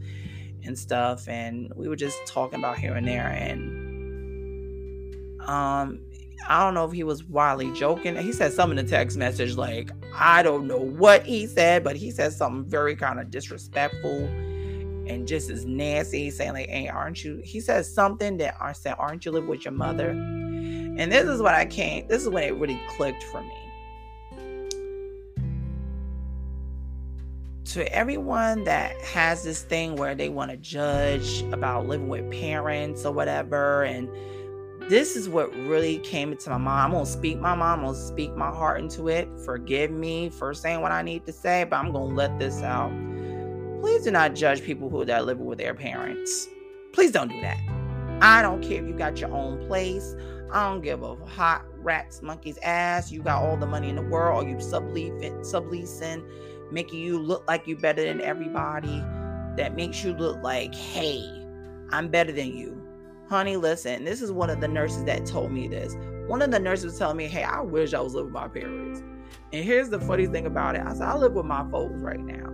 and 0.66 0.78
stuff. 0.78 1.30
And 1.30 1.72
we 1.74 1.88
were 1.88 1.96
just 1.96 2.18
talking 2.28 2.60
about 2.60 2.78
here 2.78 2.94
and 2.94 3.08
there. 3.08 3.30
And 3.30 3.72
um 5.42 6.02
I 6.50 6.64
don't 6.64 6.74
know 6.74 6.84
if 6.84 6.92
he 6.92 7.06
was 7.06 7.24
wildly 7.24 7.72
joking. 7.72 8.18
He 8.18 8.34
said 8.34 8.52
something 8.52 8.78
in 8.78 8.86
the 8.86 8.92
text 8.92 9.18
message 9.18 9.56
like, 9.56 9.90
I 10.14 10.44
don't 10.44 10.68
know 10.68 10.80
what 10.80 11.26
he 11.26 11.48
said, 11.48 11.86
but 11.86 11.96
he 11.96 12.12
said 12.12 12.34
something 12.34 12.70
very 12.70 12.98
kind 12.98 13.22
of 13.22 13.32
disrespectful 13.32 14.26
and 15.08 15.26
just 15.26 15.50
as 15.50 15.66
nasty, 15.66 16.30
saying 16.30 16.52
like, 16.52 16.68
"Hey, 16.68 16.90
aren't 16.90 17.24
you?" 17.24 17.42
He 17.42 17.62
says 17.62 17.94
something 17.94 18.36
that 18.38 18.56
I 18.60 18.74
said, 18.74 18.96
"Aren't 19.00 19.24
you 19.24 19.32
live 19.32 19.48
with 19.48 19.64
your 19.64 19.74
mother?" 19.74 20.10
And 20.10 21.10
this 21.10 21.26
is 21.26 21.42
what 21.42 21.56
I 21.56 21.66
came. 21.66 22.06
This 22.10 22.24
is 22.24 22.30
when 22.30 22.44
it 22.44 22.56
really 22.56 22.82
clicked 22.90 23.24
for 23.24 23.42
me. 23.42 23.67
To 27.74 27.94
everyone 27.94 28.64
that 28.64 29.00
has 29.02 29.44
this 29.44 29.62
thing 29.62 29.98
where 29.98 30.16
they 30.16 30.30
want 30.30 30.52
to 30.52 30.58
judge 30.58 31.42
about 31.52 31.86
living 31.86 32.08
with 32.08 32.32
parents 32.32 33.06
or 33.06 33.12
whatever, 33.12 33.84
and 33.84 34.10
this 34.90 35.18
is 35.18 35.28
what 35.28 35.54
really 35.54 36.00
came 36.00 36.32
into 36.32 36.50
my 36.50 36.58
mind. 36.58 36.86
I'm 36.86 36.92
gonna 36.92 37.06
speak 37.06 37.40
my 37.40 37.56
mom, 37.56 37.80
I'm 37.80 37.86
gonna 37.86 37.98
speak 37.98 38.34
my 38.36 38.50
heart 38.50 38.80
into 38.80 39.10
it. 39.10 39.28
Forgive 39.44 39.92
me 39.92 40.30
for 40.30 40.54
saying 40.54 40.82
what 40.82 40.94
I 40.94 41.02
need 41.02 41.26
to 41.26 41.34
say, 41.34 41.66
but 41.66 41.76
I'm 41.76 41.92
gonna 41.92 42.16
let 42.16 42.40
this 42.40 42.64
out. 42.64 42.90
Please 43.82 44.06
do 44.06 44.12
not 44.12 44.34
judge 44.34 44.64
people 44.64 44.90
who 44.90 45.02
are 45.02 45.22
living 45.22 45.46
with 45.46 45.58
their 45.58 45.74
parents. 45.74 46.48
Please 46.94 47.12
don't 47.12 47.28
do 47.28 47.42
that. 47.42 47.60
I 48.22 48.42
don't 48.42 48.62
care 48.62 48.82
if 48.82 48.88
you 48.88 48.94
got 48.94 49.20
your 49.20 49.34
own 49.34 49.68
place. 49.68 50.16
I 50.52 50.70
don't 50.70 50.82
give 50.82 51.04
a 51.04 51.16
hot 51.26 51.66
rat's 51.80 52.22
monkey's 52.22 52.58
ass. 52.64 53.12
You 53.12 53.22
got 53.22 53.44
all 53.44 53.58
the 53.58 53.68
money 53.68 53.90
in 53.90 53.98
the 53.98 54.02
world, 54.04 54.46
or 54.46 54.50
you 54.50 54.56
subleasing, 54.56 55.42
subleasing, 55.42 56.24
making 56.72 57.00
you 57.00 57.20
look 57.20 57.44
like 57.48 57.68
you're 57.68 57.80
better 57.80 58.04
than 58.04 58.22
everybody. 58.22 59.04
That 59.56 59.76
makes 59.76 60.04
you 60.04 60.14
look 60.14 60.42
like, 60.44 60.76
hey, 60.76 61.24
I'm 61.92 62.10
better 62.10 62.32
than 62.32 62.56
you 62.56 62.78
honey, 63.30 63.58
listen, 63.58 64.06
this 64.06 64.22
is 64.22 64.32
one 64.32 64.50
of 64.50 64.62
the 64.62 64.68
nurses 64.68 65.04
that 65.06 65.26
told 65.26 65.52
me 65.52 65.68
this. 65.68 65.96
One 66.28 66.42
of 66.42 66.52
the 66.52 66.60
nurses 66.60 66.86
was 66.86 66.98
telling 66.98 67.18
me, 67.18 67.28
hey, 67.28 67.44
I 67.44 67.62
wish 67.62 67.94
I 67.94 68.00
was 68.00 68.14
living 68.14 68.34
with 68.34 68.42
my 68.42 68.48
parents. 68.48 69.02
And 69.54 69.64
here's 69.64 69.90
the 69.90 70.00
funny 70.00 70.28
thing 70.28 70.46
about 70.46 70.76
it. 70.76 70.82
I 70.86 70.94
said, 70.94 71.04
I 71.04 71.16
live 71.16 71.34
with 71.34 71.46
my 71.46 71.70
folks 71.70 72.02
right 72.02 72.20
now. 72.20 72.48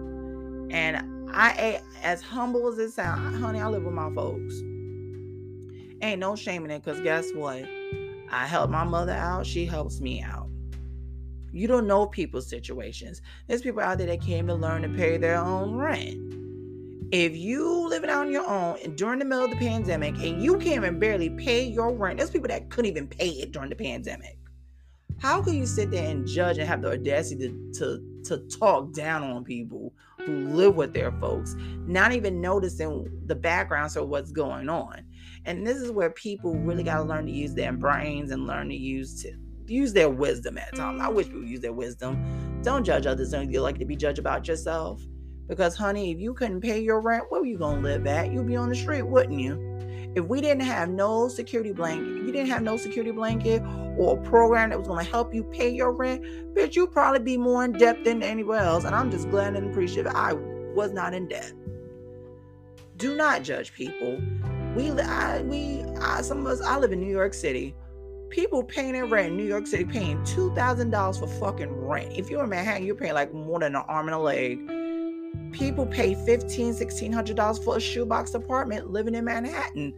And 0.71 1.29
I, 1.31 1.81
as 2.01 2.21
humble 2.21 2.67
as 2.67 2.77
it 2.77 2.91
sounds, 2.91 3.39
honey, 3.39 3.59
I 3.59 3.67
live 3.67 3.83
with 3.83 3.93
my 3.93 4.13
folks. 4.13 4.61
Ain't 6.01 6.19
no 6.19 6.35
shame 6.35 6.65
in 6.65 6.71
it 6.71 6.83
because 6.83 7.01
guess 7.01 7.31
what? 7.33 7.63
I 8.31 8.45
help 8.45 8.69
my 8.69 8.83
mother 8.83 9.13
out. 9.13 9.45
She 9.45 9.65
helps 9.65 10.01
me 10.01 10.21
out. 10.21 10.42
You 11.53 11.67
don't 11.67 11.87
know 11.87 12.07
people's 12.07 12.49
situations. 12.49 13.21
There's 13.47 13.61
people 13.61 13.81
out 13.81 13.99
there 13.99 14.07
that 14.07 14.21
came 14.21 14.47
to 14.47 14.55
learn 14.55 14.81
to 14.81 14.89
pay 14.89 15.17
their 15.17 15.37
own 15.37 15.75
rent 15.75 16.43
if 17.13 17.37
you 17.37 17.87
living 17.89 18.09
on 18.09 18.31
your 18.31 18.49
own 18.49 18.75
and 18.83 18.97
during 18.97 19.19
the 19.19 19.25
middle 19.25 19.45
of 19.45 19.51
the 19.51 19.57
pandemic 19.57 20.15
and 20.15 20.41
you 20.41 20.57
can't 20.57 20.77
even 20.77 20.97
barely 20.97 21.29
pay 21.29 21.63
your 21.63 21.93
rent, 21.93 22.17
there's 22.17 22.31
people 22.31 22.47
that 22.47 22.71
couldn't 22.71 22.89
even 22.89 23.07
pay 23.07 23.29
it 23.29 23.51
during 23.51 23.69
the 23.69 23.75
pandemic. 23.75 24.35
How 25.19 25.39
can 25.43 25.53
you 25.53 25.67
sit 25.67 25.91
there 25.91 26.09
and 26.09 26.25
judge 26.25 26.57
and 26.57 26.67
have 26.67 26.81
the 26.81 26.93
audacity 26.93 27.49
to, 27.49 27.71
to, 27.73 28.23
to 28.23 28.57
talk 28.57 28.93
down 28.93 29.23
on 29.23 29.43
people 29.43 29.93
who 30.25 30.47
live 30.47 30.75
with 30.75 30.95
their 30.95 31.11
folks, 31.11 31.55
not 31.85 32.13
even 32.13 32.41
noticing 32.41 33.07
the 33.27 33.35
backgrounds 33.35 33.95
of 33.95 34.09
what's 34.09 34.31
going 34.31 34.67
on? 34.67 35.05
And 35.45 35.67
this 35.67 35.77
is 35.77 35.91
where 35.91 36.09
people 36.09 36.55
really 36.55 36.81
got 36.81 36.97
to 36.97 37.03
learn 37.03 37.27
to 37.27 37.31
use 37.31 37.53
their 37.53 37.73
brains 37.73 38.31
and 38.31 38.47
learn 38.47 38.69
to 38.69 38.75
use 38.75 39.21
to 39.21 39.33
use 39.67 39.93
their 39.93 40.09
wisdom 40.09 40.57
at 40.57 40.75
times. 40.75 41.01
I 41.01 41.07
wish 41.07 41.27
mm. 41.27 41.33
people 41.33 41.45
use 41.45 41.61
their 41.61 41.73
wisdom. 41.73 42.61
Don't 42.63 42.83
judge 42.83 43.05
others. 43.05 43.31
Don't 43.31 43.51
you 43.51 43.61
like 43.61 43.77
to 43.79 43.85
be 43.85 43.95
judged 43.95 44.19
about 44.19 44.47
yourself? 44.47 45.01
Because, 45.47 45.75
honey, 45.75 46.11
if 46.11 46.19
you 46.19 46.33
couldn't 46.33 46.61
pay 46.61 46.81
your 46.81 47.01
rent, 47.01 47.25
where 47.29 47.41
were 47.41 47.47
you 47.47 47.57
going 47.57 47.77
to 47.77 47.83
live 47.83 48.07
at? 48.07 48.31
You'd 48.31 48.47
be 48.47 48.55
on 48.55 48.69
the 48.69 48.75
street, 48.75 49.03
wouldn't 49.03 49.39
you? 49.39 49.69
If 50.15 50.25
we 50.25 50.41
didn't 50.41 50.63
have 50.63 50.89
no 50.89 51.27
security 51.27 51.73
blanket, 51.73 52.17
if 52.17 52.27
you 52.27 52.31
didn't 52.31 52.49
have 52.49 52.61
no 52.61 52.77
security 52.77 53.11
blanket 53.11 53.63
or 53.97 54.17
a 54.17 54.21
program 54.21 54.69
that 54.69 54.77
was 54.77 54.87
going 54.87 55.03
to 55.03 55.11
help 55.11 55.33
you 55.33 55.43
pay 55.43 55.69
your 55.69 55.91
rent, 55.91 56.23
bitch, 56.53 56.75
you'd 56.75 56.91
probably 56.91 57.19
be 57.19 57.35
more 57.35 57.65
in 57.65 57.73
debt 57.73 58.03
than 58.03 58.21
anywhere 58.21 58.59
else. 58.59 58.85
And 58.85 58.95
I'm 58.95 59.09
just 59.09 59.29
glad 59.29 59.55
and 59.55 59.69
appreciative 59.69 60.13
I 60.15 60.33
was 60.33 60.93
not 60.93 61.13
in 61.13 61.27
debt. 61.27 61.51
Do 62.97 63.15
not 63.15 63.41
judge 63.41 63.73
people. 63.73 64.21
We, 64.75 64.91
I, 64.91 65.41
we, 65.41 65.83
I, 65.99 66.21
some 66.21 66.39
of 66.39 66.47
us, 66.47 66.61
I 66.61 66.77
live 66.77 66.91
in 66.91 66.99
New 66.99 67.11
York 67.11 67.33
City. 67.33 67.75
People 68.33 68.63
paying 68.63 68.93
their 68.93 69.05
rent 69.05 69.27
in 69.27 69.37
New 69.37 69.45
York 69.45 69.67
City, 69.67 69.85
paying 69.85 70.23
two 70.25 70.53
thousand 70.55 70.89
dollars 70.89 71.19
for 71.19 71.27
fucking 71.27 71.71
rent. 71.71 72.13
If 72.17 72.31
you're 72.31 72.43
in 72.43 72.49
Manhattan, 72.49 72.83
you're 72.83 72.95
paying 72.95 73.13
like 73.13 73.31
more 73.31 73.59
than 73.59 73.75
an 73.75 73.83
arm 73.87 74.07
and 74.07 74.15
a 74.15 74.19
leg 74.19 74.59
people 75.53 75.85
pay 75.85 76.15
$1,500, 76.15 76.81
$1,600 76.81 77.63
for 77.63 77.77
a 77.77 77.79
shoebox 77.79 78.33
apartment 78.33 78.89
living 78.89 79.15
in 79.15 79.23
Manhattan. 79.23 79.93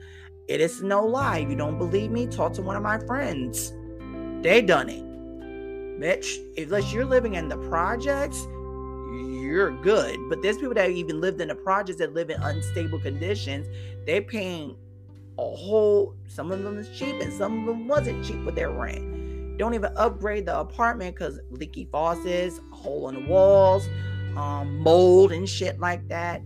It 0.48 0.62
is 0.62 0.84
no 0.84 1.04
lie. 1.04 1.40
You 1.40 1.56
don't 1.56 1.78
believe 1.78 2.12
me, 2.12 2.28
talk 2.28 2.54
to 2.54 2.62
one 2.62 2.76
of 2.76 2.84
my 2.84 3.00
friends. 3.00 3.74
They 4.44 4.62
done 4.62 4.90
it. 4.90 5.04
Bitch, 6.00 6.38
unless 6.58 6.94
you're 6.94 7.06
living 7.06 7.36
in 7.36 7.48
the 7.48 7.58
projects, 7.70 8.46
you're 9.42 9.72
good. 9.82 10.18
But 10.30 10.42
there's 10.42 10.58
people 10.58 10.76
that 10.76 10.90
even 10.92 11.22
lived 11.22 11.42
in 11.42 11.48
the 11.48 11.56
projects 11.56 11.98
that 12.00 12.14
live 12.14 12.30
in 12.30 12.40
unstable 12.42 13.00
conditions. 13.00 13.66
They're 14.06 14.22
paying 14.22 14.76
a 15.38 15.56
whole, 15.56 16.16
some 16.28 16.52
of 16.52 16.64
them 16.64 16.78
is 16.78 16.90
cheap 16.98 17.22
and 17.22 17.32
some 17.34 17.60
of 17.60 17.66
them 17.66 17.88
wasn't 17.88 18.26
cheap 18.26 18.44
with 18.46 18.56
their 18.56 18.72
rent. 18.72 19.58
Don't 19.58 19.74
even 19.74 19.92
upgrade 19.96 20.46
the 20.46 20.60
apartment 20.60 21.16
because 21.16 21.40
leaky 21.50 21.88
faucets, 21.92 22.60
hole 22.72 23.10
in 23.10 23.16
the 23.16 23.30
walls, 23.30 23.88
um, 24.36 24.80
mold 24.80 25.32
and 25.32 25.48
shit 25.48 25.80
like 25.80 26.08
that. 26.10 26.42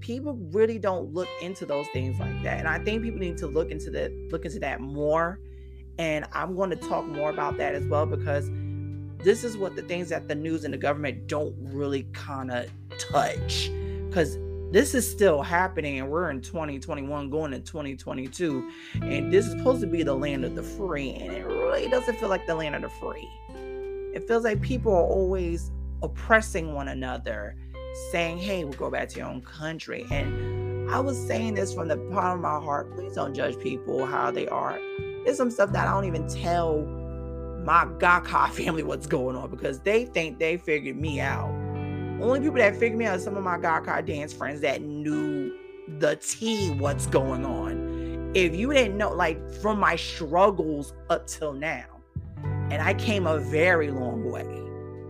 People 0.00 0.34
really 0.52 0.78
don't 0.78 1.12
look 1.12 1.28
into 1.40 1.64
those 1.64 1.86
things 1.92 2.18
like 2.18 2.42
that, 2.42 2.58
and 2.58 2.68
I 2.68 2.78
think 2.78 3.02
people 3.02 3.20
need 3.20 3.38
to 3.38 3.46
look 3.46 3.70
into 3.70 3.90
that 3.92 4.12
look 4.30 4.44
into 4.44 4.58
that 4.60 4.80
more. 4.80 5.40
And 5.98 6.26
I'm 6.32 6.56
going 6.56 6.70
to 6.70 6.76
talk 6.76 7.06
more 7.06 7.30
about 7.30 7.56
that 7.58 7.74
as 7.74 7.86
well 7.86 8.04
because 8.04 8.50
this 9.18 9.44
is 9.44 9.56
what 9.56 9.76
the 9.76 9.82
things 9.82 10.10
that 10.10 10.28
the 10.28 10.34
news 10.34 10.64
and 10.64 10.74
the 10.74 10.78
government 10.78 11.26
don't 11.26 11.54
really 11.58 12.02
kind 12.12 12.50
of 12.50 12.68
touch 12.98 13.70
because 14.08 14.36
this 14.74 14.94
is 14.94 15.10
still 15.10 15.40
happening 15.40 16.00
and 16.00 16.10
we're 16.10 16.30
in 16.30 16.40
2021 16.40 17.30
going 17.30 17.52
to 17.52 17.60
2022 17.60 18.70
and 19.02 19.32
this 19.32 19.46
is 19.46 19.52
supposed 19.52 19.80
to 19.80 19.86
be 19.86 20.02
the 20.02 20.14
land 20.14 20.44
of 20.44 20.54
the 20.54 20.62
free 20.62 21.12
and 21.14 21.32
it 21.32 21.46
really 21.46 21.88
doesn't 21.88 22.18
feel 22.18 22.28
like 22.28 22.46
the 22.46 22.54
land 22.54 22.74
of 22.74 22.82
the 22.82 22.88
free 22.88 23.28
it 24.14 24.28
feels 24.28 24.44
like 24.44 24.62
people 24.62 24.92
are 24.92 25.02
always 25.02 25.72
oppressing 26.04 26.72
one 26.72 26.86
another, 26.86 27.56
saying, 28.12 28.38
hey, 28.38 28.64
we'll 28.64 28.74
go 28.74 28.88
back 28.88 29.08
to 29.08 29.18
your 29.18 29.26
own 29.26 29.42
country. 29.42 30.06
And 30.10 30.88
I 30.88 31.00
was 31.00 31.18
saying 31.26 31.54
this 31.54 31.74
from 31.74 31.88
the 31.88 31.96
bottom 31.96 32.38
of 32.38 32.40
my 32.40 32.64
heart. 32.64 32.94
Please 32.94 33.14
don't 33.14 33.34
judge 33.34 33.58
people 33.58 34.06
how 34.06 34.30
they 34.30 34.46
are. 34.46 34.78
There's 35.24 35.36
some 35.36 35.50
stuff 35.50 35.72
that 35.72 35.88
I 35.88 35.90
don't 35.90 36.04
even 36.04 36.28
tell 36.28 36.82
my 37.64 37.86
Gakkai 37.98 38.50
family 38.52 38.84
what's 38.84 39.08
going 39.08 39.34
on 39.34 39.50
because 39.50 39.80
they 39.80 40.04
think 40.04 40.38
they 40.38 40.58
figured 40.58 40.96
me 40.96 41.18
out. 41.18 41.50
Only 42.20 42.40
people 42.40 42.56
that 42.56 42.74
figured 42.76 42.98
me 42.98 43.06
out 43.06 43.16
are 43.16 43.20
some 43.20 43.36
of 43.36 43.42
my 43.42 43.58
Gakkai 43.58 44.06
dance 44.06 44.32
friends 44.32 44.60
that 44.60 44.82
knew 44.82 45.56
the 45.98 46.16
tea 46.16 46.70
what's 46.70 47.06
going 47.06 47.44
on. 47.44 48.32
If 48.34 48.54
you 48.54 48.72
didn't 48.72 48.96
know, 48.96 49.12
like 49.12 49.50
from 49.60 49.78
my 49.78 49.96
struggles 49.96 50.92
up 51.10 51.26
till 51.26 51.52
now, 51.52 51.86
and 52.42 52.82
I 52.82 52.94
came 52.94 53.26
a 53.26 53.38
very 53.38 53.90
long 53.90 54.30
way 54.30 54.64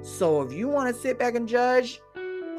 so 0.05 0.43
if 0.43 0.53
you 0.53 0.69
want 0.69 0.95
to 0.95 1.01
sit 1.01 1.19
back 1.19 1.35
and 1.35 1.49
judge, 1.49 1.99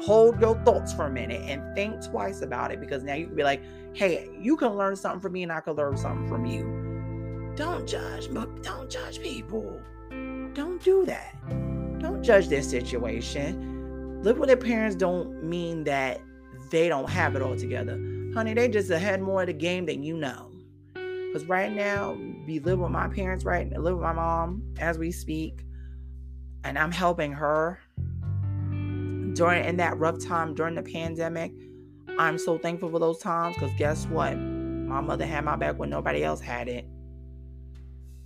hold 0.02 0.40
your 0.40 0.56
thoughts 0.64 0.92
for 0.92 1.06
a 1.06 1.10
minute 1.10 1.42
and 1.48 1.76
think 1.76 2.04
twice 2.04 2.42
about 2.42 2.72
it 2.72 2.80
because 2.80 3.04
now 3.04 3.14
you 3.14 3.26
can 3.26 3.36
be 3.36 3.44
like, 3.44 3.62
hey, 3.92 4.28
you 4.36 4.56
can 4.56 4.76
learn 4.76 4.96
something 4.96 5.20
from 5.20 5.32
me 5.32 5.44
and 5.44 5.52
I 5.52 5.60
can 5.60 5.74
learn 5.74 5.96
something 5.96 6.26
from 6.26 6.44
you. 6.44 7.52
Don't 7.54 7.86
judge, 7.86 8.34
but 8.34 8.64
don't 8.64 8.90
judge 8.90 9.20
people. 9.20 9.80
Don't 10.10 10.82
do 10.82 11.06
that. 11.06 11.36
Don't 12.00 12.20
judge 12.20 12.48
their 12.48 12.62
situation. 12.62 13.75
Live 14.26 14.38
with 14.38 14.48
their 14.48 14.56
parents 14.56 14.96
don't 14.96 15.44
mean 15.44 15.84
that 15.84 16.20
they 16.72 16.88
don't 16.88 17.08
have 17.08 17.36
it 17.36 17.42
all 17.42 17.54
together. 17.54 17.92
Honey, 18.34 18.54
they 18.54 18.68
just 18.68 18.90
ahead 18.90 19.22
more 19.22 19.42
of 19.42 19.46
the 19.46 19.52
game 19.52 19.86
than 19.86 20.02
you 20.02 20.16
know. 20.16 20.50
Because 20.94 21.44
right 21.44 21.70
now, 21.70 22.18
we 22.44 22.58
live 22.58 22.80
with 22.80 22.90
my 22.90 23.06
parents, 23.06 23.44
right? 23.44 23.72
I 23.72 23.78
live 23.78 23.94
with 23.94 24.02
my 24.02 24.14
mom 24.14 24.64
as 24.80 24.98
we 24.98 25.12
speak 25.12 25.62
and 26.64 26.76
I'm 26.76 26.90
helping 26.90 27.34
her 27.34 27.78
during 29.34 29.64
in 29.64 29.76
that 29.76 29.96
rough 29.96 30.18
time 30.18 30.54
during 30.54 30.74
the 30.74 30.82
pandemic. 30.82 31.52
I'm 32.18 32.36
so 32.36 32.58
thankful 32.58 32.90
for 32.90 32.98
those 32.98 33.20
times 33.20 33.54
because 33.54 33.70
guess 33.78 34.06
what? 34.06 34.36
My 34.36 35.00
mother 35.00 35.24
had 35.24 35.44
my 35.44 35.54
back 35.54 35.78
when 35.78 35.88
nobody 35.88 36.24
else 36.24 36.40
had 36.40 36.66
it. 36.66 36.84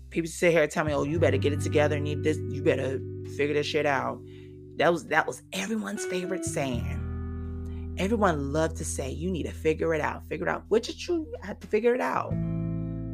People 0.08 0.30
sit 0.30 0.52
here 0.52 0.62
and 0.62 0.72
tell 0.72 0.86
me, 0.86 0.94
"Oh, 0.94 1.02
you 1.02 1.18
better 1.18 1.36
get 1.36 1.52
it 1.52 1.60
together. 1.60 2.00
Need 2.00 2.24
this. 2.24 2.38
You 2.48 2.62
better 2.62 2.98
figure 3.36 3.52
this 3.52 3.66
shit 3.66 3.84
out." 3.84 4.18
That 4.80 4.90
was 4.90 5.04
that 5.08 5.26
was 5.26 5.42
everyone's 5.52 6.06
favorite 6.06 6.42
saying. 6.42 7.96
Everyone 7.98 8.50
loved 8.50 8.78
to 8.78 8.84
say, 8.86 9.10
"You 9.10 9.30
need 9.30 9.42
to 9.42 9.52
figure 9.52 9.92
it 9.92 10.00
out. 10.00 10.24
Figure 10.26 10.46
it 10.46 10.50
out," 10.50 10.64
which 10.68 10.88
is 10.88 10.96
true. 10.96 11.26
I 11.42 11.48
had 11.48 11.60
to 11.60 11.66
figure 11.66 11.94
it 11.94 12.00
out. 12.00 12.30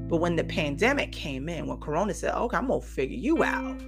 But 0.09 0.19
when 0.19 0.37
the 0.37 0.45
pandemic 0.45 1.11
came 1.11 1.49
in, 1.49 1.67
when 1.67 1.79
Corona 1.79 2.15
said, 2.15 2.33
"Okay, 2.35 2.57
I'm 2.57 2.69
gonna 2.69 2.81
figure 2.81 3.17
you 3.17 3.43
out," 3.43 3.83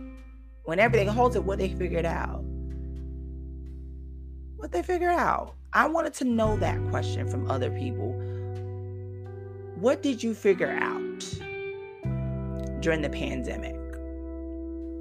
when 0.64 0.80
everything 0.80 1.06
halted, 1.06 1.46
what 1.46 1.60
they 1.60 1.68
figured 1.68 2.04
out? 2.04 2.42
What 4.56 4.72
they 4.72 4.82
figured 4.82 5.12
out? 5.12 5.54
I 5.72 5.86
wanted 5.86 6.14
to 6.14 6.24
know 6.24 6.56
that 6.56 6.84
question 6.90 7.28
from 7.28 7.48
other 7.48 7.70
people. 7.70 8.10
What 9.76 10.02
did 10.02 10.20
you 10.20 10.34
figure 10.34 10.76
out 10.80 11.20
during 12.80 13.02
the 13.02 13.10
pandemic? 13.10 13.77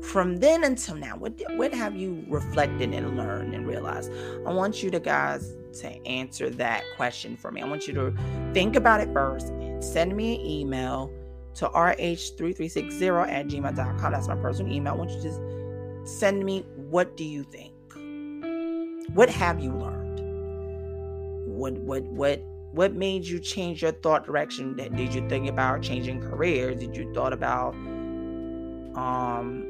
From 0.07 0.37
then 0.37 0.63
until 0.63 0.95
now, 0.95 1.17
what 1.17 1.33
what 1.57 1.73
have 1.73 1.97
you 1.97 2.23
reflected 2.29 2.93
and 2.93 3.17
learned 3.17 3.53
and 3.53 3.67
realized? 3.67 4.09
I 4.45 4.53
want 4.53 4.81
you 4.81 4.89
to 4.91 5.01
guys 5.01 5.53
to 5.81 6.07
answer 6.07 6.49
that 6.51 6.83
question 6.95 7.35
for 7.35 7.51
me. 7.51 7.61
I 7.61 7.67
want 7.67 7.89
you 7.89 7.93
to 7.95 8.13
think 8.53 8.77
about 8.77 9.01
it 9.01 9.11
first 9.11 9.47
and 9.47 9.83
send 9.83 10.15
me 10.15 10.35
an 10.35 10.45
email 10.45 11.11
to 11.55 11.67
rh3360 11.67 13.29
at 13.29 13.47
gmail.com. 13.47 14.11
That's 14.13 14.29
my 14.29 14.35
personal 14.37 14.71
email. 14.71 14.93
I 14.93 14.95
want 14.95 15.11
you 15.11 15.17
to 15.17 15.23
just 15.23 15.41
send 16.19 16.45
me 16.45 16.65
what 16.75 17.17
do 17.17 17.25
you 17.25 17.43
think? 17.43 17.73
What 19.13 19.29
have 19.29 19.59
you 19.59 19.73
learned? 19.73 20.19
What 21.49 21.73
what 21.73 22.03
what 22.03 22.39
what 22.71 22.93
made 22.93 23.25
you 23.25 23.39
change 23.39 23.81
your 23.81 23.91
thought 23.91 24.25
direction? 24.25 24.73
Did 24.77 25.13
you 25.13 25.27
think 25.27 25.49
about 25.49 25.81
changing 25.81 26.21
careers? 26.21 26.79
Did 26.79 26.95
you 26.95 27.13
thought 27.13 27.33
about 27.33 27.73
um 28.95 29.66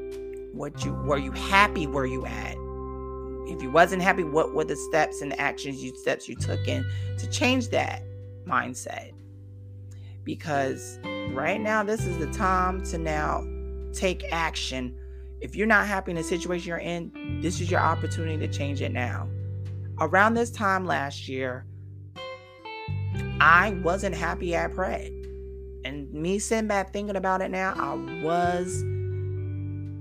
what 0.57 0.83
you 0.83 0.93
were 0.93 1.17
you 1.17 1.31
happy 1.31 1.87
where 1.87 2.05
you 2.05 2.25
at? 2.25 2.55
If 3.49 3.61
you 3.61 3.71
wasn't 3.71 4.01
happy, 4.01 4.23
what 4.23 4.53
were 4.53 4.65
the 4.65 4.75
steps 4.75 5.21
and 5.21 5.31
the 5.31 5.39
actions 5.39 5.81
you 5.81 5.95
steps 5.95 6.27
you 6.27 6.35
took 6.35 6.67
in 6.67 6.85
to 7.17 7.29
change 7.29 7.69
that 7.69 8.03
mindset? 8.45 9.13
Because 10.23 10.99
right 11.31 11.61
now 11.61 11.83
this 11.83 12.05
is 12.05 12.17
the 12.17 12.27
time 12.33 12.83
to 12.85 12.97
now 12.97 13.45
take 13.93 14.25
action. 14.31 14.97
If 15.39 15.55
you're 15.55 15.67
not 15.67 15.87
happy 15.87 16.11
in 16.11 16.17
the 16.17 16.23
situation 16.23 16.67
you're 16.67 16.77
in, 16.79 17.39
this 17.41 17.61
is 17.61 17.71
your 17.71 17.79
opportunity 17.79 18.37
to 18.45 18.51
change 18.51 18.81
it 18.81 18.91
now. 18.91 19.29
Around 19.99 20.33
this 20.33 20.51
time 20.51 20.85
last 20.85 21.29
year, 21.29 21.65
I 23.39 23.77
wasn't 23.83 24.15
happy 24.15 24.55
at 24.55 24.73
Pret. 24.73 25.11
And 25.85 26.11
me 26.11 26.39
sitting 26.39 26.67
back 26.67 26.91
thinking 26.91 27.15
about 27.15 27.41
it 27.41 27.49
now, 27.49 27.73
I 27.77 28.23
was 28.23 28.83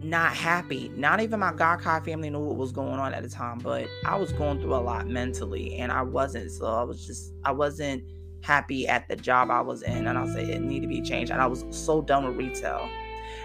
not 0.07 0.35
happy. 0.35 0.91
Not 0.97 1.21
even 1.21 1.41
my 1.41 1.53
Gakkai 1.53 2.05
family 2.05 2.31
knew 2.31 2.41
what 2.41 2.57
was 2.57 2.73
going 2.73 2.99
on 2.99 3.13
at 3.13 3.23
the 3.23 3.29
time, 3.29 3.59
but 3.59 3.89
I 4.05 4.17
was 4.17 4.33
going 4.33 4.61
through 4.61 4.75
a 4.75 4.77
lot 4.77 5.07
mentally 5.07 5.77
and 5.77 5.91
I 5.91 6.03
wasn't. 6.03 6.51
So 6.51 6.67
I 6.67 6.83
was 6.83 7.07
just, 7.07 7.33
I 7.45 7.53
wasn't 7.53 8.05
happy 8.43 8.87
at 8.87 9.09
the 9.09 9.17
job 9.17 9.51
I 9.51 9.61
was 9.61 9.83
in. 9.83 10.07
And 10.07 10.17
I 10.17 10.27
said 10.27 10.49
it 10.49 10.61
needed 10.61 10.83
to 10.83 10.89
be 10.89 11.03
changed. 11.03 11.33
And 11.33 11.43
I 11.43 11.47
was 11.47 11.65
so 11.71 12.01
done 12.01 12.27
with 12.27 12.37
retail. 12.37 12.89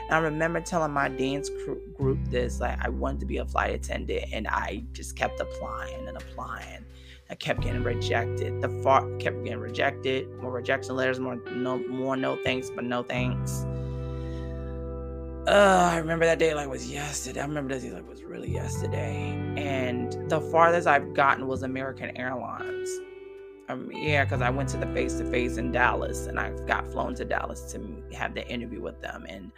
And 0.06 0.15
I 0.15 0.19
remember 0.19 0.62
telling 0.62 0.91
my 0.91 1.10
dance 1.10 1.50
group 1.97 2.19
this, 2.30 2.60
like 2.60 2.78
I 2.84 2.89
wanted 2.89 3.21
to 3.21 3.26
be 3.26 3.38
a 3.38 3.45
flight 3.45 3.74
attendant 3.74 4.26
and 4.32 4.47
I 4.47 4.84
just 4.91 5.15
kept 5.15 5.39
applying 5.39 6.08
and 6.08 6.17
applying. 6.17 6.86
I 7.30 7.36
kept 7.36 7.62
getting 7.62 7.84
rejected. 7.84 8.62
The 8.62 8.67
far 8.84 9.10
kept 9.17 9.43
getting 9.45 9.60
rejected. 9.60 10.30
More 10.41 10.52
rejection 10.52 10.97
letters. 10.97 11.17
More 11.17 11.38
no. 11.54 11.78
More 11.88 12.17
no 12.17 12.38
thanks, 12.43 12.69
but 12.69 12.84
no 12.84 13.04
thanks. 13.04 13.65
Uh, 15.47 15.89
I 15.91 15.97
remember 15.97 16.25
that 16.25 16.38
day 16.38 16.54
like 16.54 16.69
was 16.69 16.91
yesterday. 16.91 17.41
I 17.41 17.45
remember 17.45 17.73
that 17.73 17.82
day 17.82 17.91
like 17.91 18.08
was 18.08 18.23
really 18.23 18.51
yesterday. 18.51 19.32
And 19.58 20.30
the 20.30 20.39
farthest 20.39 20.88
I've 20.88 21.15
gotten 21.15 21.47
was 21.47 21.63
American 21.63 22.15
Airlines. 22.15 22.89
Um, 23.67 23.89
yeah, 23.91 24.23
because 24.23 24.41
I 24.41 24.51
went 24.51 24.69
to 24.69 24.77
the 24.77 24.86
face 24.88 25.15
to 25.15 25.32
face 25.32 25.58
in 25.58 25.71
Dallas, 25.71 26.27
and 26.27 26.39
I 26.39 26.51
got 26.67 26.91
flown 26.91 27.15
to 27.15 27.25
Dallas 27.25 27.71
to 27.71 28.04
have 28.13 28.36
the 28.36 28.47
interview 28.47 28.82
with 28.82 29.01
them, 29.01 29.25
and 29.27 29.51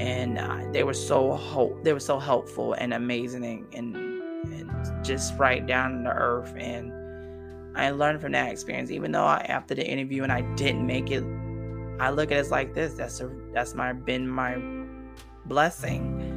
and 0.00 0.38
uh, 0.38 0.70
they 0.72 0.84
were 0.84 0.94
so 0.94 1.80
they 1.82 1.92
were 1.92 2.00
so 2.00 2.18
helpful 2.20 2.74
and 2.74 2.94
amazing, 2.94 3.66
and 3.72 3.96
and 3.96 5.04
just 5.04 5.36
right 5.38 5.66
down 5.66 6.04
to 6.04 6.10
earth. 6.10 6.54
And 6.56 6.92
I 7.74 7.90
learned 7.90 8.20
from 8.20 8.32
that 8.32 8.52
experience. 8.52 8.90
Even 8.90 9.10
though 9.10 9.24
I, 9.24 9.38
after 9.48 9.74
the 9.74 9.86
interview 9.86 10.22
and 10.22 10.30
I 10.30 10.42
didn't 10.54 10.86
make 10.86 11.10
it, 11.10 11.24
I 12.00 12.10
look 12.10 12.32
at 12.32 12.38
it 12.38 12.50
like 12.50 12.74
this. 12.74 12.94
That's 12.94 13.20
a 13.20 13.30
that's 13.52 13.74
my 13.74 13.92
been 13.92 14.28
my 14.28 14.56
blessing. 15.46 16.28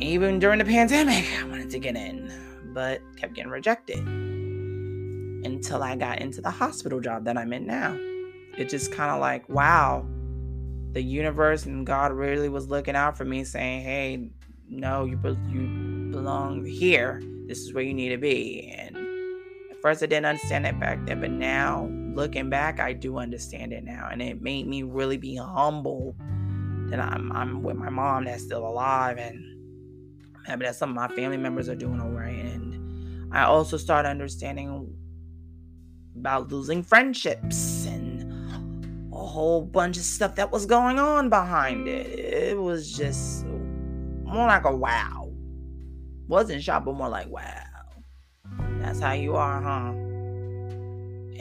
Even 0.00 0.38
during 0.38 0.58
the 0.58 0.64
pandemic, 0.64 1.24
I 1.38 1.44
wanted 1.44 1.70
to 1.70 1.78
get 1.78 1.96
in, 1.96 2.32
but 2.74 3.00
kept 3.16 3.34
getting 3.34 3.50
rejected 3.50 3.98
until 3.98 5.82
I 5.82 5.96
got 5.96 6.20
into 6.20 6.40
the 6.40 6.50
hospital 6.50 7.00
job 7.00 7.24
that 7.24 7.36
I'm 7.36 7.52
in 7.52 7.66
now. 7.66 7.96
It 8.56 8.68
just 8.68 8.92
kind 8.92 9.10
of 9.10 9.20
like, 9.20 9.48
wow, 9.48 10.04
the 10.92 11.02
universe 11.02 11.64
and 11.66 11.86
God 11.86 12.12
really 12.12 12.48
was 12.48 12.68
looking 12.68 12.96
out 12.96 13.16
for 13.16 13.24
me, 13.24 13.44
saying, 13.44 13.82
"Hey, 13.82 14.30
no, 14.68 15.04
you 15.04 15.18
you 15.48 16.10
belong 16.10 16.64
here. 16.64 17.22
This 17.46 17.58
is 17.58 17.72
where 17.74 17.82
you 17.82 17.94
need 17.94 18.10
to 18.10 18.18
be. 18.18 18.74
And 18.78 18.96
at 19.70 19.80
first, 19.80 20.02
I 20.02 20.06
didn't 20.06 20.26
understand 20.26 20.64
that 20.64 20.78
back 20.78 21.04
then, 21.06 21.20
but 21.20 21.30
now 21.30 21.88
looking 22.14 22.50
back, 22.50 22.80
I 22.80 22.92
do 22.92 23.18
understand 23.18 23.72
it 23.72 23.84
now. 23.84 24.08
And 24.10 24.22
it 24.22 24.42
made 24.42 24.66
me 24.66 24.82
really 24.82 25.16
be 25.16 25.36
humble 25.36 26.16
that 26.88 27.00
I'm, 27.00 27.32
I'm 27.32 27.62
with 27.62 27.76
my 27.76 27.90
mom 27.90 28.24
that's 28.24 28.42
still 28.42 28.66
alive 28.66 29.18
and 29.18 29.42
happy 30.46 30.64
that 30.64 30.76
some 30.76 30.90
of 30.90 30.96
my 30.96 31.08
family 31.08 31.36
members 31.36 31.68
are 31.68 31.74
doing 31.74 32.00
all 32.00 32.10
right. 32.10 32.34
And 32.34 33.32
I 33.34 33.44
also 33.44 33.76
started 33.76 34.08
understanding 34.08 34.94
about 36.16 36.52
losing 36.52 36.82
friendships 36.82 37.86
and 37.86 39.12
a 39.12 39.16
whole 39.16 39.62
bunch 39.62 39.96
of 39.96 40.02
stuff 40.02 40.34
that 40.36 40.50
was 40.50 40.66
going 40.66 40.98
on 40.98 41.28
behind 41.28 41.88
it. 41.88 42.06
It 42.18 42.58
was 42.58 42.92
just 42.92 43.46
more 43.46 44.46
like 44.46 44.64
a 44.64 44.74
wow 44.74 45.22
wasn't 46.32 46.62
shocked, 46.62 46.86
but 46.86 46.94
more 46.94 47.10
like, 47.10 47.28
wow, 47.28 47.62
that's 48.80 49.00
how 49.00 49.12
you 49.12 49.36
are, 49.36 49.60
huh? 49.60 49.92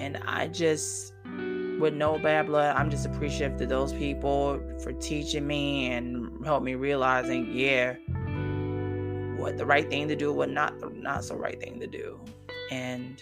And 0.02 0.18
I 0.26 0.48
just, 0.48 1.14
with 1.80 1.94
no 1.94 2.18
bad 2.18 2.48
blood, 2.48 2.76
I'm 2.76 2.90
just 2.90 3.06
appreciative 3.06 3.60
to 3.60 3.68
those 3.68 3.94
people 3.94 4.60
for 4.82 4.94
teaching 4.94 5.46
me 5.46 5.92
and 5.92 6.44
help 6.44 6.64
me 6.64 6.74
realizing, 6.74 7.52
yeah, 7.54 7.94
what 9.40 9.60
the 9.60 9.66
right 9.66 9.88
thing 9.88 10.08
to 10.08 10.16
do, 10.16 10.34
what 10.34 10.50
not 10.50 10.80
the 10.80 10.90
not 10.90 11.24
so 11.24 11.36
right 11.36 11.60
thing 11.60 11.80
to 11.80 11.86
do. 11.86 12.20
And 12.72 13.22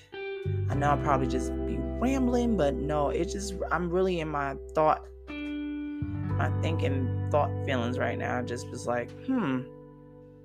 I 0.69 0.75
know 0.75 0.91
I'll 0.91 0.97
probably 1.03 1.27
just 1.27 1.53
be 1.67 1.75
rambling, 1.77 2.55
but 2.55 2.75
no, 2.75 3.09
it's 3.09 3.33
just 3.33 3.55
I'm 3.71 3.89
really 3.89 4.21
in 4.21 4.29
my 4.29 4.55
thought, 4.73 5.05
my 5.27 6.49
thinking 6.61 7.27
thought 7.29 7.49
feelings 7.65 7.99
right 7.99 8.17
now. 8.17 8.39
I 8.39 8.41
Just 8.43 8.69
was 8.69 8.87
like, 8.87 9.11
hmm 9.25 9.63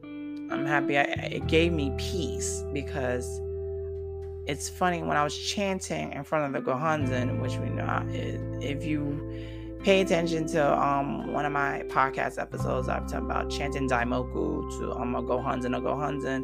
I'm 0.03 0.67
happy. 0.67 0.99
I, 0.99 1.03
it 1.03 1.47
gave 1.47 1.73
me 1.73 1.93
peace 1.97 2.65
because 2.73 3.41
it's 4.47 4.69
funny 4.69 5.03
when 5.03 5.17
I 5.17 5.25
was 5.25 5.37
chanting 5.37 6.13
in 6.13 6.25
front 6.25 6.55
of 6.55 6.65
the 6.65 6.71
Gohonzon, 6.71 7.41
which 7.41 7.57
we 7.57 7.71
know 7.71 8.07
if 8.61 8.85
you 8.85 9.79
pay 9.83 10.01
attention 10.01 10.47
to 10.49 10.83
um 10.83 11.33
one 11.33 11.45
of 11.45 11.53
my 11.53 11.83
podcast 11.89 12.41
episodes, 12.41 12.89
I've 12.89 13.07
talked 13.07 13.25
about 13.25 13.51
chanting 13.51 13.89
Daimoku 13.89 14.79
to 14.79 14.93
um 14.93 15.15
a 15.15 15.23
Gohonzon. 15.23 15.77
A 15.77 15.81
Gohonzon 15.81 16.43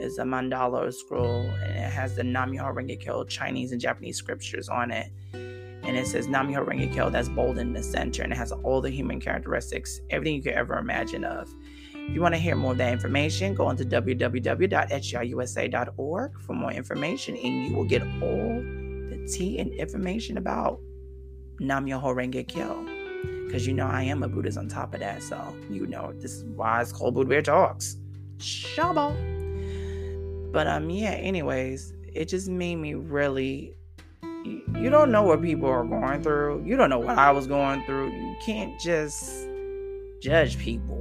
is 0.00 0.18
a 0.18 0.24
mandala 0.24 0.92
scroll 0.92 1.42
and 1.42 1.76
it 1.76 1.90
has 1.90 2.16
the 2.16 2.22
Nam-myoho 2.22 2.74
Renge 2.74 3.00
Kyo 3.00 3.24
Chinese 3.24 3.72
and 3.72 3.80
Japanese 3.80 4.16
scriptures 4.16 4.68
on 4.68 4.90
it. 4.90 5.10
And 5.32 5.96
it 5.96 6.06
says 6.06 6.26
Nam-myoho 6.26 6.66
Renge 6.66 6.92
Kyo 6.92 7.10
that's 7.10 7.28
bold 7.28 7.58
in 7.58 7.72
the 7.72 7.82
center 7.82 8.22
and 8.22 8.32
it 8.32 8.36
has 8.36 8.52
all 8.52 8.80
the 8.80 8.90
human 8.90 9.20
characteristics, 9.20 10.00
everything 10.10 10.36
you 10.36 10.42
could 10.42 10.52
ever 10.52 10.78
imagine 10.78 11.24
of. 11.24 11.48
If 12.08 12.14
you 12.14 12.22
want 12.22 12.34
to 12.34 12.40
hear 12.40 12.54
more 12.54 12.72
of 12.72 12.78
that 12.78 12.92
information, 12.92 13.54
go 13.54 13.66
on 13.66 13.76
to 13.78 13.84
www.sgi-usa.org 13.84 16.40
for 16.40 16.52
more 16.52 16.72
information, 16.72 17.36
and 17.36 17.66
you 17.66 17.74
will 17.74 17.84
get 17.84 18.02
all 18.22 18.62
the 19.10 19.28
tea 19.30 19.58
and 19.58 19.72
information 19.74 20.38
about 20.38 20.80
Nam 21.58 21.84
Myoho 21.84 22.14
Renge 22.14 22.46
Kyo. 22.46 22.86
Because 23.44 23.66
you 23.66 23.74
know 23.74 23.86
I 23.86 24.02
am 24.02 24.22
a 24.22 24.28
Buddhist 24.28 24.56
on 24.56 24.68
top 24.68 24.94
of 24.94 25.00
that, 25.00 25.22
so 25.22 25.54
you 25.68 25.86
know 25.86 26.12
this 26.14 26.32
is 26.32 26.44
why 26.44 26.80
it's 26.80 26.92
called 26.92 27.14
Buddha 27.14 27.28
Bear 27.28 27.42
Talks. 27.42 27.96
Shabo. 28.38 29.12
But 30.52 30.68
um, 30.68 30.88
yeah. 30.88 31.10
Anyways, 31.10 31.92
it 32.12 32.28
just 32.28 32.48
made 32.48 32.76
me 32.76 32.94
really. 32.94 33.74
You 34.44 34.90
don't 34.90 35.10
know 35.10 35.24
what 35.24 35.42
people 35.42 35.68
are 35.68 35.84
going 35.84 36.22
through. 36.22 36.62
You 36.64 36.76
don't 36.76 36.88
know 36.88 37.00
what 37.00 37.18
I 37.18 37.32
was 37.32 37.48
going 37.48 37.84
through. 37.84 38.12
You 38.12 38.36
can't 38.44 38.78
just 38.78 39.48
judge 40.22 40.56
people 40.58 40.95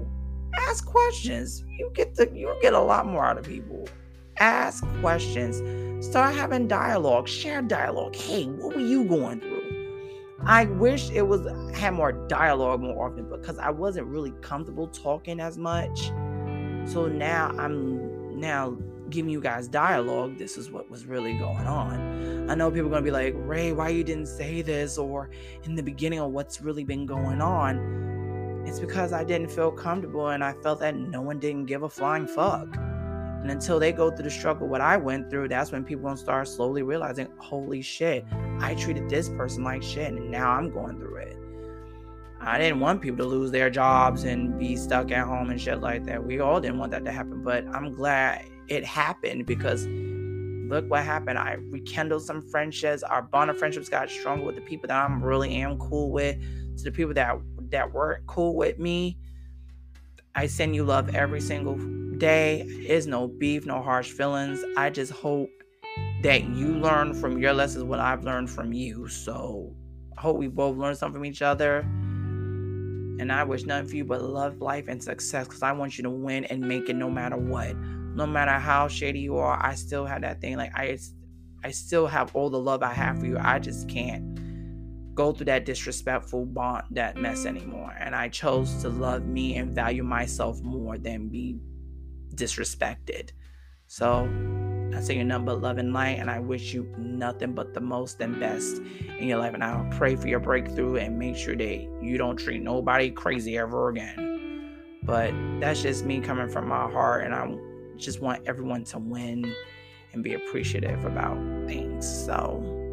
ask 0.57 0.85
questions. 0.85 1.63
You 1.67 1.91
get 1.93 2.15
the 2.15 2.29
you 2.33 2.55
get 2.61 2.73
a 2.73 2.79
lot 2.79 3.05
more 3.05 3.25
out 3.25 3.37
of 3.37 3.45
people. 3.45 3.87
Ask 4.37 4.85
questions. 5.01 6.05
Start 6.05 6.35
having 6.35 6.67
dialogue. 6.67 7.27
Share 7.27 7.61
dialogue. 7.61 8.15
Hey, 8.15 8.45
what 8.45 8.75
were 8.75 8.81
you 8.81 9.05
going 9.05 9.39
through? 9.39 9.65
I 10.45 10.65
wish 10.65 11.09
it 11.09 11.23
was 11.23 11.47
had 11.75 11.93
more 11.93 12.11
dialogue 12.11 12.81
more 12.81 13.07
often 13.07 13.29
because 13.29 13.57
I 13.57 13.69
wasn't 13.69 14.07
really 14.07 14.31
comfortable 14.41 14.87
talking 14.87 15.39
as 15.39 15.57
much. 15.57 16.11
So 16.85 17.07
now 17.07 17.51
I'm 17.57 18.39
now 18.39 18.77
giving 19.09 19.31
you 19.31 19.41
guys 19.41 19.67
dialogue. 19.67 20.37
This 20.37 20.57
is 20.57 20.69
what 20.69 20.89
was 20.89 21.05
really 21.05 21.33
going 21.37 21.65
on. 21.65 22.49
I 22.49 22.55
know 22.55 22.69
people 22.69 22.87
are 22.87 22.91
gonna 22.91 23.01
be 23.01 23.11
like, 23.11 23.33
Ray, 23.37 23.71
why 23.71 23.89
you 23.89 24.03
didn't 24.03 24.27
say 24.27 24.61
this 24.61 24.97
or 24.97 25.29
in 25.63 25.75
the 25.75 25.83
beginning 25.83 26.19
of 26.19 26.31
what's 26.31 26.61
really 26.61 26.83
been 26.83 27.05
going 27.05 27.41
on. 27.41 28.14
It's 28.65 28.79
because 28.79 29.13
I 29.13 29.23
didn't 29.23 29.51
feel 29.51 29.71
comfortable 29.71 30.29
and 30.29 30.43
I 30.43 30.53
felt 30.53 30.79
that 30.79 30.95
no 30.95 31.21
one 31.21 31.39
didn't 31.39 31.65
give 31.65 31.83
a 31.83 31.89
flying 31.89 32.27
fuck. 32.27 32.75
And 32.75 33.51
until 33.51 33.79
they 33.79 33.91
go 33.91 34.09
through 34.09 34.23
the 34.23 34.31
struggle 34.31 34.67
what 34.67 34.81
I 34.81 34.97
went 34.97 35.29
through, 35.29 35.49
that's 35.49 35.71
when 35.71 35.83
people 35.83 36.05
gonna 36.05 36.17
start 36.17 36.47
slowly 36.47 36.81
realizing, 36.81 37.27
holy 37.37 37.83
shit, 37.83 38.25
I 38.59 38.73
treated 38.73 39.07
this 39.07 39.29
person 39.29 39.63
like 39.63 39.83
shit, 39.83 40.11
and 40.11 40.31
now 40.31 40.49
I'm 40.49 40.71
going 40.71 40.97
through 40.97 41.17
it. 41.17 41.37
I 42.41 42.57
didn't 42.57 42.79
want 42.79 43.03
people 43.03 43.19
to 43.19 43.25
lose 43.25 43.51
their 43.51 43.69
jobs 43.69 44.23
and 44.23 44.57
be 44.57 44.75
stuck 44.75 45.11
at 45.11 45.27
home 45.27 45.51
and 45.51 45.61
shit 45.61 45.79
like 45.79 46.05
that. 46.05 46.25
We 46.25 46.39
all 46.39 46.59
didn't 46.59 46.79
want 46.79 46.91
that 46.93 47.05
to 47.05 47.11
happen, 47.11 47.43
but 47.43 47.67
I'm 47.67 47.93
glad 47.93 48.45
it 48.67 48.83
happened 48.83 49.45
because 49.45 49.85
look 49.87 50.89
what 50.89 51.03
happened. 51.03 51.37
I 51.37 51.57
rekindled 51.69 52.23
some 52.23 52.41
friendships. 52.41 53.03
Our 53.03 53.21
bond 53.21 53.51
of 53.51 53.59
friendships 53.59 53.89
got 53.89 54.09
stronger 54.09 54.43
with 54.43 54.55
the 54.55 54.61
people 54.61 54.87
that 54.87 55.05
I'm 55.05 55.23
really 55.23 55.55
am 55.55 55.77
cool 55.77 56.11
with. 56.11 56.37
To 56.77 56.83
the 56.83 56.91
people 56.91 57.13
that 57.13 57.39
that 57.75 57.93
weren't 57.93 58.25
cool 58.25 58.55
with 58.55 58.79
me, 58.79 59.17
I 60.33 60.47
send 60.47 60.75
you 60.75 60.85
love 60.85 61.13
every 61.13 61.41
single 61.41 61.75
day 62.17 62.61
is 62.61 63.05
no 63.05 63.27
beef, 63.27 63.65
no 63.65 63.81
harsh 63.81 64.11
feelings. 64.11 64.63
I 64.77 64.89
just 64.89 65.11
hope 65.11 65.49
that 66.21 66.45
you 66.45 66.69
learn 66.69 67.13
from 67.13 67.37
your 67.37 67.53
lessons 67.53 67.83
what 67.83 67.99
I've 67.99 68.23
learned 68.23 68.49
from 68.49 68.71
you. 68.71 69.09
So 69.09 69.75
I 70.17 70.21
hope 70.21 70.37
we 70.37 70.47
both 70.47 70.77
learn 70.77 70.95
something 70.95 71.19
from 71.19 71.25
each 71.25 71.41
other. 71.41 71.79
And 73.17 73.29
I 73.29 73.43
wish 73.43 73.65
nothing 73.65 73.89
for 73.89 73.95
you 73.97 74.05
but 74.05 74.21
love, 74.21 74.61
life, 74.61 74.87
and 74.87 75.03
success 75.03 75.47
because 75.47 75.61
I 75.61 75.73
want 75.73 75.97
you 75.97 76.03
to 76.03 76.09
win 76.09 76.45
and 76.45 76.61
make 76.61 76.89
it 76.89 76.95
no 76.95 77.09
matter 77.09 77.37
what. 77.37 77.75
No 77.77 78.25
matter 78.25 78.51
how 78.53 78.87
shady 78.87 79.19
you 79.19 79.37
are, 79.37 79.61
I 79.61 79.75
still 79.75 80.05
have 80.05 80.21
that 80.21 80.39
thing. 80.39 80.55
Like 80.55 80.71
I 80.75 80.97
I 81.63 81.71
still 81.71 82.07
have 82.07 82.33
all 82.35 82.49
the 82.49 82.59
love 82.59 82.83
I 82.83 82.93
have 82.93 83.19
for 83.19 83.25
you. 83.25 83.37
I 83.37 83.59
just 83.59 83.89
can't 83.89 84.39
go 85.15 85.31
through 85.31 85.45
that 85.45 85.65
disrespectful 85.65 86.45
bond, 86.45 86.83
that 86.91 87.17
mess 87.17 87.45
anymore. 87.45 87.95
And 87.99 88.13
I 88.13 88.29
chose 88.29 88.81
to 88.81 88.89
love 88.89 89.25
me 89.25 89.55
and 89.55 89.73
value 89.73 90.03
myself 90.03 90.61
more 90.61 90.97
than 90.97 91.29
be 91.29 91.57
disrespected. 92.35 93.31
So 93.87 94.29
I 94.93 94.99
say 94.99 95.15
your 95.15 95.25
number 95.25 95.53
love 95.53 95.77
and 95.77 95.93
light, 95.93 96.19
and 96.19 96.29
I 96.29 96.39
wish 96.39 96.73
you 96.73 96.83
nothing 96.97 97.53
but 97.53 97.73
the 97.73 97.79
most 97.79 98.19
and 98.21 98.39
best 98.39 98.81
in 99.17 99.27
your 99.27 99.39
life. 99.39 99.53
And 99.53 99.63
I'll 99.63 99.89
pray 99.91 100.15
for 100.15 100.27
your 100.27 100.39
breakthrough 100.39 100.97
and 100.97 101.17
make 101.17 101.37
sure 101.37 101.55
that 101.55 101.89
you 102.01 102.17
don't 102.17 102.37
treat 102.37 102.61
nobody 102.61 103.09
crazy 103.09 103.57
ever 103.57 103.89
again. 103.89 104.99
But 105.03 105.33
that's 105.59 105.81
just 105.81 106.05
me 106.05 106.19
coming 106.19 106.49
from 106.49 106.67
my 106.67 106.91
heart, 106.91 107.23
and 107.25 107.33
I 107.33 107.55
just 107.97 108.21
want 108.21 108.45
everyone 108.47 108.83
to 108.85 108.99
win 108.99 109.53
and 110.13 110.23
be 110.23 110.33
appreciative 110.33 111.05
about 111.05 111.37
things. 111.67 112.07
So 112.25 112.84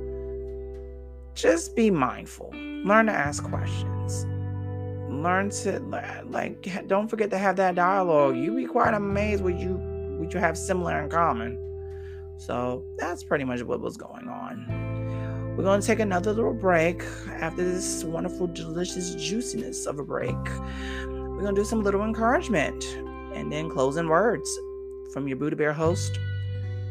just 1.34 1.74
be 1.74 1.90
mindful. 1.90 2.50
Learn 2.52 3.06
to 3.06 3.12
ask 3.12 3.42
questions. 3.44 4.26
Learn 5.08 5.50
to 5.50 5.78
like 6.28 6.88
don't 6.88 7.08
forget 7.08 7.30
to 7.30 7.38
have 7.38 7.56
that 7.56 7.74
dialogue. 7.74 8.36
You'd 8.36 8.56
be 8.56 8.66
quite 8.66 8.94
amazed 8.94 9.42
what 9.42 9.58
you 9.58 9.74
what 10.18 10.32
you 10.32 10.40
have 10.40 10.56
similar 10.56 11.02
in 11.02 11.10
common. 11.10 11.58
So 12.38 12.84
that's 12.98 13.22
pretty 13.22 13.44
much 13.44 13.62
what 13.62 13.80
was 13.80 13.96
going 13.96 14.28
on. 14.28 15.54
We're 15.56 15.80
to 15.80 15.86
take 15.86 16.00
another 16.00 16.32
little 16.32 16.54
break 16.54 17.02
after 17.28 17.62
this 17.62 18.04
wonderful 18.04 18.46
delicious 18.46 19.14
juiciness 19.14 19.86
of 19.86 19.98
a 19.98 20.04
break. 20.04 20.34
We're 21.06 21.42
to 21.54 21.60
do 21.60 21.64
some 21.64 21.82
little 21.82 22.02
encouragement 22.02 22.82
and 23.34 23.52
then 23.52 23.70
closing 23.70 24.08
words 24.08 24.50
from 25.12 25.28
your 25.28 25.36
buddha 25.36 25.56
bear 25.56 25.72
host 25.72 26.18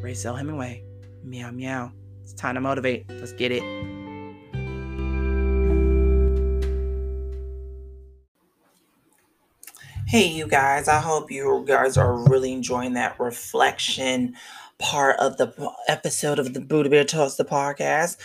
raysil 0.02 0.38
hemingway. 0.38 0.84
Meow 1.24 1.52
meow. 1.52 1.92
It's 2.24 2.34
time 2.34 2.56
to 2.56 2.62
motivate. 2.62 3.06
Let's 3.10 3.34
get 3.34 3.52
it 3.52 4.01
Hey, 10.12 10.28
you 10.28 10.46
guys, 10.46 10.90
I 10.90 11.00
hope 11.00 11.32
you 11.32 11.64
guys 11.66 11.96
are 11.96 12.30
really 12.30 12.52
enjoying 12.52 12.96
that 12.96 13.18
reflection 13.18 14.36
part 14.78 15.16
of 15.20 15.38
the 15.38 15.72
episode 15.88 16.38
of 16.38 16.54
the 16.54 16.60
Buddha 16.60 16.90
Bear 16.90 17.06
Talks 17.06 17.36
the 17.36 17.46
podcast. 17.46 18.18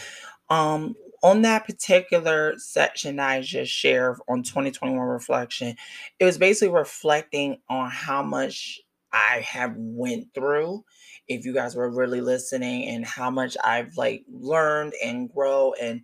Um, 0.50 0.96
on 1.22 1.42
that 1.42 1.64
particular 1.64 2.54
section 2.58 3.20
I 3.20 3.40
just 3.40 3.70
shared 3.70 4.18
on 4.26 4.42
2021 4.42 4.98
reflection, 4.98 5.76
it 6.18 6.24
was 6.24 6.38
basically 6.38 6.74
reflecting 6.74 7.58
on 7.70 7.88
how 7.88 8.20
much 8.20 8.80
I 9.12 9.44
have 9.46 9.74
went 9.76 10.34
through. 10.34 10.84
If 11.28 11.44
you 11.44 11.54
guys 11.54 11.76
were 11.76 11.88
really 11.88 12.20
listening, 12.20 12.88
and 12.88 13.06
how 13.06 13.30
much 13.30 13.56
I've 13.62 13.96
like 13.96 14.24
learned 14.28 14.94
and 15.04 15.32
grow, 15.32 15.72
and 15.80 16.02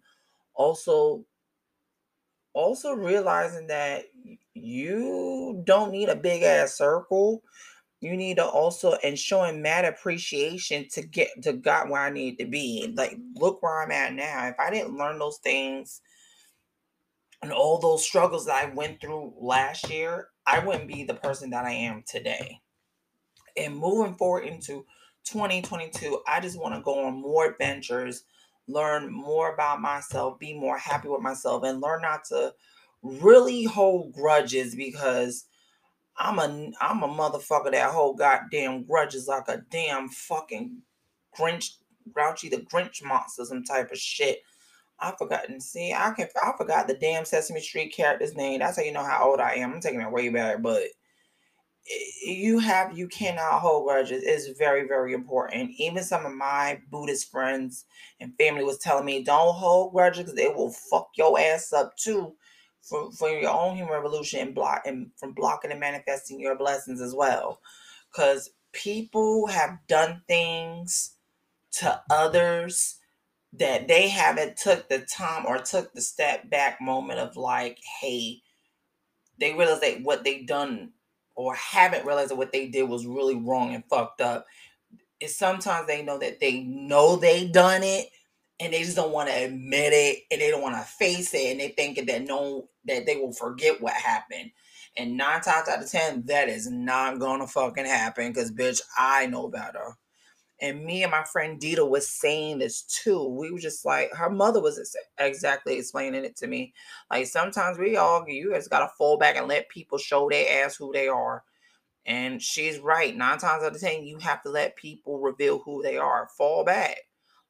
also 0.55 1.25
also 2.55 2.93
realizing 2.93 3.67
that 3.69 4.05
you 4.55 5.63
don't 5.65 5.93
need 5.93 6.09
a 6.09 6.17
big 6.17 6.43
ass 6.43 6.77
circle. 6.77 7.43
You 8.01 8.17
need 8.17 8.39
to 8.39 8.45
also 8.45 8.95
and 9.05 9.19
showing 9.19 9.63
mad 9.63 9.85
appreciation 9.85 10.89
to 10.93 11.03
get 11.03 11.43
to 11.43 11.53
God 11.53 11.89
where 11.89 12.03
I 12.03 12.11
need 12.11 12.39
to 12.39 12.47
be. 12.47 12.93
Like, 12.97 13.17
look 13.35 13.63
where 13.63 13.83
I'm 13.83 13.93
at 13.93 14.15
now. 14.15 14.49
If 14.49 14.59
I 14.59 14.71
didn't 14.71 14.97
learn 14.97 15.19
those 15.19 15.39
things 15.39 16.01
and 17.43 17.53
all 17.53 17.79
those 17.79 18.05
struggles 18.05 18.47
that 18.47 18.57
I 18.57 18.75
went 18.75 19.01
through 19.01 19.35
last 19.41 19.89
year, 19.89 20.29
I 20.47 20.59
wouldn't 20.59 20.89
be 20.89 21.05
the 21.05 21.15
person 21.15 21.51
that 21.51 21.65
I 21.65 21.73
am 21.73 22.03
today. 22.07 22.61
And 23.57 23.77
moving 23.77 24.15
forward 24.15 24.45
into 24.45 24.85
2022, 25.25 26.23
I 26.27 26.41
just 26.41 26.61
want 26.61 26.75
to 26.75 26.81
go 26.81 27.05
on 27.05 27.21
more 27.21 27.47
adventures, 27.47 28.25
learn 28.69 29.13
more 29.13 29.53
about 29.53 29.81
myself, 29.81 30.39
be 30.39 30.55
more 30.55 30.79
happy 30.79 31.09
with 31.09 31.21
myself, 31.21 31.65
and 31.65 31.81
learn 31.81 32.03
not 32.03 32.25
to 32.27 32.55
really 33.03 33.65
hold 33.65 34.13
grudges 34.13 34.75
because 34.75 35.47
I'm 36.17 36.39
a 36.39 36.73
I'm 36.81 37.03
a 37.03 37.09
motherfucker 37.09 37.73
that 37.73 37.91
hold 37.91 38.19
goddamn 38.19 38.85
grudges 38.85 39.27
like 39.27 39.49
a 39.49 39.63
damn 39.71 40.09
fucking 40.09 40.79
Grinch, 41.37 41.77
Grouchy 42.13 42.49
the 42.49 42.59
Grinch 42.59 43.03
monster, 43.05 43.45
some 43.45 43.65
type 43.65 43.91
of 43.91 43.99
shit. 43.99 44.41
I 45.01 45.13
forgotten. 45.19 45.61
See, 45.61 45.93
I 45.93 46.13
can 46.13 46.29
I 46.41 46.53
forgot 46.57 46.87
the 46.87 46.95
damn 46.95 47.25
Sesame 47.25 47.61
Street 47.61 47.95
character's 47.95 48.37
name. 48.37 48.61
That's 48.61 48.77
how 48.77 48.85
you 48.85 48.93
know 48.93 49.05
how 49.05 49.29
old 49.31 49.41
I 49.41 49.55
am. 49.55 49.73
I'm 49.73 49.81
taking 49.81 50.01
it 50.01 50.13
way 50.13 50.29
back, 50.29 50.63
but 50.63 50.85
you 52.25 52.59
have 52.59 52.97
you 52.97 53.09
cannot 53.09 53.61
hold 53.61 53.87
grudges. 53.87 54.23
It's 54.25 54.59
very 54.59 54.87
very 54.87 55.13
important. 55.13 55.73
Even 55.79 56.03
some 56.05 56.25
of 56.25 56.33
my 56.33 56.81
Buddhist 56.91 57.31
friends 57.31 57.85
and 58.21 58.37
family 58.39 58.65
was 58.65 58.79
telling 58.79 59.05
me 59.05 59.23
don't 59.23 59.55
hold 59.55 59.93
grudges 59.93 60.25
because 60.25 60.37
they 60.37 60.49
will 60.49 60.71
fuck 60.71 61.09
your 61.17 61.39
ass 61.39 61.73
up 61.73 61.97
too 61.97 62.35
for, 62.83 63.11
for 63.13 63.29
your 63.29 63.51
own 63.51 63.77
human 63.77 63.93
revolution 63.93 64.41
and 64.41 64.55
block 64.55 64.83
and 64.87 65.11
from 65.17 65.33
blocking 65.33 65.71
and 65.71 65.81
manifesting 65.81 66.41
your 66.41 66.57
blessings 66.57 67.01
as 67.01 67.15
well. 67.15 67.61
Because 68.11 68.51
people 68.73 69.47
have 69.47 69.79
done 69.89 70.23
things 70.27 71.17
to 71.73 72.03
others 72.11 72.99
that 73.55 73.89
they 73.89 74.09
haven't 74.09 74.57
took 74.57 74.89
the 74.89 75.01
time 75.01 75.45
or 75.47 75.59
took 75.59 75.93
the 75.93 76.01
step 76.01 76.49
back 76.49 76.81
moment 76.81 77.19
of 77.19 77.37
like, 77.37 77.79
hey, 78.01 78.41
they 79.39 79.53
realize 79.55 79.81
that 79.81 80.03
what 80.03 80.25
they 80.25 80.43
done 80.43 80.93
or 81.43 81.55
haven't 81.55 82.07
realized 82.07 82.31
that 82.31 82.37
what 82.37 82.53
they 82.53 82.69
did 82.69 82.85
was 82.85 83.07
really 83.07 83.37
wrong 83.37 83.75
and 83.75 83.85
fucked 83.87 84.21
up. 84.21 84.47
Is 85.21 85.37
sometimes 85.37 85.87
they 85.87 86.03
know 86.03 86.19
that 86.19 86.41
they 86.41 86.61
know 86.61 87.17
they 87.17 87.47
done 87.47 87.83
it 87.83 88.09
and 88.61 88.73
they 88.73 88.83
just 88.83 88.97
don't 88.97 89.13
want 89.13 89.29
to 89.29 89.45
admit 89.45 89.93
it 89.93 90.25
and 90.31 90.41
they 90.41 90.51
don't 90.51 90.63
want 90.63 90.77
to 90.77 90.83
face 90.83 91.33
it 91.35 91.51
and 91.51 91.61
they 91.61 91.69
thinking 91.69 92.07
that 92.07 92.23
no 92.25 92.69
that 92.87 93.07
they 93.07 93.17
will 93.17 93.33
forget 93.33 93.81
what 93.81 93.93
happened. 93.93 94.51
And 94.97 95.17
nine 95.17 95.41
times 95.41 95.69
out 95.69 95.83
of 95.83 95.91
ten, 95.91 96.25
that 96.27 96.49
is 96.49 96.71
not 96.71 97.19
gonna 97.19 97.47
fucking 97.47 97.87
happen 97.87 98.29
because 98.29 98.53
bitch, 98.53 98.81
I 98.99 99.27
know 99.27 99.49
better. 99.49 99.97
And 100.63 100.85
me 100.85 101.03
and 101.03 101.11
my 101.11 101.25
friend 101.25 101.59
Dita 101.59 101.85
was 101.85 102.09
saying 102.09 102.61
this 102.61 102.83
too. 102.83 103.27
We 103.27 103.51
were 103.51 103.59
just 103.59 103.85
like, 103.85 104.11
her 104.15 104.31
mother 104.31 104.61
was 104.61 104.97
exactly 105.19 105.77
explaining 105.77 106.25
it 106.25 106.37
to 106.37 106.47
me. 106.47 106.73
Like 107.11 107.27
sometimes 107.27 107.79
we 107.79 107.97
argue, 107.97 108.35
you 108.35 108.55
just 108.55 108.71
gotta 108.71 108.89
fall 108.97 109.19
back 109.19 109.37
and 109.37 109.49
let 109.49 109.69
people 109.69 109.99
show 109.99 110.31
their 110.31 110.65
ass 110.65 110.77
who 110.77 110.93
they 110.93 111.09
are. 111.09 111.43
And 112.07 112.41
she's 112.41 112.79
right. 112.79 113.17
Nine 113.17 113.39
times 113.39 113.65
out 113.65 113.75
of 113.75 113.81
ten, 113.81 114.05
you 114.05 114.19
have 114.19 114.43
to 114.45 114.51
let 114.51 114.77
people 114.77 115.19
reveal 115.19 115.59
who 115.59 115.83
they 115.83 115.97
are. 115.99 116.29
Fall 116.39 116.65
back. 116.65 116.97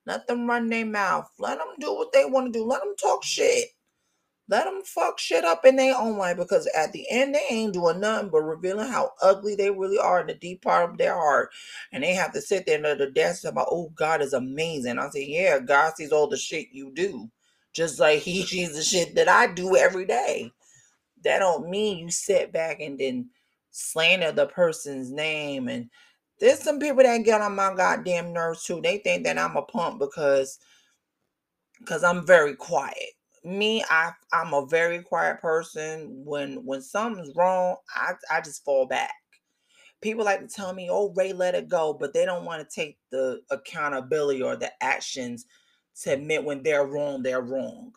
Let 0.07 0.27
them 0.27 0.47
run 0.47 0.69
their 0.69 0.87
mouth. 0.87 1.31
Let 1.39 1.59
them 1.59 1.69
do 1.79 1.95
what 1.95 2.13
they 2.13 2.25
want 2.25 2.53
to 2.53 2.59
do. 2.59 2.65
Let 2.65 2.81
them 2.81 2.95
talk 3.01 3.23
shit. 3.25 3.69
Let 4.53 4.67
them 4.67 4.83
fuck 4.85 5.19
shit 5.19 5.47
up 5.47 5.65
in 5.65 5.77
their 5.77 5.97
own 5.97 6.19
way 6.19 6.35
because 6.35 6.69
at 6.77 6.93
the 6.93 7.07
end 7.11 7.35
they 7.35 7.43
ain't 7.49 7.73
doing 7.73 8.01
nothing 8.01 8.29
but 8.29 8.43
revealing 8.43 8.87
how 8.87 9.13
ugly 9.23 9.55
they 9.55 9.71
really 9.71 9.97
are 9.97 10.21
in 10.21 10.27
the 10.27 10.35
deep 10.35 10.61
part 10.61 10.91
of 10.91 10.99
their 10.99 11.15
heart. 11.15 11.49
And 11.91 12.05
they 12.05 12.13
have 12.13 12.35
to 12.35 12.43
sit 12.43 12.67
there 12.67 12.85
and 12.85 13.01
the 13.01 13.11
dance 13.11 13.45
about, 13.45 13.69
oh, 13.71 13.91
God 13.95 14.21
is 14.21 14.35
amazing. 14.35 14.99
I 14.99 15.09
say, 15.09 15.25
yeah, 15.25 15.59
God 15.59 15.95
sees 15.97 16.13
all 16.13 16.29
the 16.29 16.37
shit 16.37 16.67
you 16.71 16.93
do. 16.93 17.31
Just 17.73 17.99
like 17.99 18.21
he 18.21 18.43
sees 18.47 18.77
the 18.77 18.83
shit 18.83 19.15
that 19.15 19.27
I 19.27 19.47
do 19.47 19.75
every 19.75 20.05
day. 20.05 20.51
That 21.25 21.39
don't 21.39 21.71
mean 21.71 21.97
you 21.97 22.11
sit 22.11 22.53
back 22.53 22.81
and 22.81 22.99
then 22.99 23.31
slander 23.71 24.33
the 24.33 24.47
person's 24.49 25.11
name. 25.11 25.69
And 25.69 25.89
there's 26.41 26.59
some 26.59 26.79
people 26.79 27.05
that 27.05 27.25
get 27.25 27.41
on 27.41 27.57
my 27.57 27.73
goddamn 27.75 28.35
nerves 28.35 28.65
too. 28.65 28.83
They 28.83 28.99
think 28.99 29.25
that 29.25 29.39
I'm 29.39 29.57
a 29.57 29.63
pump 29.63 29.99
because 29.99 30.59
because 31.79 32.05
I'm 32.05 32.27
very 32.27 32.55
quiet 32.55 33.15
me 33.45 33.85
i 33.91 34.13
i'm 34.33 34.55
a 34.55 34.67
very 34.67 35.03
quiet 35.03 35.41
person. 35.41 36.23
When 36.25 36.65
when 36.65 36.83
something's 36.83 37.35
wrong 37.35 37.77
i 37.95 38.13
i 38.31 38.41
just 38.41 38.65
fall 38.65 38.87
back. 38.87 39.15
People 40.01 40.25
like 40.25 40.41
to 40.41 40.49
tell 40.49 40.73
me 40.75 40.89
oh 40.91 41.13
ray 41.17 41.33
let 41.33 41.55
it 41.55 41.69
go 41.69 41.93
but 41.93 42.13
they 42.13 42.25
don't 42.25 42.45
want 42.45 42.69
to 42.69 42.75
take 42.75 42.99
the 43.11 43.41
accountability 43.51 44.43
or 44.43 44.57
the 44.57 44.71
actions 44.83 45.47
to 46.03 46.13
admit 46.13 46.45
when 46.45 46.63
they're 46.63 46.87
wrong 46.87 47.23
they're 47.23 47.43
wrong. 47.43 47.93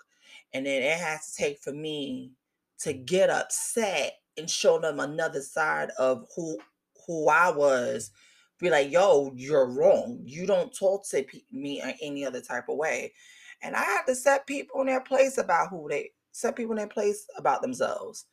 And 0.54 0.66
then 0.66 0.82
it 0.82 0.98
has 0.98 1.32
to 1.32 1.44
take 1.44 1.60
for 1.60 1.74
me 1.74 2.32
to 2.80 2.94
get 2.94 3.30
upset 3.30 4.14
and 4.38 4.50
show 4.50 4.80
them 4.80 5.00
another 5.00 5.42
side 5.42 5.92
of 5.98 6.26
who 6.36 6.58
who 7.06 7.30
i 7.30 7.52
was. 7.52 8.12
Be 8.60 8.70
like 8.70 8.92
yo 8.92 9.32
you're 9.36 9.70
wrong. 9.70 10.22
You 10.24 10.48
don't 10.48 10.76
talk 10.76 11.08
to 11.10 11.24
me 11.52 11.82
in 11.82 11.94
any 12.02 12.26
other 12.26 12.42
type 12.42 12.68
of 12.68 12.78
way 12.78 13.14
and 13.62 13.76
I 13.76 13.84
had 13.84 14.04
to 14.08 14.16
set 14.16 14.48
people 14.48 14.82
in 14.82 14.88
their 14.88 15.02
place 15.02 15.38
about 15.38 15.70
who 15.70 15.88
they 15.90 16.12
set 16.32 16.56
people 16.56 16.74
in 16.74 16.78
their 16.78 16.88
place 16.88 17.26
about 17.38 17.62
themselves. 17.62 18.26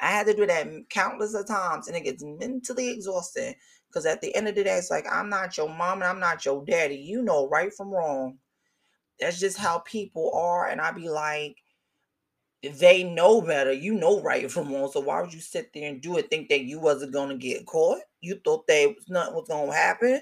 I 0.00 0.10
had 0.10 0.26
to 0.26 0.34
do 0.34 0.46
that 0.46 0.68
countless 0.90 1.34
of 1.34 1.46
times, 1.46 1.88
and 1.88 1.96
it 1.96 2.04
gets 2.04 2.22
mentally 2.24 2.90
exhausting. 2.90 3.54
Because 3.88 4.04
at 4.06 4.20
the 4.20 4.34
end 4.36 4.48
of 4.48 4.54
the 4.54 4.64
day, 4.64 4.76
it's 4.76 4.90
like 4.90 5.06
I'm 5.10 5.30
not 5.30 5.56
your 5.56 5.68
mom 5.68 6.02
and 6.02 6.04
I'm 6.04 6.20
not 6.20 6.44
your 6.44 6.64
daddy. 6.64 6.96
You 6.96 7.22
know 7.22 7.48
right 7.48 7.72
from 7.72 7.90
wrong. 7.90 8.38
That's 9.18 9.40
just 9.40 9.56
how 9.58 9.78
people 9.80 10.30
are. 10.34 10.68
And 10.68 10.80
I'd 10.80 10.94
be 10.94 11.08
like, 11.08 11.56
they 12.62 13.02
know 13.04 13.40
better. 13.40 13.72
You 13.72 13.94
know 13.94 14.20
right 14.20 14.50
from 14.50 14.72
wrong. 14.72 14.90
So 14.92 15.00
why 15.00 15.20
would 15.20 15.32
you 15.32 15.40
sit 15.40 15.70
there 15.72 15.88
and 15.88 16.02
do 16.02 16.18
it? 16.18 16.28
Think 16.28 16.48
that 16.48 16.64
you 16.64 16.78
wasn't 16.78 17.12
gonna 17.12 17.36
get 17.36 17.66
caught? 17.66 18.00
You 18.20 18.40
thought 18.44 18.66
that 18.66 18.94
was 18.94 19.08
nothing 19.08 19.34
was 19.34 19.48
gonna 19.48 19.72
happen? 19.72 20.20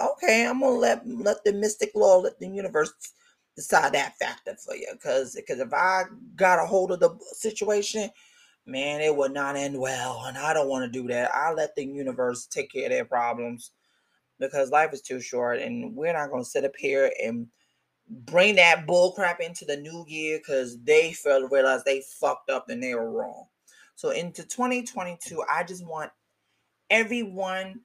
Okay, 0.00 0.46
I'm 0.46 0.60
gonna 0.60 0.74
let 0.76 1.06
let 1.08 1.42
the 1.44 1.52
mystic 1.52 1.92
law, 1.94 2.18
let 2.18 2.38
the 2.38 2.48
universe 2.48 2.92
decide 3.58 3.92
that 3.92 4.16
factor 4.18 4.54
for 4.64 4.76
you. 4.76 4.86
Because 4.92 5.34
because 5.34 5.58
if 5.58 5.74
I 5.74 6.04
got 6.36 6.62
a 6.62 6.66
hold 6.66 6.92
of 6.92 7.00
the 7.00 7.10
situation, 7.32 8.08
man, 8.64 9.00
it 9.00 9.14
would 9.14 9.32
not 9.32 9.56
end 9.56 9.78
well. 9.78 10.22
And 10.26 10.38
I 10.38 10.54
don't 10.54 10.68
want 10.68 10.84
to 10.84 11.00
do 11.00 11.08
that. 11.08 11.34
I 11.34 11.52
let 11.52 11.74
the 11.74 11.84
universe 11.84 12.46
take 12.46 12.70
care 12.70 12.84
of 12.84 12.90
their 12.90 13.04
problems 13.04 13.72
because 14.38 14.70
life 14.70 14.92
is 14.92 15.02
too 15.02 15.20
short 15.20 15.58
and 15.58 15.96
we're 15.96 16.12
not 16.12 16.30
going 16.30 16.44
to 16.44 16.48
sit 16.48 16.64
up 16.64 16.76
here 16.78 17.10
and 17.22 17.48
bring 18.08 18.54
that 18.56 18.86
bull 18.86 19.12
crap 19.12 19.40
into 19.40 19.64
the 19.64 19.76
new 19.76 20.04
year 20.06 20.38
because 20.38 20.78
they 20.84 21.12
felt 21.12 21.50
realize 21.50 21.82
they 21.82 22.02
fucked 22.20 22.48
up 22.50 22.68
and 22.68 22.80
they 22.80 22.94
were 22.94 23.10
wrong. 23.10 23.46
So 23.96 24.10
into 24.10 24.44
2022, 24.44 25.42
I 25.52 25.64
just 25.64 25.84
want 25.84 26.12
everyone 26.90 27.80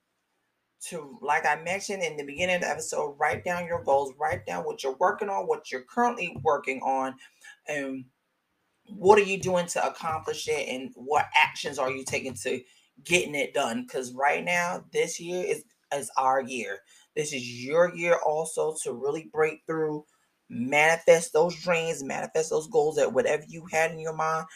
to, 0.90 1.18
like 1.22 1.46
I 1.46 1.62
mentioned 1.62 2.04
in 2.04 2.18
the 2.18 2.26
beginning 2.26 2.56
of 2.56 2.62
the 2.62 2.70
episode, 2.70 3.16
write 3.20 3.46
down 3.46 3.66
your 3.66 3.84
goals, 3.84 4.14
write 4.20 4.46
down 4.46 4.64
what 4.64 4.84
you're 4.84 4.98
working 5.00 5.30
on, 5.30 5.48
what 5.48 5.72
you're 5.72 5.84
currently 5.84 6.38
working 6.44 6.82
on, 6.82 7.16
and 7.68 8.06
what 8.88 9.18
are 9.18 9.24
you 9.24 9.40
doing 9.40 9.66
to 9.68 9.86
accomplish 9.86 10.48
it, 10.48 10.68
and 10.68 10.92
what 10.96 11.28
actions 11.36 11.80
are 11.80 11.92
you 11.92 12.04
taking 12.04 12.34
to 12.34 12.62
getting 13.04 13.36
it 13.36 13.54
done. 13.54 13.84
Because 13.84 14.14
right 14.14 14.44
now, 14.44 14.84
this 14.92 15.20
year 15.20 15.46
is, 15.46 15.64
is 15.94 16.12
our 16.18 16.42
year. 16.42 16.80
This 17.16 17.32
is 17.32 17.64
your 17.64 17.96
year 17.96 18.18
also 18.26 18.76
to 18.84 18.92
really 18.92 19.30
break 19.32 19.62
through, 19.66 20.06
manifest 20.50 21.32
those 21.32 21.56
dreams, 21.62 22.04
manifest 22.04 22.50
those 22.50 22.68
goals 22.68 22.98
that 22.98 23.14
whatever 23.14 23.44
you 23.48 23.66
had 23.72 23.92
in 23.92 24.00
your 24.00 24.16
mind. 24.16 24.48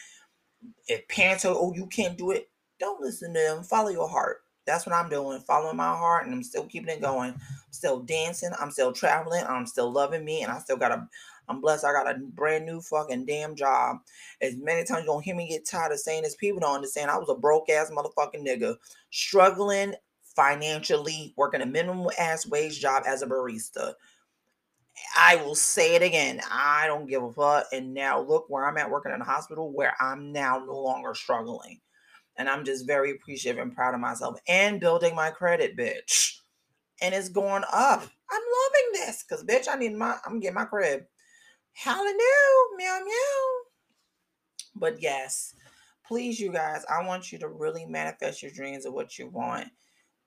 If 0.88 1.08
parents 1.08 1.44
are, 1.44 1.54
oh, 1.54 1.72
you 1.74 1.86
can't 1.86 2.18
do 2.18 2.32
it, 2.32 2.50
don't 2.80 3.00
listen 3.00 3.32
to 3.32 3.40
them. 3.40 3.62
Follow 3.62 3.90
your 3.90 4.08
heart 4.08 4.38
that's 4.68 4.86
what 4.86 4.94
I'm 4.94 5.08
doing, 5.08 5.40
following 5.40 5.76
my 5.76 5.96
heart, 5.96 6.26
and 6.26 6.34
I'm 6.34 6.42
still 6.42 6.64
keeping 6.64 6.90
it 6.90 7.00
going. 7.00 7.30
I'm 7.32 7.72
still 7.72 8.00
dancing. 8.00 8.50
I'm 8.60 8.70
still 8.70 8.92
traveling. 8.92 9.44
I'm 9.48 9.66
still 9.66 9.90
loving 9.90 10.24
me, 10.24 10.42
and 10.42 10.52
I 10.52 10.58
still 10.58 10.76
got 10.76 10.92
a. 10.92 11.08
I'm 11.48 11.62
blessed. 11.62 11.86
I 11.86 11.92
got 11.92 12.14
a 12.14 12.18
brand 12.18 12.66
new 12.66 12.82
fucking 12.82 13.24
damn 13.24 13.56
job. 13.56 13.98
As 14.42 14.54
many 14.56 14.84
times 14.84 15.02
you 15.02 15.08
gonna 15.08 15.24
hear 15.24 15.34
me 15.34 15.48
get 15.48 15.66
tired 15.66 15.92
of 15.92 15.98
saying 15.98 16.22
this, 16.22 16.36
people 16.36 16.60
don't 16.60 16.74
understand. 16.74 17.10
I 17.10 17.16
was 17.16 17.30
a 17.30 17.34
broke 17.34 17.70
ass 17.70 17.90
motherfucking 17.90 18.46
nigga, 18.46 18.76
struggling 19.10 19.94
financially, 20.36 21.32
working 21.36 21.62
a 21.62 21.66
minimum 21.66 22.06
ass 22.18 22.46
wage 22.46 22.80
job 22.80 23.04
as 23.06 23.22
a 23.22 23.26
barista. 23.26 23.94
I 25.16 25.36
will 25.36 25.54
say 25.54 25.94
it 25.94 26.02
again. 26.02 26.40
I 26.50 26.86
don't 26.86 27.08
give 27.08 27.22
a 27.22 27.32
fuck. 27.32 27.66
And 27.72 27.94
now 27.94 28.20
look 28.20 28.44
where 28.48 28.66
I'm 28.66 28.76
at 28.76 28.90
working 28.90 29.12
in 29.12 29.20
a 29.20 29.24
hospital 29.24 29.72
where 29.72 29.94
I'm 30.00 30.32
now 30.32 30.58
no 30.58 30.78
longer 30.80 31.14
struggling. 31.14 31.80
And 32.38 32.48
I'm 32.48 32.64
just 32.64 32.86
very 32.86 33.10
appreciative 33.10 33.60
and 33.60 33.74
proud 33.74 33.94
of 33.94 34.00
myself 34.00 34.38
and 34.48 34.80
building 34.80 35.14
my 35.14 35.30
credit, 35.30 35.76
bitch. 35.76 36.36
And 37.02 37.14
it's 37.14 37.28
going 37.28 37.64
up. 37.72 38.00
I'm 38.30 38.42
loving 38.42 38.92
this 38.92 39.22
because, 39.22 39.44
bitch, 39.44 39.66
I 39.70 39.76
need 39.76 39.94
my, 39.94 40.16
I'm 40.24 40.40
getting 40.40 40.54
my 40.54 40.64
crib. 40.64 41.02
Hallelujah, 41.72 42.14
meow, 42.76 43.00
meow. 43.04 43.58
But 44.76 45.02
yes, 45.02 45.54
please, 46.06 46.40
you 46.40 46.52
guys, 46.52 46.84
I 46.88 47.04
want 47.04 47.32
you 47.32 47.38
to 47.40 47.48
really 47.48 47.84
manifest 47.84 48.42
your 48.42 48.52
dreams 48.52 48.86
of 48.86 48.94
what 48.94 49.18
you 49.18 49.28
want. 49.28 49.68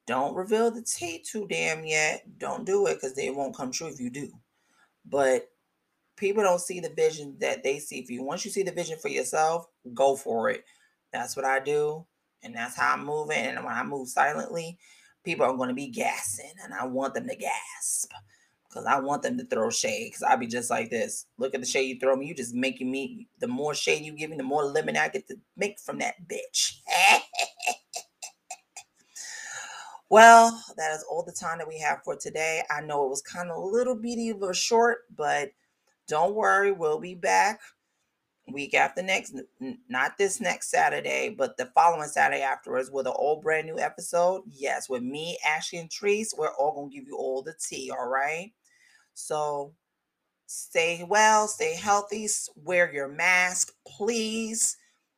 Don't 0.07 0.35
reveal 0.35 0.71
the 0.71 0.81
tea 0.81 1.23
too 1.25 1.47
damn 1.49 1.85
yet. 1.85 2.23
Don't 2.37 2.65
do 2.65 2.87
it 2.87 2.95
because 2.95 3.17
it 3.17 3.35
won't 3.35 3.55
come 3.55 3.71
true 3.71 3.87
if 3.87 3.99
you 3.99 4.09
do. 4.09 4.29
But 5.05 5.49
people 6.17 6.43
don't 6.43 6.61
see 6.61 6.79
the 6.79 6.93
vision 6.95 7.35
that 7.39 7.63
they 7.63 7.79
see 7.79 8.05
for 8.05 8.11
you. 8.11 8.23
Once 8.23 8.45
you 8.45 8.51
see 8.51 8.63
the 8.63 8.71
vision 8.71 8.97
for 8.99 9.09
yourself, 9.09 9.67
go 9.93 10.15
for 10.15 10.49
it. 10.49 10.63
That's 11.11 11.35
what 11.35 11.45
I 11.45 11.59
do. 11.59 12.05
And 12.43 12.55
that's 12.55 12.75
how 12.75 12.93
I'm 12.93 12.99
mm-hmm. 12.99 13.07
moving. 13.07 13.37
And 13.37 13.63
when 13.63 13.73
I 13.73 13.83
move 13.83 14.07
silently, 14.07 14.77
people 15.23 15.45
are 15.45 15.55
going 15.55 15.69
to 15.69 15.75
be 15.75 15.87
gassing. 15.87 16.53
And 16.63 16.73
I 16.73 16.85
want 16.85 17.13
them 17.13 17.27
to 17.27 17.35
gasp. 17.35 18.11
Because 18.67 18.85
I 18.85 18.99
want 18.99 19.21
them 19.21 19.37
to 19.37 19.45
throw 19.45 19.69
shade. 19.69 20.07
Because 20.07 20.23
I'll 20.23 20.37
be 20.37 20.47
just 20.47 20.69
like 20.69 20.89
this. 20.89 21.25
Look 21.37 21.53
at 21.53 21.61
the 21.61 21.67
shade 21.67 21.89
you 21.89 21.99
throw 21.99 22.15
me. 22.15 22.25
You 22.27 22.33
just 22.33 22.55
making 22.55 22.89
me, 22.89 23.27
the 23.39 23.47
more 23.47 23.73
shade 23.73 24.03
you 24.03 24.13
give 24.13 24.29
me, 24.29 24.37
the 24.37 24.43
more 24.43 24.63
lemon 24.63 24.97
I 24.97 25.09
get 25.09 25.27
to 25.27 25.35
make 25.57 25.79
from 25.79 25.99
that 25.99 26.15
bitch. 26.27 26.79
well, 30.09 30.63
that 30.77 30.93
is 30.93 31.05
all 31.11 31.23
the 31.23 31.33
time 31.33 31.57
that 31.57 31.67
we 31.67 31.79
have 31.79 32.01
for 32.05 32.15
today. 32.15 32.63
I 32.69 32.79
know 32.79 33.05
it 33.05 33.09
was 33.09 33.21
kind 33.21 33.51
of 33.51 33.57
a 33.57 33.59
little 33.59 33.95
bitty 33.95 34.29
of 34.29 34.41
a 34.41 34.53
short, 34.53 34.99
but 35.17 35.51
don't 36.07 36.33
worry. 36.33 36.71
We'll 36.71 36.99
be 36.99 37.15
back 37.15 37.59
week 38.47 38.73
after 38.73 39.01
next, 39.01 39.35
not 39.89 40.17
this 40.17 40.41
next 40.41 40.69
Saturday, 40.71 41.29
but 41.29 41.57
the 41.57 41.67
following 41.75 42.07
Saturday 42.07 42.41
afterwards 42.41 42.89
with 42.91 43.07
an 43.07 43.13
old 43.15 43.43
brand 43.43 43.67
new 43.67 43.79
episode. 43.79 44.43
Yes, 44.49 44.89
with 44.89 45.03
me, 45.03 45.37
Ashley, 45.45 45.79
and 45.79 45.89
Treese, 45.89 46.37
we're 46.37 46.53
all 46.55 46.73
gonna 46.73 46.89
give 46.89 47.07
you 47.07 47.17
all 47.17 47.41
the 47.41 47.53
tea, 47.53 47.91
all 47.91 48.07
right? 48.07 48.51
So 49.13 49.73
stay 50.47 51.05
well, 51.07 51.47
stay 51.47 51.75
healthy, 51.75 52.27
wear 52.55 52.91
your 52.91 53.07
mask, 53.07 53.73
please 53.87 54.77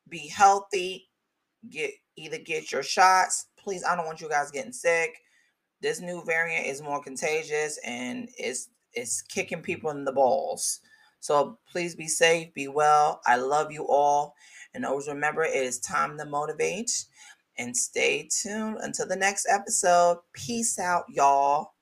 be 0.09 0.27
healthy. 0.27 1.09
Get 1.69 1.91
either 2.17 2.37
get 2.37 2.71
your 2.71 2.83
shots. 2.83 3.47
Please, 3.57 3.83
I 3.83 3.95
don't 3.95 4.05
want 4.05 4.21
you 4.21 4.29
guys 4.29 4.51
getting 4.51 4.73
sick. 4.73 5.15
This 5.81 6.01
new 6.01 6.23
variant 6.25 6.67
is 6.67 6.81
more 6.81 7.01
contagious 7.01 7.79
and 7.85 8.29
it's 8.37 8.69
it's 8.93 9.21
kicking 9.21 9.61
people 9.61 9.89
in 9.89 10.05
the 10.05 10.11
balls. 10.11 10.79
So 11.23 11.57
please 11.71 11.95
be 11.95 12.09
safe, 12.09 12.53
be 12.53 12.67
well. 12.67 13.21
I 13.25 13.37
love 13.37 13.71
you 13.71 13.87
all. 13.87 14.35
And 14.73 14.85
always 14.85 15.07
remember 15.07 15.43
it 15.43 15.55
is 15.55 15.79
time 15.79 16.17
to 16.17 16.25
motivate. 16.25 17.05
And 17.57 17.77
stay 17.77 18.27
tuned 18.29 18.79
until 18.81 19.07
the 19.07 19.15
next 19.15 19.47
episode. 19.49 20.17
Peace 20.33 20.77
out, 20.77 21.05
y'all. 21.07 21.75